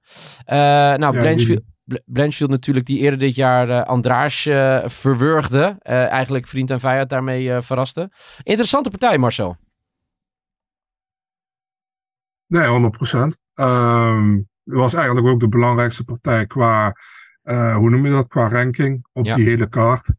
Eh, 0.45 0.57
nou, 0.97 1.21
Ja, 1.21 1.59
Blanchfield, 2.05 2.49
natuurlijk, 2.49 2.85
die 2.85 2.99
eerder 2.99 3.19
dit 3.19 3.35
jaar 3.35 3.69
eh 3.69 3.83
Andraas 3.83 4.41
verwurgde. 4.85 5.75
Eigenlijk 5.81 6.47
vriend 6.47 6.71
en 6.71 6.79
vijand 6.79 7.09
daarmee 7.09 7.61
verraste. 7.61 8.11
Interessante 8.43 8.89
partij, 8.89 9.17
Marcel. 9.17 9.57
Nee, 12.51 12.67
100%. 12.67 13.37
Ehm 13.53 14.39
het 14.63 14.79
was 14.79 14.93
eigenlijk 14.93 15.27
ook 15.27 15.39
de 15.39 15.49
belangrijkste 15.49 16.03
partij 16.03 16.45
qua, 16.45 16.95
eh, 17.41 17.75
hoe 17.75 17.89
noem 17.89 18.05
je 18.05 18.11
dat, 18.11 18.27
qua 18.27 18.49
ranking 18.49 19.05
op 19.11 19.25
Ja. 19.25 19.35
die 19.35 19.45
hele 19.45 19.69
kaart. 19.69 20.13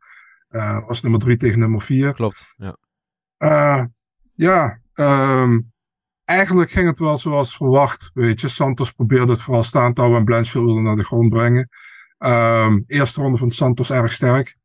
Eh 0.49 0.87
was 0.87 1.03
nummer 1.03 1.21
3 1.21 1.37
tegen 1.37 1.59
nummer 1.59 1.81
4. 1.81 2.14
Klopt, 2.14 2.55
ja. 2.57 2.77
Eh, 3.37 3.85
ja, 4.35 4.81
ehm, 4.92 5.61
eigenlijk 6.25 6.71
ging 6.71 6.87
het 6.87 6.98
wel 6.98 7.19
zoals 7.19 7.56
verwacht. 7.56 8.11
Weet 8.15 8.40
je, 8.40 8.48
Santos 8.48 8.90
probeerde 8.90 9.33
het 9.33 9.42
vooral 9.42 9.63
staan 9.63 9.92
te 9.92 10.00
houden 10.00 10.21
en 10.21 10.27
Blanchfield 10.27 10.65
wilde 10.65 10.81
naar 10.81 10.96
de 10.96 11.04
grond 11.04 11.29
brengen. 11.29 11.69
Ehm, 12.19 12.81
eerste 12.87 13.21
ronde 13.21 13.38
van 13.38 13.50
Santos 13.50 13.90
erg 13.90 14.13
sterk. 14.13 14.56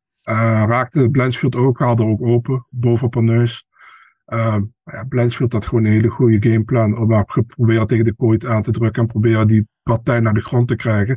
Raakte 0.66 1.10
Blanchfield 1.10 1.56
ook, 1.56 1.78
haalde 1.78 2.02
er 2.02 2.08
ook 2.08 2.22
open, 2.22 2.66
bovenop 2.70 3.14
haar 3.14 3.22
neus. 3.24 3.66
Ehm, 4.28 4.62
ja, 4.84 5.04
Blanchfield 5.08 5.52
had 5.52 5.66
gewoon 5.66 5.84
een 5.84 5.90
hele 5.90 6.08
goede 6.08 6.50
gameplan 6.50 6.98
om 6.98 7.08
maar 7.08 7.24
geprobeerd 7.26 7.88
tegen 7.88 8.04
de 8.04 8.14
kooi 8.14 8.38
aan 8.46 8.62
te 8.62 8.70
drukken 8.70 9.02
en 9.02 9.08
proberen 9.08 9.46
die 9.46 9.68
partij 9.82 10.20
naar 10.20 10.34
de 10.34 10.40
grond 10.40 10.68
te 10.68 10.76
krijgen. 10.76 11.16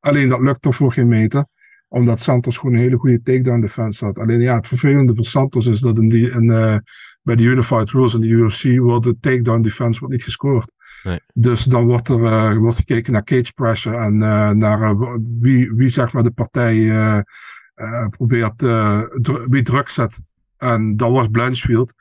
Alleen 0.00 0.28
dat 0.28 0.40
lukte 0.40 0.72
voor 0.72 0.92
geen 0.92 1.08
meter. 1.08 1.44
Omdat 1.88 2.20
Santos 2.20 2.56
gewoon 2.56 2.74
een 2.74 2.80
hele 2.80 2.96
goede 2.96 3.22
takedown 3.22 3.60
defense 3.60 4.04
had. 4.04 4.18
Alleen 4.18 4.40
ja, 4.40 4.54
het 4.54 4.66
vervelende 4.66 5.14
voor 5.14 5.24
Santos 5.24 5.66
is 5.66 5.80
dat 5.80 5.98
in 5.98 6.08
die, 6.08 6.30
in, 6.30 6.50
eh, 6.50 6.76
bij 7.22 7.36
de 7.36 7.42
Unified 7.42 7.90
Rules 7.90 8.14
in 8.14 8.20
de 8.20 8.26
UFC 8.26 8.78
wordt 8.78 9.04
de 9.04 9.16
takedown 9.20 9.62
defense 9.62 9.98
wordt 10.00 10.14
niet 10.14 10.24
gescoord. 10.24 10.72
Nee. 11.02 11.20
Dus 11.34 11.64
dan 11.64 11.86
wordt 11.86 12.08
er 12.08 12.24
eh, 12.24 12.56
wordt 12.56 12.76
gekeken 12.76 13.12
naar 13.12 13.24
cage 13.24 13.52
pressure 13.54 13.96
en 13.96 14.22
eh, 14.22 14.50
naar 14.50 14.96
wie, 15.40 15.72
wie 15.72 15.88
zeg 15.88 16.12
maar 16.12 16.22
de 16.22 16.30
partij 16.30 16.90
probeert, 18.10 18.58
dru- 19.22 19.46
wie 19.48 19.62
druk 19.62 19.88
zet. 19.88 20.22
En 20.56 20.96
dat 20.96 21.10
was 21.10 21.28
Blanchfield. 21.28 21.94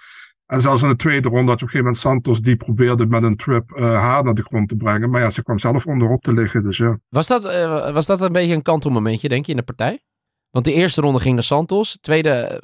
En 0.52 0.62
zelfs 0.62 0.82
in 0.82 0.88
de 0.90 0.96
tweede 0.96 1.30
ronde 1.30 1.50
had 1.52 1.60
je 1.60 1.66
op 1.66 1.72
een 1.74 1.80
gegeven 1.82 1.84
moment 1.84 1.98
Santos 1.98 2.42
die 2.42 2.56
probeerde 2.56 3.06
met 3.06 3.24
een 3.24 3.36
trip 3.36 3.72
eh, 3.72 3.84
haar 3.84 4.24
naar 4.24 4.34
de 4.34 4.44
grond 4.44 4.70
te 4.70 4.76
brengen. 4.76 5.10
Maar 5.10 5.22
ja, 5.22 5.30
ze 5.30 5.44
kwam 5.44 5.60
zelf 5.60 5.86
onderop 5.86 6.22
te 6.22 6.34
liggen. 6.34 6.64
Dus 6.64 6.78
ja. 6.78 7.00
Was 7.10 7.28
dat, 7.28 7.46
eh, 7.46 7.94
was 7.94 8.06
dat 8.06 8.22
een 8.22 8.32
beetje 8.32 8.54
een 8.54 8.62
kantelmomentje, 8.62 9.30
denk 9.30 9.46
je, 9.46 9.52
in 9.52 9.58
de 9.58 9.64
partij? 9.64 10.04
Want 10.50 10.66
de 10.66 10.74
eerste 10.74 11.02
ronde 11.02 11.20
ging 11.20 11.34
naar 11.34 11.44
Santos. 11.44 11.98
Tweede... 12.02 12.64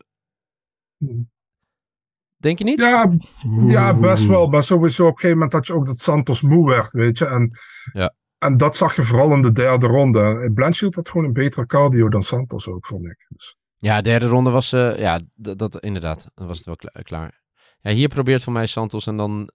Denk 2.38 2.58
je 2.58 2.64
niet? 2.64 2.80
Ja, 2.80 3.18
ja, 3.66 3.94
best 3.94 4.26
wel. 4.26 4.48
Maar 4.48 4.64
sowieso 4.64 5.04
op 5.04 5.10
een 5.10 5.16
gegeven 5.16 5.36
moment 5.38 5.54
had 5.54 5.68
je 5.68 5.74
ook 5.74 5.86
dat 5.86 5.98
Santos 6.00 6.42
moe 6.42 6.70
werd, 6.70 6.92
weet 6.92 7.18
je. 7.18 7.26
En, 7.26 7.52
Ja. 7.94 8.14
en 8.38 8.58
dat 8.58 8.76
zag 8.76 8.96
je 8.96 9.04
vooral 9.04 9.34
in 9.34 9.42
de 9.42 9.52
derde 9.52 9.88
ronde. 9.88 10.52
Blanchfield 10.54 10.96
had 10.96 11.10
gewoon 11.10 11.26
een 11.26 11.34
betere 11.34 11.66
cardio 11.66 12.10
dan 12.10 12.24
Santos 12.24 12.68
ook, 12.68 12.86
vond 12.86 13.06
ik. 13.06 13.26
Dus, 13.30 13.56
Ja, 13.78 14.02
derde 14.02 14.28
ronde 14.28 14.50
was... 14.50 14.74
eh, 14.74 15.00
ja, 15.00 15.22
dat 15.36 15.80
inderdaad. 15.80 16.28
Dan 16.36 16.48
was 16.48 16.58
het 16.58 16.66
wel 16.66 16.76
kla- 16.76 17.02
klaar. 17.02 17.46
Ja, 17.80 17.92
hier 17.92 18.08
probeert 18.08 18.44
van 18.44 18.54
mij 18.54 18.66
Santos 18.66 19.08
en 19.08 19.18
dan... 19.18 19.52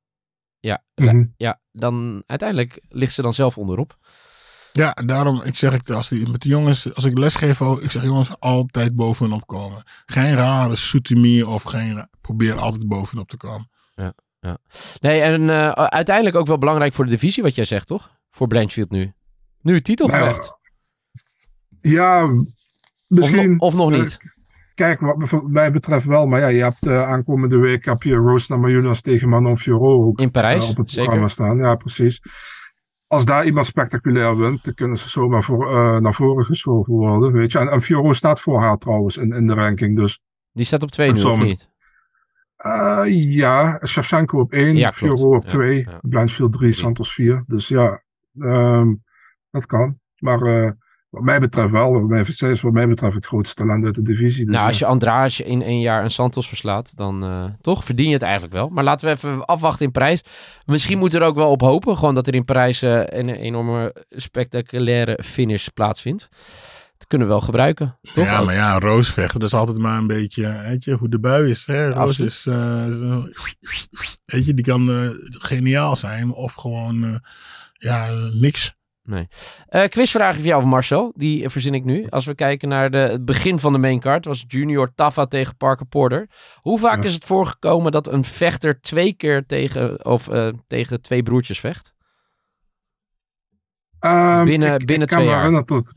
Ja, 0.61 0.85
Mhm. 0.95 1.25
ja, 1.37 1.61
dan 1.73 2.23
uiteindelijk 2.27 2.81
ligt 2.89 3.13
ze 3.15 3.23
dan 3.23 3.35
zelf 3.35 3.59
onderop. 3.59 3.99
Ja, 4.73 4.93
daarom 4.93 5.43
ik 5.43 5.57
zeg 5.57 5.75
ik 5.75 5.91
als 5.91 6.09
die, 6.09 6.31
met 6.31 6.41
de 6.43 6.49
jongens, 6.49 6.95
als 6.95 7.05
ik 7.05 7.19
les 7.19 7.35
geef, 7.37 7.63
ook, 7.63 7.81
ik 7.81 7.91
zeg 7.91 8.03
jongens 8.05 8.39
altijd 8.39 8.97
bovenop 8.97 9.47
komen. 9.47 9.83
Geen 10.07 10.35
rare 10.35 10.77
soetemie 10.77 11.47
of 11.47 11.63
geen, 11.63 12.09
probeer 12.21 12.55
altijd 12.59 12.89
bovenop 12.89 13.29
te 13.29 13.37
komen. 13.37 13.71
Ja, 13.95 14.13
ja. 14.41 14.59
Nee, 15.01 15.21
en 15.21 15.51
eh, 15.51 15.71
uiteindelijk 15.73 16.37
ook 16.37 16.47
wel 16.47 16.59
belangrijk 16.59 16.93
voor 16.93 17.05
de 17.05 17.11
divisie, 17.11 17.43
wat 17.43 17.55
jij 17.55 17.65
zegt, 17.65 17.87
toch? 17.87 18.13
Voor 18.31 18.47
Blanchfield 18.47 18.91
nu. 18.91 19.13
Nu 19.61 19.81
titelgevecht. 19.81 20.59
ja, 21.81 22.29
misschien. 23.07 23.61
of 23.61 23.75
nog 23.75 23.91
niet. 23.91 24.19
Kijk, 24.75 25.01
wat 25.01 25.43
mij 25.49 25.73
betreft 25.73 26.07
wel. 26.07 26.27
Maar 26.27 26.41
ja, 26.41 26.47
je 26.47 26.63
hebt 26.63 26.87
eh, 26.87 27.03
aankomende 27.03 27.57
week 27.59 27.85
heb 27.85 28.03
je 28.03 28.15
Rose 28.15 28.47
Namajunas 28.53 29.01
tegen 29.01 29.29
Manon 29.29 29.59
Fiorot 29.59 30.07
ook, 30.07 30.21
In 30.21 30.31
Parijs, 30.31 30.65
eh, 30.65 30.71
op 30.71 30.77
het 30.77 30.95
programma 30.95 31.29
staan. 31.29 31.57
Ja, 31.59 31.75
precies. 31.75 32.21
Als 33.07 33.25
daar 33.25 33.45
iemand 33.45 33.67
spectaculair 33.67 34.37
wint, 34.37 34.65
dan 34.65 34.75
kunnen 34.75 34.97
ze 34.97 35.09
zomaar 35.09 35.43
voor, 35.43 35.67
eh, 35.67 35.99
naar 35.99 36.15
voren 36.15 36.45
geschoven 36.45 36.93
worden. 36.93 37.33
Weet 37.33 37.53
je. 37.53 37.59
En, 37.59 37.69
en 37.69 37.83
Fiorot 37.83 38.17
staat 38.17 38.41
voor 38.41 38.61
haar 38.61 38.77
trouwens 38.77 39.17
in, 39.17 39.33
in 39.33 39.47
de 39.47 39.55
ranking. 39.55 39.97
Dus 39.97 40.21
Die 40.53 40.65
staat 40.65 40.83
op 40.83 40.91
twee 40.91 41.13
nu, 41.13 41.23
of 41.23 41.39
niet? 41.39 41.71
Ja, 43.15 43.81
Shevchenko 43.87 44.41
op 44.41 44.53
1, 44.53 44.77
Ja. 44.77 44.93
Fiorot 44.93 45.35
op 45.35 45.43
Ja, 45.43 45.49
2, 45.49 45.79
ja. 45.79 45.99
Blanchfield 46.03 46.53
3, 46.53 46.73
Santos 46.73 47.15
4. 47.15 47.45
Dus 47.47 47.69
ja, 47.69 48.03
ehm, 48.39 48.95
dat 49.51 49.67
kan. 49.67 49.99
Maar 50.17 50.77
wat 51.13 51.23
mij 51.23 51.41
betreft 51.41 51.71
wel, 51.71 51.93
wat 51.93 52.09
mij, 52.09 52.25
zij 52.25 52.51
is 52.51 52.61
wat 52.61 52.73
mij 52.73 52.89
betreft 52.89 53.15
het 53.15 53.27
grootste 53.27 53.55
talent 53.55 53.85
uit 53.85 53.95
de 53.95 54.03
divisie. 54.03 54.45
Dus 54.45 54.55
nou, 54.55 54.67
als 54.67 54.79
je 54.79 54.87
Andrade 54.87 55.45
in 55.45 55.63
één 55.63 55.81
jaar 55.81 56.05
een 56.05 56.11
Santos 56.11 56.49
verslaat, 56.49 56.97
dan 56.97 57.25
eh, 57.25 57.45
toch 57.61 57.85
verdien 57.85 58.07
je 58.07 58.13
het 58.13 58.23
eigenlijk 58.23 58.53
wel. 58.53 58.69
Maar 58.69 58.85
laten 58.85 59.07
we 59.07 59.13
even 59.13 59.45
afwachten 59.45 59.87
in 59.87 59.93
Parijs. 59.93 60.25
Misschien 60.65 60.99
moet 60.99 61.15
er 61.15 61.23
ook 61.23 61.35
wel 61.35 61.51
op 61.51 61.61
hopen, 61.61 61.97
gewoon 61.99 62.15
dat 62.15 62.27
er 62.27 62.35
in 62.35 62.45
Parijs 62.45 62.83
eh, 62.83 63.03
een 63.05 63.29
enorme 63.29 63.95
spectaculaire 64.09 65.19
finish 65.23 65.67
plaatsvindt. 65.67 66.29
Dat 67.03 67.11
kunnen 67.11 67.29
we 67.29 67.33
wel 67.33 67.43
gebruiken. 67.43 67.99
Toch? 68.15 68.25
Ja, 68.25 68.43
maar 68.43 68.55
ja, 68.55 68.79
Roos 68.79 69.13
vechten, 69.13 69.41
dat 69.41 69.49
is 69.49 69.55
altijd 69.55 69.79
maar 69.79 69.99
een 69.99 70.07
beetje, 70.07 70.63
weet 70.67 70.85
je, 70.85 70.93
hoe 70.93 71.09
de 71.09 71.21
bui 71.21 71.51
is. 71.51 71.67
Hè? 71.67 71.89
Roos 71.89 71.97
Absoluut. 71.97 72.31
is, 72.31 72.47
eh, 72.47 73.25
weet 74.25 74.47
je, 74.47 74.55
die 74.55 74.65
kan 74.65 74.91
eh, 74.91 75.09
geniaal 75.23 75.97
zijn 75.97 76.33
of 76.33 76.53
gewoon, 76.53 77.05
eh, 77.05 77.15
ja, 77.73 78.07
niks. 78.33 78.75
Nee. 79.03 79.29
Eh 79.69 79.89
quizvraag 79.89 80.35
voor 80.37 80.45
jou, 80.45 80.65
Marcel. 80.67 81.13
Die 81.17 81.49
verzin 81.49 81.75
ik 81.75 81.85
nu. 81.85 82.07
Als 82.09 82.25
we 82.25 82.35
kijken 82.35 82.69
naar 82.69 82.91
de, 82.91 82.99
het 82.99 83.25
begin 83.25 83.59
van 83.59 83.73
de 83.73 83.79
main 83.79 84.01
card. 84.01 84.25
was 84.25 84.45
Junior 84.49 84.95
Taffa 84.95 85.27
tegen 85.27 85.57
Parker 85.57 85.87
Porter. 85.87 86.29
Hoe 86.57 86.79
vaak 86.79 86.97
Ja. 86.99 87.05
is 87.05 87.15
het 87.15 87.25
voorgekomen 87.25 87.93
dat 87.93 88.09
een 88.09 88.25
vechter 88.25 88.81
twee 88.81 89.13
keer 89.13 89.47
tegen, 89.47 90.05
of, 90.05 90.29
eh, 90.29 90.49
tegen 90.67 91.01
twee 91.03 91.23
broertjes 91.23 91.61
vecht? 91.61 91.93
Ehm, 93.99 94.45
binnen- 94.45 94.75
ik, 94.81 94.87
binnen 94.87 95.09
ik 95.09 95.15
twee 95.15 95.27
jaar. 95.27 95.65
tot, 95.65 95.95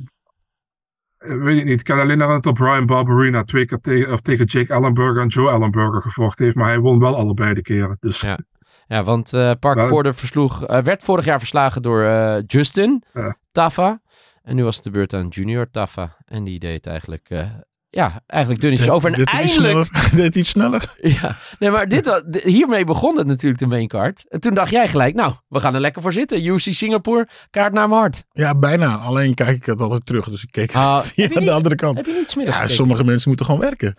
eh, 1.18 1.36
weet 1.38 1.58
ik 1.60 1.66
niet, 1.66 1.80
ik 1.80 1.86
kan 1.86 1.96
alleen 2.00 2.10
herinneren 2.10 2.42
dat 2.42 2.54
Brian 2.54 2.86
Barberina 2.86 3.44
twee 3.44 3.66
keer 3.66 3.80
tegen, 3.80 4.14
of 4.14 4.22
tegen 4.22 4.46
Jake 4.46 4.74
Ellenberger 4.74 5.22
en 5.22 5.28
Joe 5.28 5.50
Ellenberger 5.52 6.02
gevochten 6.02 6.44
heeft. 6.46 6.58
Maar 6.58 6.68
hij 6.68 6.80
won 6.80 7.00
wel 7.00 7.16
allebei 7.16 7.54
de 7.54 7.62
keren. 7.62 7.98
Dus 8.00 8.22
Ja. 8.22 8.40
Ja, 8.88 9.04
want 9.04 9.34
eh, 9.34 9.40
Parker 9.60 9.76
Nou, 9.76 9.90
Porter 9.90 10.16
versloeg, 10.16 10.66
eh, 10.66 10.82
werd 10.84 11.04
vorig 11.04 11.26
jaar 11.26 11.40
verslagen 11.40 11.82
door 11.82 12.04
eh, 12.04 12.38
Justin 12.48 13.04
Ja. 13.14 13.38
Taffa. 13.52 14.02
En 14.44 14.56
nu 14.56 14.64
was 14.64 14.76
het 14.76 14.84
de 14.84 14.92
beurt 14.92 15.14
aan 15.14 15.28
Junior 15.28 15.70
Taffa. 15.72 16.18
En 16.26 16.44
die 16.44 16.60
deed 16.60 16.76
het 16.76 16.88
eigenlijk, 16.88 17.30
eh, 17.30 17.50
ja, 17.90 18.22
eigenlijk 18.28 18.62
dunnetjes 18.62 18.90
over. 18.90 19.10
En 19.12 19.18
Dit 19.18 19.28
iets 19.34 19.58
eindelijk, 19.58 19.86
sneller. 19.92 20.16
Dit 20.24 20.36
iets 20.36 20.50
sneller. 20.50 20.96
Ja, 21.22 21.38
nee, 21.60 21.72
maar 21.72 21.88
dit, 21.88 22.22
hiermee 22.44 22.84
begon 22.84 23.18
het 23.18 23.28
natuurlijk 23.28 23.62
de 23.62 23.68
main 23.68 23.88
card. 23.88 24.26
En 24.28 24.40
toen 24.40 24.54
dacht 24.54 24.72
jij 24.72 24.88
gelijk, 24.88 25.16
nou, 25.16 25.34
we 25.48 25.60
gaan 25.60 25.74
er 25.74 25.80
lekker 25.80 26.02
voor 26.02 26.14
zitten. 26.14 26.46
UC 26.46 26.60
Singapore, 26.60 27.28
kaart 27.50 27.74
naar 27.74 27.90
mijn 27.90 28.00
hart. 28.02 28.24
Ja, 28.32 28.56
bijna. 28.56 28.96
Alleen 28.96 29.34
kijk 29.34 29.56
ik 29.58 29.66
het 29.66 29.80
altijd 29.82 30.06
terug. 30.06 30.30
Dus 30.30 30.44
ik 30.44 30.52
keek 30.52 30.76
Ah, 30.76 31.00
via 31.14 31.28
de 31.28 31.40
niet- 31.40 31.50
andere 31.50 31.76
kant. 31.76 31.98
Heb 31.98 32.06
je 32.06 32.12
niet 32.14 32.30
smiddags 32.30 32.58
Ja, 32.58 32.62
gekeken? 32.64 32.76
sommige 32.86 33.04
mensen 33.04 33.28
moeten 33.28 33.46
gewoon 33.46 33.62
werken. 33.62 33.96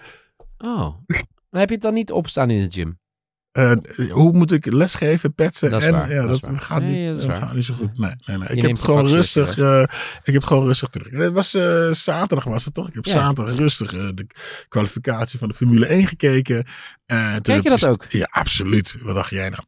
Oh, 0.59 0.95
dan 1.51 1.61
heb 1.61 1.69
je 1.69 1.75
het 1.75 1.83
dan 1.85 1.95
niet 1.95 2.13
opstaan 2.13 2.51
in 2.51 2.65
de 2.65 2.71
gym. 2.73 2.99
Eh, 3.57 3.73
hoe 4.11 4.33
moet 4.33 4.53
ik 4.53 4.73
lesgeven, 4.73 5.35
petsen? 5.35 5.71
Dat 5.71 5.81
is 5.81 5.87
en 5.87 5.93
waar, 5.93 6.11
ja, 6.13 6.21
dat 6.21 6.29
dat, 6.29 6.43
is 6.43 6.49
waar. 6.49 6.61
gaat, 6.61 6.81
Nee, 6.83 7.13
niet, 7.13 7.27
dat 7.27 7.39
gaat 7.39 7.55
niet 7.55 7.65
zo 7.65 7.75
goed. 7.75 7.99
Nee, 7.99 8.11
nee, 8.27 8.39
nee. 8.39 8.49
Ik 8.49 8.63
heb 8.63 8.79
gewoon 8.79 9.07
rustig. 9.07 9.59
eh, 9.59 9.83
ik 10.25 10.33
heb 10.33 10.45
gewoon 10.45 10.67
rustig 10.67 10.89
terug. 10.89 11.07
En 11.09 11.21
Het 11.21 11.33
was 11.33 11.55
eh, 11.55 11.91
zaterdag 11.91 12.45
was 12.45 12.65
het 12.65 12.75
toch? 12.75 12.89
Ik 12.89 12.95
heb 12.95 13.05
Ja. 13.05 13.13
zaterdag 13.13 13.55
rustig 13.55 13.91
de 13.91 14.27
kwalificatie 14.69 15.39
van 15.39 15.49
de 15.49 15.55
Formule 15.55 15.87
1 15.87 16.07
gekeken. 16.07 16.65
Eh, 17.07 17.35
Kijk 17.43 17.63
je 17.63 17.69
dat 17.69 17.85
ook? 17.87 18.05
Ja, 18.09 18.27
absoluut. 18.31 18.97
Wat 19.03 19.15
dacht 19.15 19.31
jij 19.31 19.49
nou? 19.49 19.63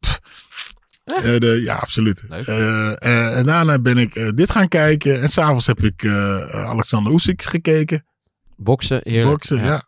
Eh, 1.05 1.39
de, 1.41 1.61
ja, 1.65 1.75
absoluut. 1.75 2.23
Eh, 2.29 2.89
eh, 3.03 3.37
en 3.39 3.45
daarna 3.47 3.79
ben 3.79 3.99
ik 3.99 4.37
dit 4.37 4.51
gaan 4.51 4.69
kijken. 4.69 5.21
En 5.23 5.29
s'avonds 5.31 5.67
heb 5.67 5.83
ik 5.83 6.03
eh, 6.03 6.39
Alexander 6.51 7.13
Oesik 7.13 7.43
gekeken. 7.43 8.07
Boksen, 8.61 9.01
heerlijk. 9.05 9.31
Boksen, 9.31 9.59
ja. 9.59 9.83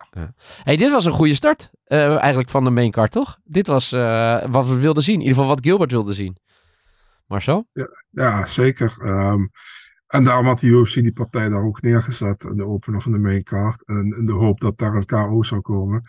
hey, 0.63 0.77
dit 0.77 0.91
was 0.91 1.05
een 1.05 1.13
goede 1.13 1.35
start 1.35 1.71
eh, 1.85 2.17
eigenlijk 2.17 2.51
van 2.51 2.65
de 2.65 2.71
main 2.71 2.91
card, 2.91 3.13
toch? 3.13 3.39
Dit 3.45 3.67
was 3.67 3.93
eh, 3.93 4.45
wat 4.51 4.69
we 4.69 4.79
wilden 4.79 5.03
zien. 5.03 5.15
In 5.15 5.21
ieder 5.21 5.35
geval 5.35 5.51
wat 5.51 5.65
Gilbert 5.65 5.91
wilde 5.91 6.15
zien. 6.15 6.37
Marcel? 7.27 7.69
Ja, 8.11 8.47
zeker. 8.47 8.97
Ehm, 9.03 9.47
en 10.07 10.25
daarom 10.25 10.47
had 10.47 10.61
de 10.61 10.67
UFC 10.67 10.95
die 10.95 11.13
partij 11.13 11.49
daar 11.49 11.65
ook 11.65 11.83
neergezet. 11.83 12.43
In 12.43 12.57
de 12.57 12.67
opener 12.67 13.03
van 13.03 13.13
de 13.13 13.19
main 13.19 13.43
card. 13.43 13.87
En 13.87 14.15
in 14.19 14.27
de 14.27 14.33
hoop 14.33 14.61
dat 14.61 14.79
daar 14.79 14.95
een 14.95 15.07
KO 15.07 15.43
zou 15.43 15.61
komen. 15.61 16.03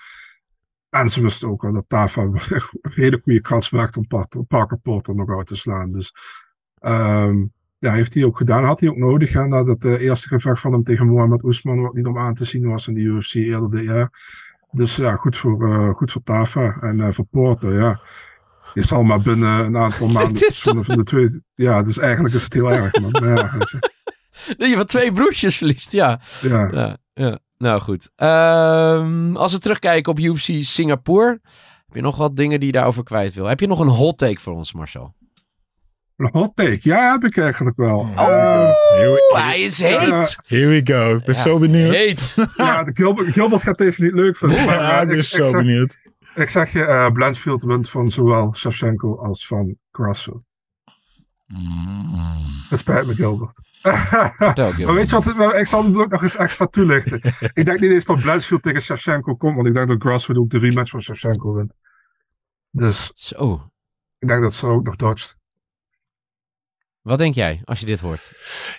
En 0.89 1.09
ze 1.09 1.21
wisten 1.21 1.47
ook 1.47 1.61
wel 1.61 1.73
dat 1.73 1.85
Tafa 1.87 2.21
een 2.21 2.39
hele 2.81 3.19
goede 3.23 3.41
kans 3.41 3.69
maakt 3.69 3.97
om 3.97 4.07
Parker 4.47 4.77
Porter 4.77 5.15
nog 5.15 5.29
uit 5.29 5.47
te 5.47 5.55
slaan. 5.55 5.91
Dus 5.91 6.13
ehm, 6.79 7.45
ja, 7.81 7.93
heeft 7.93 8.13
hij 8.13 8.23
ook 8.23 8.37
gedaan. 8.37 8.63
Had 8.63 8.79
hij 8.79 8.89
ook 8.89 8.97
nodig. 8.97 9.33
Hè, 9.33 9.47
na 9.47 9.63
dat 9.63 9.83
eh, 9.83 10.01
eerste 10.01 10.27
gevecht 10.27 10.61
van 10.61 10.71
hem 10.71 10.83
tegen 10.83 11.07
Mohamed 11.07 11.43
Oesman. 11.43 11.81
Wat 11.81 11.93
niet 11.93 12.05
om 12.05 12.17
aan 12.17 12.33
te 12.33 12.45
zien 12.45 12.67
was 12.67 12.87
in 12.87 12.93
de 12.93 12.99
UFC 12.99 13.33
eerder 13.33 13.71
dit 13.71 13.83
jaar. 13.83 14.09
Dus 14.71 14.95
ja, 14.95 15.15
goed 15.15 15.37
voor, 15.37 15.73
eh, 15.73 15.89
goed 15.89 16.11
voor 16.11 16.23
Tafa. 16.23 16.77
En 16.79 16.99
eh, 16.99 17.11
voor 17.11 17.25
Porter, 17.25 17.73
ja. 17.73 18.01
Je 18.73 18.81
zal 18.81 19.03
maar 19.03 19.21
binnen 19.21 19.65
een 19.65 19.77
aantal 19.77 20.07
maanden 20.17 20.47
is 20.47 20.61
van, 20.61 20.83
van 20.83 20.97
de 20.97 21.03
twee. 21.03 21.43
Ja, 21.55 21.83
dus 21.83 21.97
eigenlijk 21.97 22.35
is 22.35 22.43
het 22.43 22.53
heel 22.53 22.71
erg, 22.71 22.99
man. 22.99 23.11
Maar 23.11 23.29
ja, 23.29 23.51
weet 23.57 23.69
je. 23.69 23.79
Dat 24.57 24.69
je 24.69 24.75
van 24.75 24.85
twee 24.85 25.11
broertjes 25.11 25.57
verliest, 25.57 25.91
ja. 25.91 26.21
ja. 26.41 26.71
Ja, 26.71 26.97
ja. 27.13 27.39
Nou 27.57 27.81
goed. 27.81 28.11
Ehm, 28.15 29.35
als 29.35 29.51
we 29.51 29.59
terugkijken 29.59 30.11
op 30.11 30.19
UFC 30.19 30.63
Singapore. 30.63 31.39
Heb 31.85 31.95
je 31.95 32.01
nog 32.01 32.17
wat 32.17 32.35
dingen 32.35 32.59
die 32.59 32.67
je 32.67 32.75
daarover 32.75 33.03
kwijt 33.03 33.33
wil? 33.33 33.45
Heb 33.45 33.59
je 33.59 33.67
nog 33.67 33.79
een 33.79 33.87
hot 33.87 34.17
take 34.17 34.39
voor 34.39 34.53
ons, 34.53 34.73
Marcel? 34.73 35.13
Een 36.21 36.29
hot 36.31 36.55
take, 36.55 36.79
ja, 36.81 37.11
heb 37.11 37.23
ik 37.23 37.37
eigenlijk 37.37 37.77
wel. 37.77 37.99
Oh, 37.99 38.11
Eh, 38.15 38.71
we, 39.01 39.31
hij 39.35 39.61
is 39.61 39.79
heet! 39.81 40.35
here 40.47 40.67
we 40.67 40.81
go. 40.83 41.15
Ik 41.15 41.25
ben 41.25 41.35
Ja, 41.35 41.41
zo 41.41 41.59
benieuwd. 41.59 41.93
Heet! 41.93 42.35
ja, 42.57 42.83
de 42.83 42.91
Gilbert, 42.93 43.27
Gilbert 43.27 43.61
gaat 43.61 43.77
deze 43.77 44.03
niet 44.03 44.11
leuk 44.13 44.37
vinden. 44.37 44.65
maar, 44.65 44.75
Ja, 44.75 44.95
eh, 44.95 45.01
ik 45.01 45.07
ben 45.07 45.17
ik, 45.17 45.23
zo 45.23 45.51
benieuwd. 45.51 45.97
ik 46.35 46.49
zeg 46.49 46.71
je, 46.71 46.85
eh 46.85 47.11
Blanchfield 47.11 47.63
wint 47.63 47.89
van 47.89 48.11
zowel 48.11 48.55
Shevchenko 48.55 49.15
als 49.17 49.47
van 49.47 49.75
Grasso. 49.91 50.43
Het 52.69 52.79
spijt 52.79 53.05
me, 53.05 53.13
Gilbert. 53.15 53.59
Maar 54.81 54.93
weet 54.93 55.09
je 55.09 55.33
wat, 55.35 55.55
ik 55.55 55.65
zal 55.67 55.83
het 55.83 55.95
ook 55.95 56.11
nog 56.11 56.21
eens 56.23 56.35
extra 56.35 56.65
toelichten. 56.65 57.21
ik 57.53 57.65
denk 57.65 57.79
niet 57.79 57.91
eens 57.91 58.05
dat 58.05 58.21
Blanchfield 58.21 58.63
tegen 58.63 58.81
Shevchenko 58.81 59.35
komt, 59.35 59.55
want 59.55 59.67
ik 59.67 59.73
denk 59.73 59.87
dat 59.87 60.01
Grasso 60.01 60.33
ook 60.33 60.49
de 60.49 60.59
rematch 60.59 60.91
van 60.91 61.01
Shevchenko 61.01 61.53
wint. 61.53 61.73
Dus 62.71 63.11
Zo. 63.15 63.71
ik 64.19 64.27
denk 64.27 64.41
dat 64.41 64.53
ze 64.53 64.65
ook 64.65 64.83
nog 64.83 64.95
dodgt. 64.95 65.39
Wat 67.01 67.17
denk 67.17 67.35
jij 67.35 67.61
als 67.63 67.79
je 67.79 67.85
dit 67.85 67.99
hoort? 67.99 68.21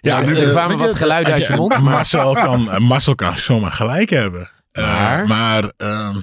Ja, 0.01 0.21
Ja, 0.21 0.27
nu- 0.27 0.37
er 0.37 0.43
eh, 0.45 0.51
kwamen 0.51 0.79
wat 0.79 0.95
geluiden 0.97 1.33
uit 1.33 1.47
je 1.47 1.55
mond. 1.57 1.79
Marcel 1.95 2.35
kan, 2.35 2.71
eh, 2.71 2.79
Marcel 2.79 3.15
kan 3.15 3.39
zomaar 3.39 3.73
gelijk 3.73 4.11
hebben. 4.11 4.51
Eh, 4.73 4.85
Maar? 4.85 5.27
maar 5.27 5.73
ehm, 5.77 6.21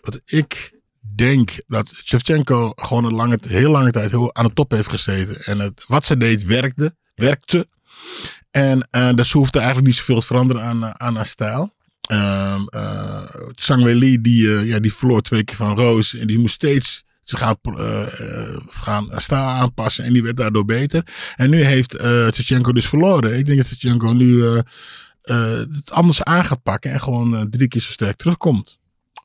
wat 0.00 0.20
ik 0.24 0.78
denk 1.16 1.50
dat 1.66 1.92
Shevchenko 2.04 2.72
gewoon 2.74 3.04
een 3.04 3.12
lange, 3.14 3.38
heel 3.48 3.70
lange 3.70 3.90
tijd 3.90 4.10
heel 4.10 4.34
aan 4.34 4.44
de 4.44 4.52
top 4.52 4.70
heeft 4.70 4.88
gezeten. 4.88 5.36
En 5.44 5.58
het, 5.58 5.84
wat 5.88 6.04
ze 6.04 6.16
deed 6.16 6.44
werkte. 6.44 6.94
werkte. 7.14 7.66
En 8.50 8.86
eh 8.90 9.12
dus 9.14 9.30
ze 9.30 9.38
hoefde 9.38 9.58
eigenlijk 9.58 9.86
niet 9.88 9.96
zoveel 9.96 10.20
te 10.20 10.26
veranderen 10.26 10.62
aan, 10.62 11.00
aan 11.00 11.16
haar 11.16 11.26
stijl. 11.26 11.74
Ehm 12.06 12.60
eh, 12.68 13.22
Zhang 13.54 13.82
Weili 13.82 14.20
die, 14.20 14.48
ja, 14.66 14.78
die 14.78 14.94
verloor 14.94 15.20
twee 15.22 15.44
keer 15.44 15.56
van 15.56 15.76
Roos. 15.76 16.14
En 16.14 16.26
die 16.26 16.38
moest 16.38 16.54
steeds 16.54 17.04
ze 17.22 17.36
gaan, 17.36 17.56
eh, 17.62 18.06
gaan 18.68 19.08
stijl 19.20 19.42
aanpassen. 19.44 20.04
En 20.04 20.12
die 20.12 20.22
werd 20.22 20.36
daardoor 20.36 20.64
beter. 20.64 21.32
En 21.36 21.50
nu 21.50 21.60
heeft 21.62 21.94
eh 21.94 22.28
Shevchenko 22.32 22.72
dus 22.72 22.88
verloren. 22.88 23.38
Ik 23.38 23.46
denk 23.46 23.58
dat 23.58 23.66
Shevchenko 23.66 24.12
nu 24.12 24.42
het 25.22 25.90
anders 25.90 26.22
aan 26.22 26.44
gaat 26.44 26.62
pakken. 26.62 26.90
En 26.92 27.00
gewoon 27.00 27.50
drie 27.50 27.68
keer 27.68 27.80
zo 27.80 27.90
sterk 27.90 28.16
terugkomt. 28.16 28.78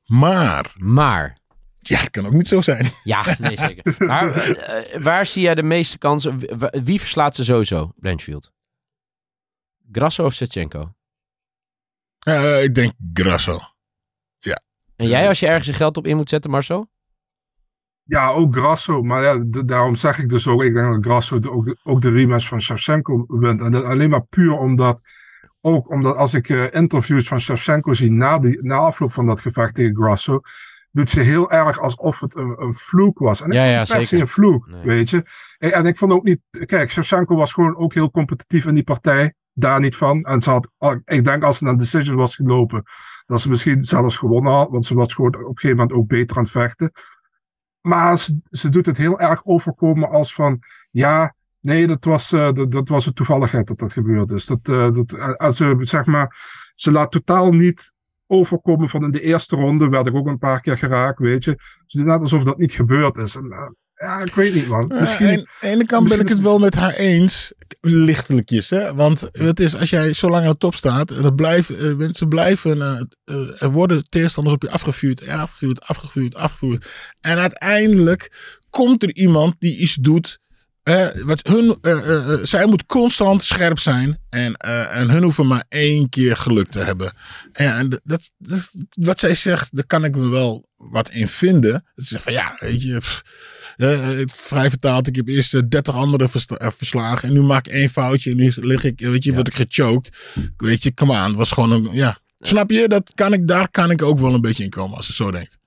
Maar. 0.06 0.74
Maar. 0.78 1.38
Ja, 1.80 2.00
het 2.00 2.10
kan 2.10 2.26
ook 2.26 2.34
niet 2.34 2.48
zo 2.48 2.62
zijn. 2.62 2.86
Ja, 3.04 3.36
nee 3.40 3.58
zeker. 3.58 3.96
Maar 3.98 4.56
waar 5.02 5.26
zie 5.26 5.42
jij 5.42 5.56
de 5.56 5.64
meeste 5.64 5.98
kansen? 5.98 6.40
Wie- 6.84 7.00
verslaat 7.00 7.36
ze 7.36 7.44
sowieso, 7.44 7.94
Blanchfield? 7.96 8.52
Grasso 9.92 10.26
of 10.26 10.34
Shevchenko? 10.34 10.94
Eh, 12.20 12.64
ik 12.64 12.76
denk 12.76 12.94
Grasso. 13.14 13.60
En 14.96 15.08
jij 15.08 15.28
als 15.28 15.40
je 15.40 15.48
ergens 15.48 15.68
je 15.68 15.74
geld 15.74 15.98
op 15.98 16.08
in 16.08 16.18
moet 16.18 16.30
zetten, 16.30 16.52
Marcel? 16.52 16.90
Ja, 18.08 18.30
ook 18.30 18.56
Grasso. 18.56 19.02
Maar 19.02 19.24
ja, 19.24 19.44
daarom 19.66 19.96
zeg 19.96 20.20
ik 20.20 20.30
dus 20.30 20.48
ook, 20.48 20.64
ik 20.64 20.74
denk 20.74 20.94
dat 20.94 21.06
Grasso 21.06 21.40
de- 21.40 21.52
ook, 21.52 21.66
de, 21.66 21.78
ook 21.84 22.02
de 22.02 22.10
rematch 22.10 22.48
van 22.48 22.62
Shevchenko 22.62 23.26
wint. 23.28 23.62
En 23.62 23.72
dat 23.72 23.84
alleen 23.84 24.10
maar 24.10 24.26
puur 24.26 24.54
omdat, 24.58 25.00
ook 25.62 25.90
omdat 25.90 26.16
als 26.16 26.34
ik 26.34 26.50
eh, 26.50 26.64
interviews 26.72 27.28
van 27.28 27.40
Shevchenko 27.40 27.94
zie 27.94 28.12
na, 28.12 28.40
die, 28.40 28.62
na 28.64 28.76
afloop 28.76 29.12
van 29.12 29.26
dat 29.26 29.40
gevecht 29.40 29.76
tegen 29.76 29.96
Grasso, 29.96 30.40
doet 30.92 31.10
ze 31.10 31.20
heel 31.20 31.52
erg 31.52 31.80
alsof 31.80 32.20
het 32.20 32.36
een, 32.36 32.56
een 32.62 32.74
vloek 32.74 33.20
was. 33.20 33.42
En 33.42 33.48
ik 33.48 33.54
Ja, 33.54 33.60
vond 33.64 33.74
ja, 33.74 33.80
het 33.80 33.88
per 33.88 33.98
se 33.98 34.06
zeker. 34.06 34.22
een 34.26 34.32
vloek, 34.32 34.68
Nee. 34.68 34.82
weet 34.84 35.10
je. 35.10 35.24
En, 35.58 35.74
en 35.74 35.86
ik 35.86 35.98
vond 35.98 36.12
ook 36.12 36.24
niet, 36.24 36.40
kijk, 36.66 36.92
Shevchenko 36.92 37.36
was 37.36 37.54
gewoon 37.54 37.78
ook 37.78 37.94
heel 37.94 38.12
competitief 38.12 38.66
in 38.66 38.74
die 38.74 38.84
partij. 38.84 39.34
Daar 39.54 39.80
niet 39.80 39.96
van. 39.96 40.24
En 40.24 40.42
ze 40.42 40.50
had, 40.50 40.70
ik 41.06 41.26
denk 41.26 41.44
als 41.44 41.58
ze 41.58 41.64
naar 41.64 41.76
decision 41.76 42.16
was 42.16 42.36
gelopen, 42.36 42.84
dat 43.26 43.42
ze 43.42 43.50
misschien 43.50 43.84
zelfs 43.84 44.18
gewonnen 44.18 44.52
had. 44.52 44.70
Want 44.70 44.86
ze 44.86 44.96
was 44.96 45.14
gewoon 45.14 45.36
op 45.36 45.40
een 45.42 45.46
gegeven 45.60 45.78
moment 45.78 45.96
ook 45.98 46.08
beter 46.08 46.38
aan 46.38 46.44
het 46.44 46.52
vechten. 46.52 46.92
Maar 47.88 48.18
ze, 48.50 48.70
doet 48.70 48.86
het 48.86 48.98
heel 48.98 49.20
erg 49.20 49.46
overkomen 49.46 50.10
als 50.10 50.34
van, 50.34 50.60
ja, 50.92 51.36
nee, 51.62 51.88
dat 51.88 52.04
was, 52.06 52.32
eh, 52.32 52.52
dat, 52.52 52.90
was 52.90 53.06
een 53.06 53.14
toevalligheid 53.14 53.68
dat 53.68 53.80
dat 53.80 53.92
gebeurd 53.92 54.32
is. 54.32 54.46
Dat, 54.46 54.60
eh, 54.64 54.92
dat, 54.92 55.12
eh, 55.14 55.34
als 55.34 55.58
ze, 55.58 55.78
zeg 55.80 56.06
maar, 56.06 56.36
ze 56.76 56.92
laat 56.92 57.12
totaal 57.12 57.52
niet 57.52 57.94
overkomen 58.26 58.90
van 58.90 59.04
in 59.04 59.12
de 59.12 59.22
eerste 59.22 59.56
ronde 59.56 59.90
werd 59.90 60.08
ik 60.08 60.16
ook 60.16 60.28
een 60.28 60.38
paar 60.38 60.60
keer 60.60 60.78
geraakt, 60.78 61.20
weet 61.20 61.44
je. 61.44 61.60
Ze 61.86 61.98
doet 61.98 62.08
net 62.08 62.22
alsof 62.22 62.44
dat 62.44 62.58
niet 62.58 62.72
gebeurd 62.72 63.18
is. 63.18 63.36
En, 63.36 63.76
ja, 63.98 64.20
ik 64.20 64.36
weet 64.36 64.54
niet, 64.54 64.68
man. 64.68 64.88
Misschien, 65.00 65.26
Ja, 65.28 65.32
aan 65.34 65.44
de 65.62 65.68
ene 65.68 65.86
kant 65.86 66.10
ben 66.10 66.20
ik 66.20 66.28
het 66.30 66.40
wel 66.40 66.60
met 66.60 66.76
haar 66.76 66.94
eens. 66.94 67.52
Lichtelijkjes, 67.82 68.70
hè. 68.70 68.94
Want 68.94 69.28
het 69.32 69.60
is, 69.60 69.76
als 69.76 69.90
jij 69.90 70.14
zo 70.14 70.30
lang 70.30 70.44
aan 70.46 70.52
de 70.52 70.58
top 70.58 70.76
staat. 70.76 71.10
Het 71.10 71.36
blijft, 71.36 71.70
eh, 71.70 71.94
mensen 71.94 72.28
blijven. 72.28 72.82
eh, 72.82 73.02
eh, 73.24 73.62
er 73.62 73.70
worden 73.72 74.10
tegenstanders 74.10 74.56
op 74.56 74.62
je 74.64 74.70
afgevuurd. 74.70 75.22
eh, 75.22 75.42
Afgevuurd, 75.42 75.82
afgevuurd, 75.88 76.36
afgevuurd. 76.36 76.86
En 77.22 77.38
uiteindelijk 77.38 78.32
komt 78.70 79.04
er 79.04 79.16
iemand 79.16 79.56
die 79.60 79.78
iets 79.78 79.96
doet. 80.02 80.40
eh, 80.84 81.08
wat 81.22 81.48
hun, 81.48 81.78
eh, 81.82 81.92
eh, 81.92 82.34
eh, 82.34 82.40
zij 82.44 82.66
moet 82.66 82.86
constant 82.86 83.44
scherp 83.44 83.80
zijn. 83.80 84.18
En, 84.30 84.54
eh, 84.54 84.98
en 85.00 85.10
hun 85.10 85.24
hoeven 85.24 85.48
maar 85.48 85.64
één 85.70 86.10
keer 86.10 86.38
geluk 86.38 86.68
te 86.72 86.80
hebben. 86.80 87.12
En, 87.54 87.90
dat, 88.04 88.32
dat, 88.38 88.70
wat 88.90 89.20
zij 89.20 89.34
zegt, 89.36 89.68
daar 89.72 89.86
kan 89.86 90.04
ik 90.04 90.16
me 90.16 90.30
wel 90.30 90.68
wat 90.76 91.10
in 91.10 91.28
vinden. 91.28 91.86
Ze 91.96 92.04
zegt 92.06 92.24
van 92.24 92.34
ja, 92.34 92.56
weet 92.60 92.82
je. 92.82 92.98
pff, 92.98 93.22
eh, 93.22 93.26
eh, 93.26 93.57
vrij 94.26 94.70
vertaald, 94.70 95.08
ik 95.08 95.16
heb 95.16 95.28
eerst 95.28 95.54
eh, 95.54 95.62
30 95.70 95.94
andere 95.96 96.30
versla- 96.30 96.58
eh, 96.58 96.70
verslagen. 96.76 97.28
En 97.28 97.34
nu 97.34 97.42
maak 97.42 97.68
ik 97.68 97.74
één 97.74 97.90
foutje. 97.90 98.32
En 98.32 98.38
nu 98.38 98.52
lig 98.56 98.84
ik, 98.84 99.02
eh, 99.02 99.10
weet 99.10 99.24
je, 99.24 99.34
word 99.34 99.48
ik 99.48 99.54
gechoked. 99.56 100.18
Weet 100.58 100.84
je, 100.84 100.94
come 100.94 101.12
on. 101.12 101.18
Het 101.24 101.36
was 101.36 101.52
gewoon 101.52 101.72
een, 101.72 101.88
ja. 101.92 102.18
Snap 102.38 102.70
je? 102.72 102.88
Dat 102.88 103.12
kan 103.16 103.34
ik, 103.34 103.48
daar 103.48 103.70
kan 103.72 103.92
ik 103.92 104.02
ook 104.02 104.20
wel 104.20 104.34
een 104.34 104.42
beetje 104.42 104.64
in 104.64 104.70
komen 104.70 104.98
als 104.98 105.06
ze 105.06 105.14
zo 105.14 105.32
denkt. 105.32 105.60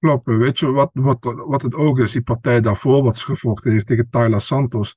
Klopt, 0.00 0.26
weet 0.26 0.58
je 0.58 0.66
wat, 0.66 0.90
wat, 0.92 1.18
wat 1.46 1.62
het 1.62 1.74
ook 1.74 1.98
is? 1.98 2.12
Die 2.12 2.22
partij 2.22 2.60
daarvoor 2.60 3.02
wat 3.02 3.18
ze 3.18 3.24
gevochten 3.24 3.72
heeft 3.72 3.86
tegen 3.86 4.08
Tyler 4.10 4.40
Santos. 4.40 4.96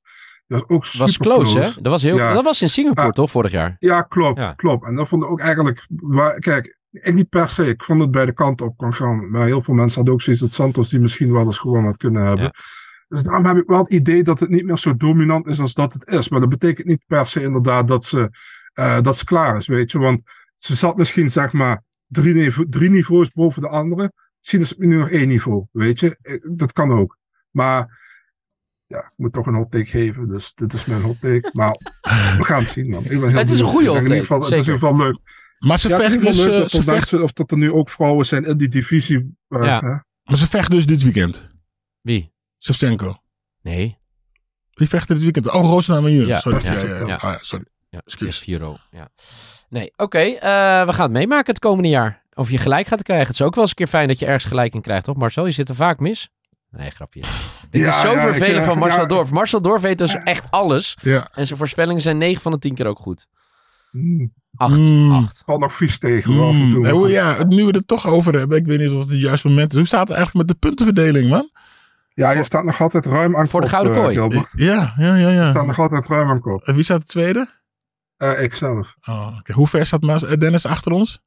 Dat 0.52 0.60
was 0.60 0.70
ook 0.70 0.86
super 0.86 1.06
Was 1.06 1.18
close, 1.18 1.60
hè? 1.60 1.82
Dat 1.82 1.92
was, 1.92 2.02
heel, 2.02 2.16
Ja. 2.16 2.34
dat 2.34 2.44
was 2.44 2.62
in 2.62 2.70
Singapore, 2.70 3.12
toch, 3.12 3.32
vorig 3.32 3.52
jaar? 3.52 3.76
Ja, 3.80 4.02
klopt, 4.02 4.38
Ja. 4.40 4.54
klopt. 4.54 4.86
En 4.86 4.96
dat 4.96 5.08
vond 5.08 5.24
ik 5.24 5.30
ook 5.30 5.40
eigenlijk, 5.40 5.86
waar, 5.90 6.40
kijk, 6.40 6.78
ik 6.92 7.14
niet 7.14 7.30
per 7.30 7.50
se. 7.50 7.66
Ik 7.68 7.84
vond 7.84 8.02
het 8.02 8.12
bij 8.12 8.26
de 8.26 8.34
kant 8.34 8.62
op 8.62 8.78
kan 8.78 8.94
gaan. 8.94 9.30
Maar 9.30 9.46
heel 9.46 9.62
veel 9.62 9.74
mensen 9.74 9.96
hadden 9.96 10.14
ook 10.14 10.22
zoiets 10.22 10.42
dat 10.42 10.52
Santos 10.52 10.90
die 10.90 11.00
misschien 11.00 11.32
wel 11.32 11.46
eens 11.46 11.58
gewoon 11.58 11.84
had 11.86 11.98
kunnen 11.98 12.26
hebben. 12.26 12.52
Dus 13.08 13.24
daarom 13.24 13.46
heb 13.46 13.58
ik 13.58 13.68
wel 13.68 13.80
het 13.80 13.92
idee 13.92 14.24
dat 14.24 14.40
het 14.40 14.50
niet 14.50 14.66
meer 14.66 14.78
zo 14.78 14.98
dominant 14.98 15.48
is 15.48 15.60
als 15.60 15.74
dat 15.74 15.94
het 15.94 16.08
is. 16.08 16.30
Maar 16.30 16.40
dat 16.40 16.50
betekent 16.50 16.88
niet 16.88 17.04
per 17.08 17.28
se 17.28 17.42
inderdaad 17.44 17.88
dat 17.88 18.06
ze, 18.06 18.30
eh, 18.74 19.02
dat 19.02 19.18
ze 19.18 19.26
klaar 19.26 19.58
is, 19.58 19.68
weet 19.68 19.92
je. 19.92 20.00
Want 20.00 20.22
ze 20.56 20.76
zat 20.76 20.98
misschien 20.98 21.32
zeg 21.32 21.52
maar 21.54 21.84
drie, 22.08 22.34
niveau, 22.34 22.70
drie 22.70 22.90
niveaus 22.90 23.32
boven 23.32 23.62
de 23.62 23.68
andere. 23.68 24.12
Misschien 24.40 24.62
is 24.62 24.70
het 24.70 24.78
nu 24.80 24.96
nog 24.98 25.10
één 25.10 25.28
niveau, 25.28 25.66
weet 25.72 26.00
je. 26.00 26.18
Eh, 26.22 26.38
Dat 26.44 26.74
kan 26.74 26.92
ook. 26.92 27.18
Maar 27.52 28.00
ja, 28.92 29.00
ik 29.00 29.12
moet 29.16 29.34
toch 29.34 29.46
een 29.46 29.54
hot 29.54 29.72
take 29.72 29.86
geven. 29.86 30.28
Dus 30.28 30.54
dit 30.54 30.74
is 30.74 30.86
mijn 30.86 31.02
hot 31.02 31.22
take. 31.22 31.50
Maar 31.54 31.78
we 32.38 32.44
gaan 32.44 32.62
het 32.62 32.70
zien, 32.70 32.90
man. 32.90 33.04
Ik 33.04 33.10
ben 33.20 33.30
heel 33.30 33.38
Het 33.38 33.50
is 33.50 33.60
een 33.60 33.66
goede 33.66 33.88
hot 33.88 33.98
in 33.98 34.04
ieder 34.04 34.18
geval- 34.20 34.40
take, 34.40 34.54
Het 34.56 34.62
is 34.62 34.68
in 34.68 34.74
ieder 34.74 34.88
geval 34.90 35.06
leuk. 35.06 35.20
Maar 35.60 35.80
ze 35.80 35.90
Ja, 35.90 35.96
het 35.96 36.04
is 36.04 36.10
vecht 36.12 36.22
in 36.26 36.28
ieder 36.28 36.34
dus, 36.34 36.42
geval 36.44 36.46
leuk 36.46 36.54
eh, 36.56 36.60
dat 36.62 36.72
ze 36.72 36.78
er, 36.78 36.84
vecht, 36.84 36.96
mensen, 36.98 37.24
of 37.24 37.32
dat 37.34 37.52
er 37.52 37.58
nu 37.58 37.72
ook 37.72 37.90
vrouwen 37.90 38.26
zijn 38.26 38.44
in 38.44 38.58
die 38.58 38.68
divisie. 38.70 39.36
eh, 39.48 39.64
Ja. 39.64 39.80
hè? 39.80 39.90
maar 40.24 40.38
ze 40.38 40.48
vecht 40.48 40.72
dus 40.72 40.86
dit 40.86 41.04
weekend. 41.04 41.52
Wie? 42.02 42.34
Shevchenko. 42.60 43.16
Nee. 43.62 43.98
Die 44.74 44.88
vechten 44.88 45.16
dit 45.16 45.24
weekend. 45.24 45.52
Oh, 45.52 45.62
Roosnaam 45.64 46.06
en 46.06 46.12
Jur. 46.12 46.28
Ja, 46.28 46.40
sorry. 46.40 46.64
Ja, 46.66 46.72
ja, 46.74 46.84
ja. 46.86 47.08
ja. 47.08 47.16
Ah, 47.16 47.22
ja, 47.22 47.38
sorry. 47.42 47.66
Ja, 47.90 48.02
Excuus. 48.06 48.38
4 48.40 48.78
Ja. 48.92 49.10
Nee, 49.70 49.94
oké. 49.96 50.20
eh, 50.20 50.40
we 50.86 50.94
gaan 50.94 51.04
het 51.04 51.12
meemaken 51.12 51.46
het 51.54 51.60
komende 51.60 51.90
jaar. 51.90 52.24
Of 52.34 52.52
je 52.52 52.58
gelijk 52.58 52.88
gaat 52.88 53.04
krijgen. 53.04 53.26
Het 53.28 53.36
is 53.36 53.42
ook 53.42 53.54
wel 53.54 53.62
eens 53.64 53.70
een 53.72 53.78
keer 53.78 53.88
fijn 53.88 54.08
dat 54.08 54.20
je 54.20 54.26
ergens 54.26 54.46
gelijk 54.46 54.74
in 54.74 54.82
krijgt, 54.82 55.04
toch 55.06 55.16
Marcel? 55.16 55.46
Je 55.46 55.52
zit 55.52 55.70
er 55.70 55.76
vaak 55.76 56.00
mis. 56.00 56.30
Nee, 56.72 56.92
grapje. 56.92 57.22
Dit 57.70 57.82
Ja, 57.82 57.96
is 57.96 58.02
zo 58.02 58.12
ja, 58.12 58.22
ik, 58.22 58.22
vervelend 58.36 58.62
eh, 58.62 58.68
van 58.68 58.78
Marcel 58.78 59.02
ja. 59.02 59.08
Dorf. 59.08 59.32
Marcel 59.32 59.62
Dorf 59.62 59.82
weet 59.82 59.98
dus 59.98 60.14
echt 60.24 60.48
alles. 60.52 60.98
Ja. 61.02 61.28
En 61.34 61.46
zijn 61.48 61.60
voorspellingen 61.60 62.02
zijn 62.02 62.18
9 62.18 62.42
van 62.42 62.52
de 62.52 62.58
10 62.58 62.76
keer 62.76 62.86
ook 62.86 63.00
goed. 63.00 63.28
Hmm, 63.92 64.34
8. 64.56 64.78
Mm. 64.78 65.12
8. 65.12 65.42
valt 65.46 65.60
nog 65.60 65.74
vies 65.74 66.00
tegen. 66.00 66.34
af 66.40 66.50
en 66.54 66.56
Mm. 66.70 66.86
En 66.86 66.92
hoe- 66.92 67.10
ja, 67.10 67.44
nu 67.44 67.64
we 67.66 67.70
het 67.78 67.88
toch 67.88 68.08
over 68.08 68.34
hebben. 68.40 68.58
Ik 68.58 68.66
weet 68.66 68.80
niet 68.80 68.90
of 68.90 69.00
het 69.00 69.10
het 69.10 69.22
juiste 69.22 69.48
moment 69.48 69.72
is. 69.72 69.78
Hoe 69.78 69.88
staat 69.88 70.08
het 70.08 70.18
eigenlijk 70.18 70.48
met 70.48 70.56
de 70.60 70.68
puntenverdeling, 70.68 71.30
man? 71.30 71.50
Ja, 72.14 72.32
je 72.32 72.44
staat 72.44 72.64
nog 72.64 72.82
altijd 72.82 73.06
ruim 73.06 73.36
aan 73.38 73.48
Voor 73.48 73.62
de 73.62 73.68
gouden 73.68 73.94
eh, 73.96 74.02
kooi. 74.02 74.16
Gilbert. 74.16 74.50
Ja, 74.56 74.94
ja, 74.98 75.16
ja. 75.16 75.28
Je 75.30 75.36
ja. 75.36 75.50
staat 75.50 75.66
nog 75.66 75.80
altijd 75.80 76.08
ruim 76.08 76.30
aan 76.30 76.40
kop. 76.42 76.62
En 76.64 76.76
wie 76.76 76.84
staat 76.84 77.00
de 77.00 77.06
tweede? 77.06 77.50
Eh 78.18 78.44
ikzelf. 78.44 78.96
Oh, 79.10 79.36
oké. 79.40 79.54
Hoe 79.54 79.68
ver 79.68 79.86
staat 79.86 80.40
Dennis 80.40 80.66
achter 80.66 80.92
ons? 80.92 81.20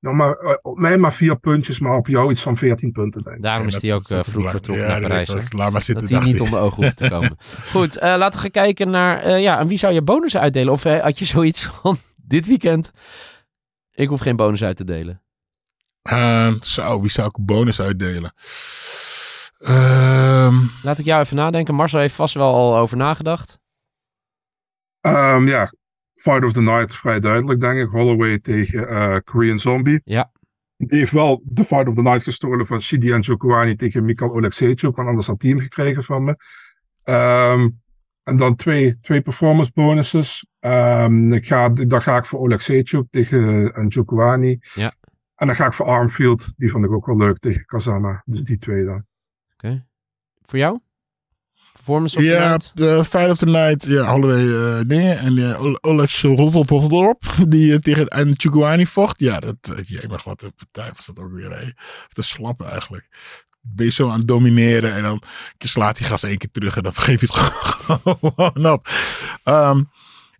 Nou, 0.00 0.16
maar, 0.16 0.32
eh, 0.32 0.54
op 0.62 0.78
mij 0.78 0.98
maar 0.98 1.12
vier 1.12 1.38
puntjes, 1.38 1.78
maar 1.78 1.96
op 1.96 2.06
jou 2.06 2.30
iets 2.30 2.42
van 2.42 2.56
14 2.56 2.92
punten, 2.92 3.22
denk 3.22 3.36
ik. 3.36 3.42
Daarom 3.42 3.66
is 3.66 3.72
dat 3.72 3.82
hij 3.82 3.94
ook 3.94 4.08
eh, 4.08 4.20
vroeg 4.22 4.50
vertrokken 4.50 4.84
Ja, 4.86 4.90
naar 4.90 5.00
dat 5.00 5.08
Parijs. 5.08 5.28
wel. 5.28 5.42
Laat 5.48 5.72
maar 5.72 5.80
zitten, 5.82 6.08
Dat 6.08 6.22
hij 6.22 6.32
niet 6.32 6.50
de 6.50 6.56
ogen 6.56 6.82
hoeft 6.84 6.96
te 6.96 7.08
komen. 7.14 7.36
Goed, 7.70 7.96
eh, 7.96 8.14
laten 8.16 8.32
we 8.34 8.38
gaan 8.40 8.50
kijken 8.50 8.90
naar... 8.90 9.18
eh, 9.22 9.40
ja, 9.42 9.56
aan 9.56 9.68
wie 9.68 9.78
zou 9.78 9.92
je 9.92 10.02
bonus 10.02 10.36
uitdelen? 10.36 10.72
Of 10.72 10.82
had 10.82 11.18
je 11.18 11.24
zoiets 11.24 11.64
van 11.82 11.96
dit 12.16 12.46
weekend... 12.46 12.90
Ik 13.92 14.08
hoef 14.08 14.20
geen 14.20 14.36
bonus 14.36 14.62
uit 14.62 14.76
te 14.76 14.84
delen. 14.84 15.22
Eh, 16.02 16.52
zo, 16.60 17.00
wie 17.00 17.10
zou 17.10 17.28
ik 17.28 17.36
een 17.36 17.44
bonus 17.44 17.80
uitdelen? 17.80 18.32
Ehm, 19.58 20.54
Laat 20.82 20.98
ik 20.98 21.04
jou 21.04 21.20
even 21.22 21.36
nadenken. 21.36 21.74
Marcel 21.74 22.00
heeft 22.00 22.14
vast 22.14 22.34
wel 22.34 22.54
al 22.54 22.76
over 22.76 22.96
nagedacht. 22.96 23.58
Ehm, 25.00 25.46
ja, 25.48 25.72
Fight 26.18 26.44
of 26.44 26.52
the 26.52 26.62
Night, 26.62 26.96
vrij 26.96 27.20
duidelijk, 27.20 27.60
denk 27.60 27.78
ik. 27.78 27.88
Holloway 27.88 28.38
tegen 28.38 28.88
eh, 28.88 29.16
Korean 29.24 29.58
Zombie. 29.58 30.00
Ja. 30.04 30.30
Die 30.76 30.98
heeft 30.98 31.12
wel 31.12 31.42
de 31.44 31.64
Fight 31.64 31.88
of 31.88 31.94
the 31.94 32.02
Night 32.02 32.22
gestolen 32.22 32.66
van 32.66 32.82
Shidi 32.82 33.12
en 33.12 33.20
Jokwani 33.20 33.74
tegen 33.74 34.04
Mikhail 34.04 34.32
Oleksiejczuk, 34.32 34.96
want 34.96 35.08
anders 35.08 35.26
had 35.26 35.42
hij 35.42 35.50
hem 35.50 35.60
gekregen 35.60 36.02
van 36.04 36.24
me. 36.24 36.36
Ehm, 37.02 37.68
en 38.22 38.36
dan 38.36 38.56
twee, 38.56 38.98
twee 39.00 39.20
performance 39.20 39.70
bonuses. 39.74 40.46
Ehm, 40.58 41.32
ik 41.32 41.46
ga, 41.46 41.68
dan 41.68 42.02
ga 42.02 42.16
ik 42.16 42.24
voor 42.24 42.38
Oleksiejczuk 42.38 43.06
tegen 43.10 43.72
uh. 43.76 44.56
Ja. 44.74 44.94
En 45.34 45.46
dan 45.46 45.56
ga 45.56 45.66
ik 45.66 45.72
voor 45.72 45.86
Armfield, 45.86 46.52
die 46.56 46.70
vond 46.70 46.84
ik 46.84 46.92
ook 46.92 47.06
wel 47.06 47.16
leuk 47.16 47.38
tegen 47.38 47.64
Kazama. 47.64 48.22
Dus 48.24 48.42
die 48.42 48.58
twee 48.58 48.84
dan. 48.84 49.04
Oké. 49.52 49.86
Voor 50.42 50.58
jou? 50.58 50.78
Performance 51.88 52.16
of 52.16 52.22
the 52.22 52.28
ja, 52.28 52.48
night? 52.48 52.70
de 52.74 53.04
Fight 53.04 53.30
of 53.30 53.38
the 53.38 53.46
Night, 53.46 53.84
ja, 53.84 54.14
eh, 54.14 54.80
dingen. 54.86 55.18
En 55.18 55.36
uh, 55.36 55.74
Olex 55.80 56.22
Rodolfo 56.22 57.14
die 57.48 57.72
uh, 57.72 57.76
tegen 57.78 58.08
en 58.08 58.34
Chukwani 58.36 58.86
vocht. 58.86 59.20
Ja, 59.20 59.40
dat, 59.40 59.56
uh, 59.72 59.78
jee, 59.84 60.08
maar 60.08 60.20
wat 60.24 60.42
een 60.42 60.54
partij 60.54 60.92
was 60.94 61.06
dat 61.06 61.18
ook 61.18 61.32
weer. 61.32 61.50
Hè. 61.50 61.70
De 62.08 62.22
slappe 62.22 62.64
eigenlijk. 62.64 63.08
ben 63.60 63.86
je 63.86 63.92
zo 63.92 64.08
aan 64.08 64.18
het 64.18 64.28
domineren. 64.28 64.94
En 64.94 65.02
dan 65.02 65.22
slaat 65.58 65.96
die 65.96 66.06
gas 66.06 66.22
één 66.22 66.38
keer 66.38 66.50
terug. 66.50 66.76
En 66.76 66.82
dan 66.82 66.94
geef 67.06 67.20
je 67.20 67.26
het 67.26 67.34
gewoon 67.34 68.72
op. 68.72 68.88
Ehm, 69.42 69.82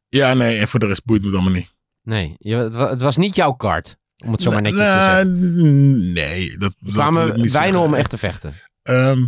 ja, 0.09 0.35
nee. 0.35 0.59
En 0.59 0.69
voor 0.69 0.81
de 0.81 0.87
rest 0.87 1.05
boeit 1.05 1.21
me 1.21 1.27
het 1.27 1.37
allemaal 1.37 1.55
niet. 1.55 1.75
Nee, 2.03 2.37
je, 2.39 2.55
het, 2.55 2.75
wa- 2.75 2.91
het 2.91 3.01
was 3.01 3.17
niet 3.17 3.35
jouw 3.35 3.53
kaart. 3.53 3.97
Om 4.25 4.33
het 4.33 4.43
zo 4.43 4.51
maar 4.51 4.63
netjes 4.63 4.81
te 4.81 4.87
Nou, 4.87 5.27
zeggen. 5.27 6.13
Nee. 6.13 6.49
Dat, 6.49 6.59
dat 6.59 6.73
ik 6.89 6.93
kwamen 6.93 7.53
wijnen 7.53 7.81
om 7.81 7.95
echt 7.95 8.11
te 8.11 8.19
vechten. 8.19 8.55
Ehm, 8.83 9.27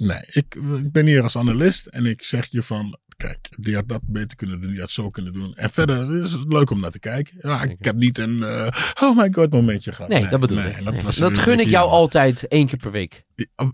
nee, 0.00 0.22
ik, 0.26 0.54
ik 0.54 0.92
ben 0.92 1.06
hier 1.06 1.22
als 1.22 1.36
analist 1.36 1.86
en 1.86 2.06
ik 2.06 2.22
zeg 2.22 2.46
je 2.50 2.62
van, 2.62 2.98
kijk, 3.16 3.48
die 3.58 3.74
had 3.74 3.88
dat 3.88 4.00
beter 4.06 4.36
kunnen 4.36 4.60
doen, 4.60 4.70
die 4.70 4.80
had 4.80 4.90
zo 4.90 5.10
kunnen 5.10 5.32
doen. 5.32 5.54
En 5.54 5.70
verder 5.70 6.24
is 6.24 6.32
het 6.32 6.52
leuk 6.52 6.70
om 6.70 6.80
naar 6.80 6.90
te 6.90 6.98
kijken. 6.98 7.34
Ja, 7.38 7.62
ik 7.62 7.84
heb 7.84 7.96
niet 7.96 8.18
een, 8.18 8.42
eh, 8.42 8.68
oh 9.02 9.16
my 9.16 9.28
god 9.32 9.52
momentje 9.52 9.92
gehad. 9.92 10.10
Nee, 10.10 10.28
dat 10.28 10.40
bedoel 10.40 10.56
nee, 10.56 10.70
ik. 10.70 10.84
Dat, 10.84 11.02
was 11.02 11.16
gun 11.16 11.32
ik 11.32 11.58
jou 11.58 11.70
jammer. 11.70 11.90
altijd 11.90 12.48
één 12.48 12.66
keer 12.66 12.78
per 12.78 12.90
week. 12.90 13.24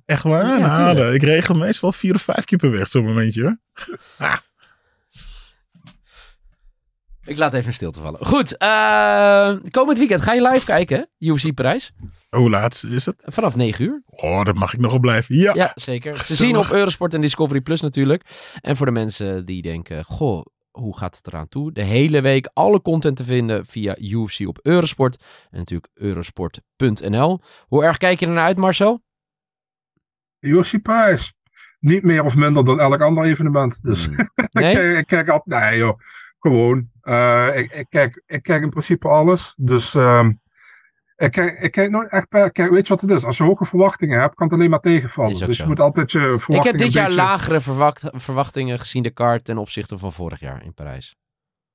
Echt 0.05 0.23
waar? 0.23 0.59
Ja, 0.59 0.93
nou, 0.93 1.15
ik 1.15 1.23
regel 1.23 1.55
meestal 1.55 1.93
vier 1.93 2.15
of 2.15 2.23
vijf 2.23 2.45
keer 2.45 2.59
per 2.59 2.71
week 2.71 2.87
zo'n 2.87 3.05
momentje 3.05 3.43
hoor. 3.43 3.59
Ik 7.27 7.37
laat 7.37 7.55
even 7.55 7.67
in 7.67 7.75
stilte 7.75 8.01
vallen. 8.01 8.27
Goed, 8.27 8.57
eh, 8.57 9.53
komend 9.71 9.99
weekend 9.99 10.23
ga 10.23 10.33
je 10.33 10.49
live 10.49 10.65
kijken, 10.65 10.97
hè? 10.99 11.27
UFC 11.29 11.55
Parijs. 11.55 11.93
Hoe 12.29 12.51
laat 12.51 12.85
is 12.89 13.07
het? 13.07 13.23
Vanaf 13.27 13.57
9 13.57 13.85
uur. 13.85 14.03
Oh, 14.07 14.45
dat 14.45 14.55
mag 14.55 14.73
ik 14.75 14.81
nog 14.81 14.93
op 14.93 15.01
blijven. 15.01 15.35
Ja. 15.35 15.55
Ja, 15.55 15.73
zeker. 15.75 16.13
Te 16.13 16.19
Gezellig. 16.19 16.41
zien 16.43 16.57
op 16.57 16.71
Eurosport 16.71 17.15
en 17.15 17.21
Discovery 17.21 17.61
Plus 17.61 17.81
natuurlijk. 17.81 18.23
En 18.61 18.77
voor 18.77 18.87
de 18.87 18.93
mensen 18.93 19.45
die 19.45 19.63
denken, 19.63 20.05
goh, 20.05 20.45
hoe 20.71 20.99
gaat 20.99 21.17
het 21.17 21.27
eraan 21.27 21.49
toe? 21.49 21.73
De 21.73 21.83
hele 21.83 22.21
week 22.21 22.51
alle 22.53 22.83
content 22.83 23.17
te 23.17 23.25
vinden 23.25 23.67
via 23.67 23.97
UFC 23.99 24.41
op 24.47 24.59
Eurosport. 24.63 25.17
En 25.51 25.59
natuurlijk 25.59 25.91
eurosport.nl. 25.95 27.41
Hoe 27.67 27.85
erg 27.85 27.97
kijk 27.97 28.21
je 28.21 28.27
ernaar 28.27 28.45
uit, 28.47 28.57
Marcel? 28.57 29.03
UFC 30.41 30.83
Parijs. 30.83 31.35
Niet 31.81 32.03
meer 32.03 32.25
of 32.25 32.35
minder 32.37 32.65
dan 32.65 32.81
elk 32.81 33.01
ander 33.03 33.25
evenement. 33.25 33.83
Dus 33.83 34.05
Hmm. 34.07 34.15
ik, 34.35 34.53
Nee? 34.53 34.73
kijk, 34.75 34.99
ik 34.99 35.07
kijk 35.07 35.29
altijd. 35.29 35.71
Nee, 35.71 35.79
joh. 35.79 35.99
Gewoon. 36.51 36.89
Eh, 37.01 37.49
ik, 37.59 37.73
ik, 37.73 37.87
kijk, 37.89 38.23
ik 38.27 38.43
kijk 38.43 38.63
in 38.63 38.71
principe 38.71 39.09
alles. 39.09 39.55
Dus 39.57 39.95
ehm, 39.95 40.33
ik, 41.17 41.31
kijk, 41.31 41.59
ik 41.61 41.71
kijk 41.73 41.91
nooit 41.91 42.11
echt 42.11 42.29
per. 42.29 42.53
Kijk, 42.53 42.71
weet 42.71 42.87
je 42.87 42.93
wat 42.93 43.01
het 43.03 43.11
is? 43.11 43.25
Als 43.25 43.37
je 43.37 43.43
hoge 43.43 43.65
verwachtingen 43.65 44.21
hebt, 44.21 44.35
kan 44.35 44.47
het 44.47 44.57
alleen 44.57 44.71
maar 44.71 44.81
tegenvallen. 44.81 45.47
Dus 45.47 45.57
je 45.57 45.67
moet 45.67 45.81
altijd 45.81 46.13
je 46.13 46.19
verwachtingen. 46.19 46.65
Ik 46.65 46.71
heb 46.71 46.79
dit 46.79 46.93
jaar 46.93 47.05
beetje- 47.07 47.21
lagere 47.21 47.61
verwacht- 47.61 48.11
verwachtingen 48.13 48.79
gezien 48.79 49.03
de 49.03 49.11
kaart 49.11 49.45
ten 49.45 49.59
opzichte 49.59 49.99
van 49.99 50.13
vorig 50.13 50.41
jaar 50.41 50.65
in 50.65 50.75
Parijs. 50.75 51.17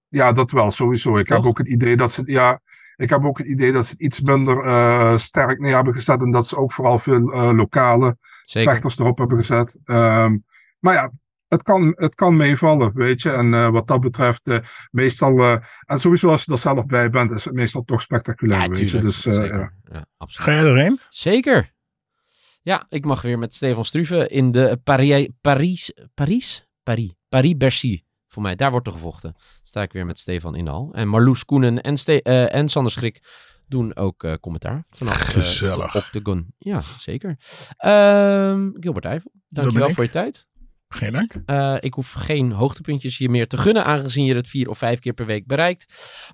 Ja, 0.07 0.31
dat 0.31 0.51
wel, 0.51 0.71
sowieso. 0.71 1.17
Ik 1.17 1.27
heb 1.29 1.43
ook 1.45 1.57
het 1.57 1.67
idee 1.67 1.97
dat 1.97 2.11
ze. 2.11 2.21
Ja, 2.25 2.59
ik 2.95 3.09
heb 3.09 3.23
ook 3.25 3.37
het 3.37 3.47
idee 3.47 3.71
dat 3.71 3.85
ze 3.85 3.91
het 3.91 4.01
iets 4.01 4.21
minder 4.21 4.63
eh, 4.63 5.17
sterk 5.17 5.59
neer 5.59 5.75
hebben 5.75 5.93
gezet. 5.93 6.21
En 6.21 6.31
dat 6.31 6.47
ze 6.47 6.57
ook 6.57 6.73
vooral 6.73 6.99
veel 6.99 7.31
eh, 7.33 7.51
lokale 7.51 8.17
Zeker. 8.43 8.71
vechters 8.71 8.99
erop 8.99 9.17
hebben 9.17 9.37
gezet. 9.37 9.77
Ehm, 9.83 10.37
maar 10.79 10.93
ja, 10.93 11.11
het 11.51 11.63
kan, 11.63 11.93
het 11.95 12.15
kan 12.15 12.35
meevallen, 12.37 12.93
weet 12.93 13.21
je. 13.21 13.31
En 13.31 13.53
eh, 13.53 13.69
wat 13.69 13.87
dat 13.87 13.99
betreft, 14.01 14.47
eh, 14.47 14.57
meestal. 14.91 15.39
eh, 15.39 15.57
en 15.85 15.99
sowieso 15.99 16.29
als 16.29 16.43
je 16.43 16.51
er 16.51 16.57
zelf 16.57 16.85
bij 16.85 17.09
bent, 17.09 17.31
is 17.31 17.45
het 17.45 17.53
meestal 17.53 17.83
toch 17.83 18.01
spectaculair, 18.01 18.61
Ja, 18.61 18.67
weet 18.69 18.89
je. 18.89 18.97
Dus 18.97 19.25
eh, 19.25 19.33
Zeker. 19.33 19.59
ja. 19.59 19.73
Ja, 19.91 20.05
absoluut. 20.17 20.47
Ga 20.49 20.61
jij 20.63 20.71
erheen? 20.71 20.99
Zeker. 21.09 21.73
Ja, 22.61 22.85
ik 22.89 23.05
mag 23.05 23.21
weer 23.21 23.39
met 23.39 23.55
Stefan 23.55 23.85
Struve 23.85 24.27
in 24.27 24.51
de 24.51 24.79
Paris, 24.83 25.27
Paris, 25.41 25.93
Paris, 26.13 26.67
Paris, 26.83 27.13
Paris-Bercy. 27.29 28.03
Voor 28.27 28.41
mij, 28.41 28.55
daar 28.55 28.71
wordt 28.71 28.87
er 28.87 28.93
gevochten. 28.93 29.35
Sta 29.63 29.81
ik 29.81 29.91
weer 29.91 30.05
met 30.05 30.19
Stefan 30.19 30.55
in 30.55 30.65
de 30.65 30.71
hal. 30.71 30.89
En 30.93 31.07
Marloes 31.07 31.45
Koenen 31.45 31.81
en, 31.81 31.97
Ste 31.97 32.21
eh, 32.21 32.53
en 32.55 32.69
Sander 32.69 32.91
Schrik 32.91 33.19
doen 33.65 33.95
ook 33.95 34.23
eh, 34.23 34.33
commentaar. 34.41 34.85
Vanaf 34.89 35.17
Gezellig. 35.17 35.91
de 35.91 35.97
Octagon. 35.97 36.53
Ja, 36.57 36.81
zeker. 36.99 37.37
Ehm, 37.77 38.69
Gilbert 38.73 39.05
Eiffel, 39.05 39.31
dankjewel 39.47 39.89
voor 39.89 40.03
je 40.03 40.09
tijd. 40.09 40.47
Geen 40.93 41.11
dank. 41.13 41.31
Eh, 41.45 41.75
ik 41.79 41.93
hoef 41.93 42.11
geen 42.11 42.51
hoogtepuntjes 42.51 43.17
hier 43.17 43.29
meer 43.29 43.47
te 43.47 43.57
gunnen, 43.57 43.85
aangezien 43.85 44.25
je 44.25 44.35
het 44.35 44.47
vier 44.47 44.69
of 44.69 44.77
vijf 44.77 44.99
keer 44.99 45.13
per 45.13 45.25
week 45.25 45.47
bereikt. 45.47 45.85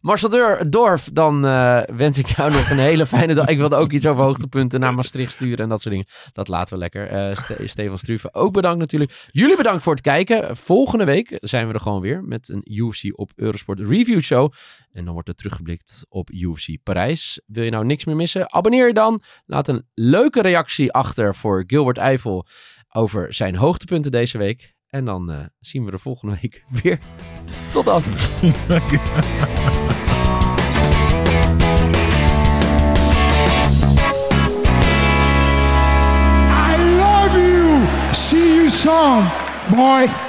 Marcel 0.02 0.30
Deur, 0.30 0.70
Dorf, 0.70 1.10
dan 1.14 1.46
eh, 1.46 1.82
wens 1.96 2.18
ik 2.18 2.28
jou 2.28 2.52
nog 2.58 2.70
een 2.70 2.78
hele 2.78 3.06
fijne 3.06 3.34
dag. 3.34 3.48
Ik 3.48 3.58
wilde 3.58 3.76
ook 3.76 3.92
iets 3.92 4.06
over 4.06 4.24
hoogtepunten 4.24 4.80
naar 4.80 4.94
Maastricht 4.94 5.32
sturen 5.34 5.58
en 5.58 5.70
dat 5.70 5.82
soort 5.82 5.94
dingen. 5.94 6.10
Dat 6.34 6.48
laten 6.48 6.74
we 6.74 6.80
lekker. 6.80 7.08
Eh, 7.08 7.38
Ste- 7.38 7.68
Stefan 7.68 8.00
Struve, 8.00 8.34
ook 8.34 8.54
bedankt 8.54 8.80
natuurlijk. 8.80 9.28
Jullie 9.32 9.58
bedankt 9.58 9.84
voor 9.84 9.94
het 9.94 10.02
kijken. 10.02 10.56
Volgende 10.56 11.06
week 11.06 11.38
zijn 11.42 11.68
we 11.68 11.74
er 11.74 11.80
gewoon 11.80 12.02
weer 12.02 12.24
met 12.24 12.50
een 12.50 12.62
UFC 12.74 13.20
op 13.20 13.32
Eurosport 13.36 13.80
review 13.80 14.22
show. 14.22 14.54
En 14.92 15.04
dan 15.06 15.14
wordt 15.14 15.28
er 15.30 15.36
teruggeblikt 15.36 16.06
op 16.10 16.32
UFC 16.32 16.68
Parijs. 16.84 17.42
Wil 17.46 17.64
je 17.64 17.72
nou 17.72 17.86
niks 17.86 18.06
meer 18.06 18.16
missen? 18.16 18.54
Abonneer 18.54 18.88
je 18.88 18.94
dan. 18.94 19.22
Laat 19.46 19.68
een 19.68 19.88
leuke 19.94 20.42
reactie 20.42 20.92
achter 20.92 21.36
voor 21.36 21.64
Gilbert 21.68 21.98
Eiffel 21.98 22.46
over 22.90 23.34
zijn 23.34 23.56
hoogtepunten 23.56 24.12
deze 24.12 24.38
week. 24.38 24.76
En 24.88 25.06
dan 25.06 25.32
eh, 25.32 25.46
zien 25.60 25.86
we 25.86 25.92
de 25.92 25.98
volgende 25.98 26.38
week 26.42 26.64
weer. 26.82 27.00
Tot 27.72 27.86
dan. 27.86 28.02
I 36.70 36.76
love 36.98 37.40
you. 37.40 37.86
See 38.14 38.56
you 38.56 38.70
soon. 38.70 40.27